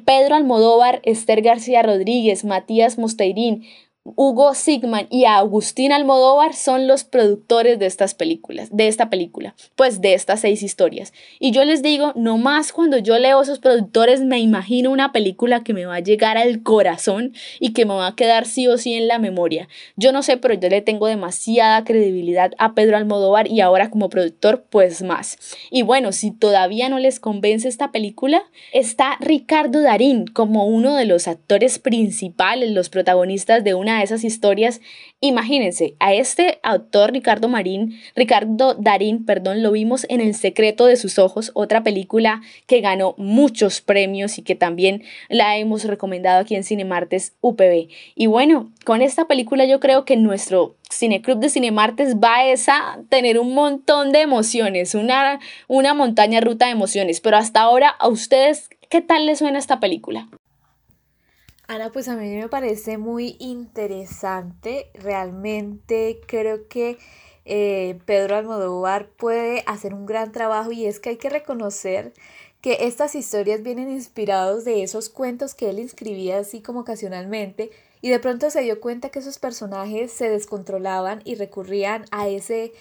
Pedro 0.04 0.34
Almodóvar, 0.34 1.00
Esther 1.04 1.42
García 1.42 1.82
Rodríguez, 1.82 2.44
Matías 2.44 2.98
Mosteirín, 2.98 3.64
Hugo 4.16 4.54
Sigman 4.54 5.06
y 5.11 5.24
Agustín 5.24 5.92
Almodóvar 5.92 6.54
son 6.54 6.86
los 6.86 7.04
productores 7.04 7.78
de 7.78 7.86
estas 7.86 8.14
películas, 8.14 8.68
de 8.70 8.88
esta 8.88 9.11
película, 9.11 9.54
pues 9.76 10.00
de 10.00 10.14
estas 10.14 10.40
seis 10.40 10.62
historias. 10.62 11.12
Y 11.38 11.52
yo 11.52 11.64
les 11.64 11.82
digo, 11.82 12.12
nomás 12.16 12.72
cuando 12.72 12.98
yo 12.98 13.18
leo 13.18 13.42
esos 13.42 13.58
productores 13.58 14.20
me 14.20 14.38
imagino 14.38 14.90
una 14.90 15.12
película 15.12 15.62
que 15.62 15.74
me 15.74 15.86
va 15.86 15.96
a 15.96 16.00
llegar 16.00 16.36
al 16.36 16.62
corazón 16.62 17.34
y 17.58 17.72
que 17.72 17.86
me 17.86 17.94
va 17.94 18.08
a 18.08 18.16
quedar 18.16 18.46
sí 18.46 18.66
o 18.68 18.78
sí 18.78 18.94
en 18.94 19.08
la 19.08 19.18
memoria. 19.18 19.68
Yo 19.96 20.12
no 20.12 20.22
sé, 20.22 20.36
pero 20.36 20.54
yo 20.54 20.68
le 20.68 20.82
tengo 20.82 21.06
demasiada 21.06 21.84
credibilidad 21.84 22.52
a 22.58 22.74
Pedro 22.74 22.96
Almodóvar 22.96 23.48
y 23.48 23.61
ahora 23.61 23.90
como 23.90 24.08
productor, 24.08 24.64
pues 24.70 25.02
más. 25.02 25.38
Y 25.70 25.82
bueno, 25.82 26.12
si 26.12 26.30
todavía 26.30 26.88
no 26.88 26.98
les 26.98 27.20
convence 27.20 27.68
esta 27.68 27.92
película, 27.92 28.42
está 28.72 29.16
Ricardo 29.20 29.82
Darín 29.82 30.26
como 30.26 30.66
uno 30.66 30.94
de 30.94 31.04
los 31.04 31.28
actores 31.28 31.78
principales, 31.78 32.70
los 32.70 32.88
protagonistas 32.88 33.64
de 33.64 33.74
una 33.74 33.99
esas 34.03 34.24
historias. 34.24 34.80
Imagínense, 35.20 35.94
a 35.98 36.14
este 36.14 36.59
autor 36.62 37.12
Ricardo 37.12 37.48
Marín, 37.48 38.01
Ricardo 38.16 38.74
Darín, 38.74 39.24
perdón, 39.24 39.62
lo 39.62 39.72
vimos 39.72 40.07
en 40.09 40.20
El 40.20 40.34
secreto 40.34 40.86
de 40.86 40.96
sus 40.96 41.18
ojos, 41.18 41.51
otra 41.55 41.82
película 41.82 42.42
que 42.66 42.80
ganó 42.80 43.14
muchos 43.18 43.80
premios 43.80 44.38
y 44.38 44.42
que 44.42 44.55
también 44.55 45.03
la 45.28 45.57
hemos 45.57 45.84
recomendado 45.84 46.40
aquí 46.40 46.55
en 46.55 46.64
Cinemartes 46.64 47.34
UPB. 47.40 47.88
Y 48.14 48.26
bueno, 48.26 48.72
con 48.84 49.03
esta 49.03 49.26
película 49.26 49.64
yo 49.64 49.80
creo 49.80 50.05
que 50.05 50.16
nuestro 50.16 50.76
Cineclub 50.90 51.38
de 51.38 51.48
Cinemartes 51.48 52.16
va 52.16 52.40
a 52.40 52.98
tener 53.09 53.38
un 53.38 53.55
montón 53.55 54.12
de 54.12 54.20
emociones, 54.20 54.94
una, 54.94 55.40
una 55.68 55.94
montaña 55.94 56.40
ruta 56.40 56.66
de 56.66 56.72
emociones. 56.72 57.20
Pero 57.20 57.36
hasta 57.36 57.61
ahora, 57.61 57.88
¿a 57.88 58.09
ustedes 58.09 58.68
qué 58.88 59.01
tal 59.01 59.26
les 59.26 59.38
suena 59.38 59.59
esta 59.59 59.80
película? 59.80 60.28
Ana, 61.70 61.92
pues 61.92 62.08
a 62.08 62.16
mí 62.16 62.28
me 62.34 62.48
parece 62.48 62.98
muy 62.98 63.36
interesante. 63.38 64.90
Realmente 64.92 66.20
creo 66.26 66.66
que 66.66 66.98
eh, 67.44 68.00
Pedro 68.06 68.34
Almodóvar 68.34 69.10
puede 69.10 69.62
hacer 69.66 69.94
un 69.94 70.04
gran 70.04 70.32
trabajo 70.32 70.72
y 70.72 70.86
es 70.86 70.98
que 70.98 71.10
hay 71.10 71.16
que 71.16 71.30
reconocer 71.30 72.12
que 72.60 72.78
estas 72.80 73.14
historias 73.14 73.62
vienen 73.62 73.88
inspirados 73.88 74.64
de 74.64 74.82
esos 74.82 75.10
cuentos 75.10 75.54
que 75.54 75.70
él 75.70 75.78
inscribía 75.78 76.38
así 76.38 76.60
como 76.60 76.80
ocasionalmente 76.80 77.70
y 78.00 78.10
de 78.10 78.18
pronto 78.18 78.50
se 78.50 78.62
dio 78.62 78.80
cuenta 78.80 79.10
que 79.10 79.20
esos 79.20 79.38
personajes 79.38 80.10
se 80.10 80.28
descontrolaban 80.28 81.22
y 81.24 81.36
recurrían 81.36 82.04
a 82.10 82.26
ese 82.26 82.72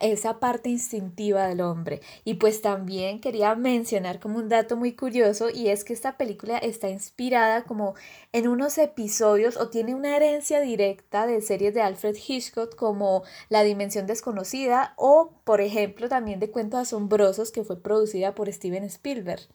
esa 0.00 0.38
parte 0.38 0.68
instintiva 0.70 1.46
del 1.46 1.60
hombre. 1.60 2.00
Y 2.24 2.34
pues 2.34 2.62
también 2.62 3.20
quería 3.20 3.54
mencionar 3.54 4.20
como 4.20 4.38
un 4.38 4.48
dato 4.48 4.76
muy 4.76 4.92
curioso 4.94 5.48
y 5.50 5.68
es 5.68 5.84
que 5.84 5.92
esta 5.92 6.16
película 6.16 6.58
está 6.58 6.88
inspirada 6.88 7.64
como 7.64 7.94
en 8.32 8.48
unos 8.48 8.78
episodios 8.78 9.56
o 9.56 9.68
tiene 9.68 9.94
una 9.94 10.16
herencia 10.16 10.60
directa 10.60 11.26
de 11.26 11.40
series 11.40 11.74
de 11.74 11.82
Alfred 11.82 12.16
Hitchcock 12.16 12.76
como 12.76 13.24
La 13.48 13.62
Dimensión 13.62 14.06
Desconocida 14.06 14.94
o 14.96 15.32
por 15.44 15.60
ejemplo 15.60 16.08
también 16.08 16.40
de 16.40 16.50
Cuentos 16.50 16.80
Asombrosos 16.80 17.50
que 17.50 17.64
fue 17.64 17.80
producida 17.82 18.34
por 18.34 18.52
Steven 18.52 18.84
Spielberg. 18.84 19.48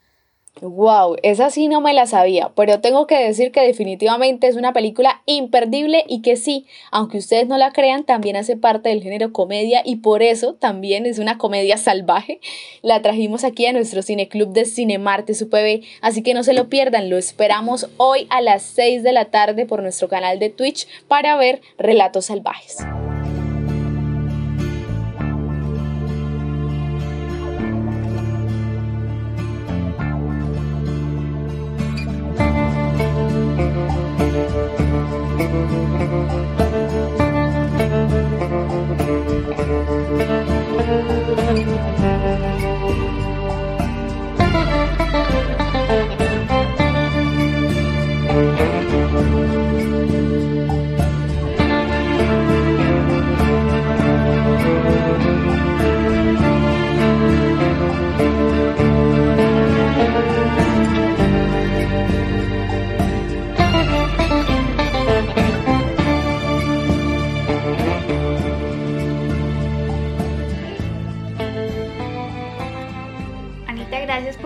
Wow, 0.59 1.15
esa 1.23 1.49
sí 1.49 1.69
no 1.69 1.79
me 1.79 1.93
la 1.93 2.05
sabía, 2.05 2.51
pero 2.55 2.81
tengo 2.81 3.07
que 3.07 3.17
decir 3.17 3.51
que 3.51 3.61
definitivamente 3.61 4.47
es 4.47 4.57
una 4.57 4.73
película 4.73 5.21
imperdible 5.25 6.03
y 6.07 6.21
que 6.21 6.35
sí, 6.35 6.67
aunque 6.91 7.17
ustedes 7.17 7.47
no 7.47 7.57
la 7.57 7.71
crean, 7.71 8.03
también 8.03 8.35
hace 8.35 8.57
parte 8.57 8.89
del 8.89 9.01
género 9.01 9.31
comedia 9.31 9.81
y 9.83 9.97
por 9.97 10.21
eso 10.21 10.53
también 10.53 11.05
es 11.05 11.19
una 11.19 11.37
comedia 11.37 11.77
salvaje. 11.77 12.41
La 12.81 13.01
trajimos 13.01 13.43
aquí 13.43 13.65
a 13.65 13.73
nuestro 13.73 14.03
cineclub 14.03 14.49
de 14.49 14.65
Cinemarte 14.65 15.33
UPB, 15.41 15.83
así 16.01 16.21
que 16.21 16.33
no 16.33 16.43
se 16.43 16.53
lo 16.53 16.67
pierdan, 16.69 17.09
lo 17.09 17.17
esperamos 17.17 17.89
hoy 17.97 18.27
a 18.29 18.41
las 18.41 18.61
6 18.61 19.03
de 19.03 19.13
la 19.13 19.25
tarde 19.25 19.65
por 19.65 19.81
nuestro 19.81 20.09
canal 20.09 20.37
de 20.37 20.49
Twitch 20.49 20.85
para 21.07 21.37
ver 21.37 21.61
Relatos 21.77 22.25
Salvajes. 22.25 22.85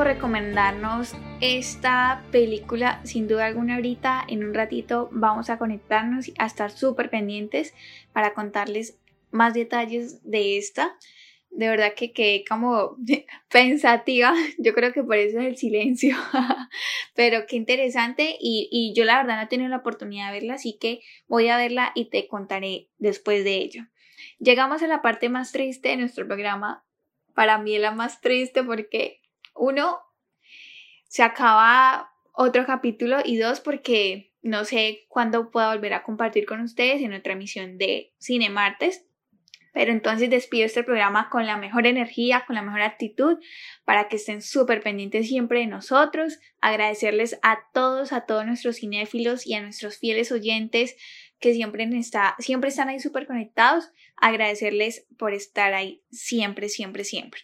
Recomendarnos 0.05 1.13
esta 1.41 2.23
película. 2.31 3.01
Sin 3.03 3.27
duda 3.27 3.47
alguna 3.47 3.75
ahorita, 3.75 4.23
en 4.27 4.43
un 4.43 4.53
ratito, 4.53 5.09
vamos 5.11 5.49
a 5.49 5.57
conectarnos 5.57 6.27
y 6.27 6.33
a 6.37 6.45
estar 6.45 6.71
súper 6.71 7.09
pendientes 7.09 7.73
para 8.13 8.33
contarles 8.33 8.97
más 9.31 9.53
detalles 9.53 10.23
de 10.23 10.57
esta. 10.57 10.95
De 11.49 11.67
verdad 11.67 11.93
que 11.95 12.11
quedé 12.11 12.43
como 12.47 12.97
pensativa, 13.51 14.33
yo 14.57 14.73
creo 14.73 14.93
que 14.93 15.03
por 15.03 15.15
eso 15.15 15.39
es 15.39 15.45
el 15.45 15.57
silencio, 15.57 16.15
pero 17.15 17.45
qué 17.47 17.55
interesante 17.55 18.35
y, 18.39 18.67
y 18.71 18.93
yo 18.93 19.05
la 19.05 19.17
verdad 19.17 19.37
no 19.37 19.43
he 19.43 19.47
tenido 19.47 19.69
la 19.69 19.77
oportunidad 19.77 20.27
de 20.27 20.39
verla, 20.39 20.55
así 20.55 20.77
que 20.79 21.01
voy 21.27 21.47
a 21.47 21.57
verla 21.57 21.91
y 21.95 22.09
te 22.09 22.27
contaré 22.27 22.89
después 22.97 23.43
de 23.43 23.55
ello. 23.55 23.83
Llegamos 24.39 24.83
a 24.83 24.87
la 24.87 25.01
parte 25.01 25.29
más 25.29 25.53
triste 25.53 25.89
de 25.89 25.97
nuestro 25.97 26.27
programa, 26.27 26.85
para 27.33 27.57
mí 27.57 27.75
es 27.75 27.81
la 27.81 27.91
más 27.91 28.21
triste 28.21 28.63
porque 28.63 29.21
uno, 29.55 29.99
se 31.07 31.23
acaba 31.23 32.11
otro 32.33 32.65
capítulo 32.65 33.17
y 33.23 33.37
dos, 33.37 33.59
porque 33.59 34.33
no 34.41 34.65
sé 34.65 35.05
cuándo 35.07 35.49
pueda 35.49 35.73
volver 35.73 35.93
a 35.93 36.03
compartir 36.03 36.45
con 36.45 36.61
ustedes 36.61 37.01
en 37.01 37.13
otra 37.13 37.33
emisión 37.33 37.77
de 37.77 38.13
Cine 38.19 38.49
Martes. 38.49 39.05
Pero 39.73 39.91
entonces 39.91 40.29
despido 40.29 40.65
este 40.65 40.83
programa 40.83 41.29
con 41.29 41.45
la 41.45 41.57
mejor 41.57 41.85
energía, 41.85 42.45
con 42.47 42.55
la 42.55 42.61
mejor 42.61 42.81
actitud, 42.81 43.39
para 43.83 44.07
que 44.07 44.15
estén 44.15 44.41
súper 44.41 44.81
pendientes 44.81 45.27
siempre 45.27 45.59
de 45.59 45.67
nosotros. 45.67 46.39
Agradecerles 46.61 47.39
a 47.41 47.59
todos, 47.73 48.13
a 48.13 48.25
todos 48.25 48.45
nuestros 48.45 48.77
cinéfilos 48.77 49.45
y 49.45 49.53
a 49.53 49.61
nuestros 49.61 49.97
fieles 49.97 50.31
oyentes 50.31 50.95
que 51.39 51.53
siempre, 51.53 51.83
está, 51.97 52.35
siempre 52.39 52.69
están 52.69 52.87
ahí 52.87 52.99
súper 52.99 53.27
conectados. 53.27 53.91
Agradecerles 54.15 55.07
por 55.17 55.33
estar 55.33 55.73
ahí 55.73 56.03
siempre, 56.09 56.69
siempre, 56.69 57.03
siempre. 57.03 57.41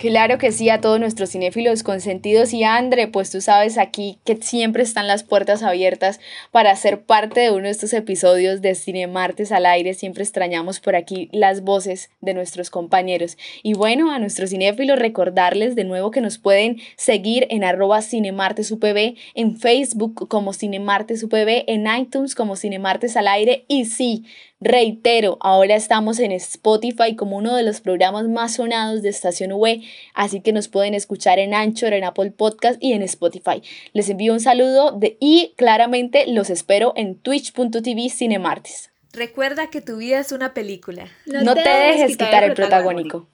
Claro 0.00 0.38
que 0.38 0.50
sí, 0.50 0.70
a 0.70 0.80
todos 0.80 0.98
nuestros 0.98 1.28
cinéfilos 1.28 1.82
consentidos 1.82 2.54
y 2.54 2.64
Andre, 2.64 3.06
pues 3.06 3.30
tú 3.30 3.42
sabes 3.42 3.76
aquí 3.76 4.18
que 4.24 4.36
siempre 4.36 4.82
están 4.82 5.06
las 5.06 5.24
puertas 5.24 5.62
abiertas 5.62 6.20
para 6.50 6.74
ser 6.74 7.02
parte 7.02 7.40
de 7.40 7.50
uno 7.50 7.64
de 7.64 7.70
estos 7.70 7.92
episodios 7.92 8.62
de 8.62 8.74
Cine 8.76 9.08
Martes 9.08 9.52
al 9.52 9.66
aire. 9.66 9.92
Siempre 9.92 10.22
extrañamos 10.22 10.80
por 10.80 10.96
aquí 10.96 11.28
las 11.32 11.60
voces 11.60 12.08
de 12.22 12.32
nuestros 12.32 12.70
compañeros. 12.70 13.36
Y 13.62 13.74
bueno, 13.74 14.10
a 14.10 14.18
nuestros 14.18 14.48
cinéfilos 14.48 14.98
recordarles 14.98 15.74
de 15.74 15.84
nuevo 15.84 16.10
que 16.10 16.22
nos 16.22 16.38
pueden 16.38 16.80
seguir 16.96 17.46
en 17.50 17.62
arroba 17.62 18.00
cinemartesupb, 18.00 19.16
en 19.34 19.58
Facebook 19.58 20.28
como 20.28 20.54
cinemartesupb, 20.54 21.64
en 21.66 21.86
iTunes 21.94 22.34
como 22.34 22.56
cinemartes 22.56 23.18
al 23.18 23.28
aire 23.28 23.66
y 23.68 23.84
sí, 23.84 24.24
Reitero, 24.62 25.38
ahora 25.40 25.74
estamos 25.74 26.18
en 26.18 26.32
Spotify 26.32 27.16
como 27.16 27.38
uno 27.38 27.56
de 27.56 27.62
los 27.62 27.80
programas 27.80 28.28
más 28.28 28.56
sonados 28.56 29.00
de 29.00 29.08
Estación 29.08 29.52
V, 29.52 29.80
así 30.12 30.42
que 30.42 30.52
nos 30.52 30.68
pueden 30.68 30.92
escuchar 30.92 31.38
en 31.38 31.54
Anchor, 31.54 31.94
en 31.94 32.04
Apple 32.04 32.30
Podcast 32.32 32.76
y 32.78 32.92
en 32.92 33.00
Spotify. 33.02 33.62
Les 33.94 34.10
envío 34.10 34.34
un 34.34 34.40
saludo 34.40 34.92
de, 34.92 35.16
y 35.18 35.54
claramente 35.56 36.26
los 36.26 36.50
espero 36.50 36.92
en 36.94 37.14
twitch.tv 37.14 38.10
Cinemartes. 38.10 38.90
Recuerda 39.14 39.70
que 39.70 39.80
tu 39.80 39.96
vida 39.96 40.20
es 40.20 40.30
una 40.30 40.52
película. 40.52 41.08
No, 41.24 41.54
te, 41.54 41.62
dejes 41.62 42.18
quitar, 42.18 42.44
el 42.44 42.52
protagónico. 42.52 43.28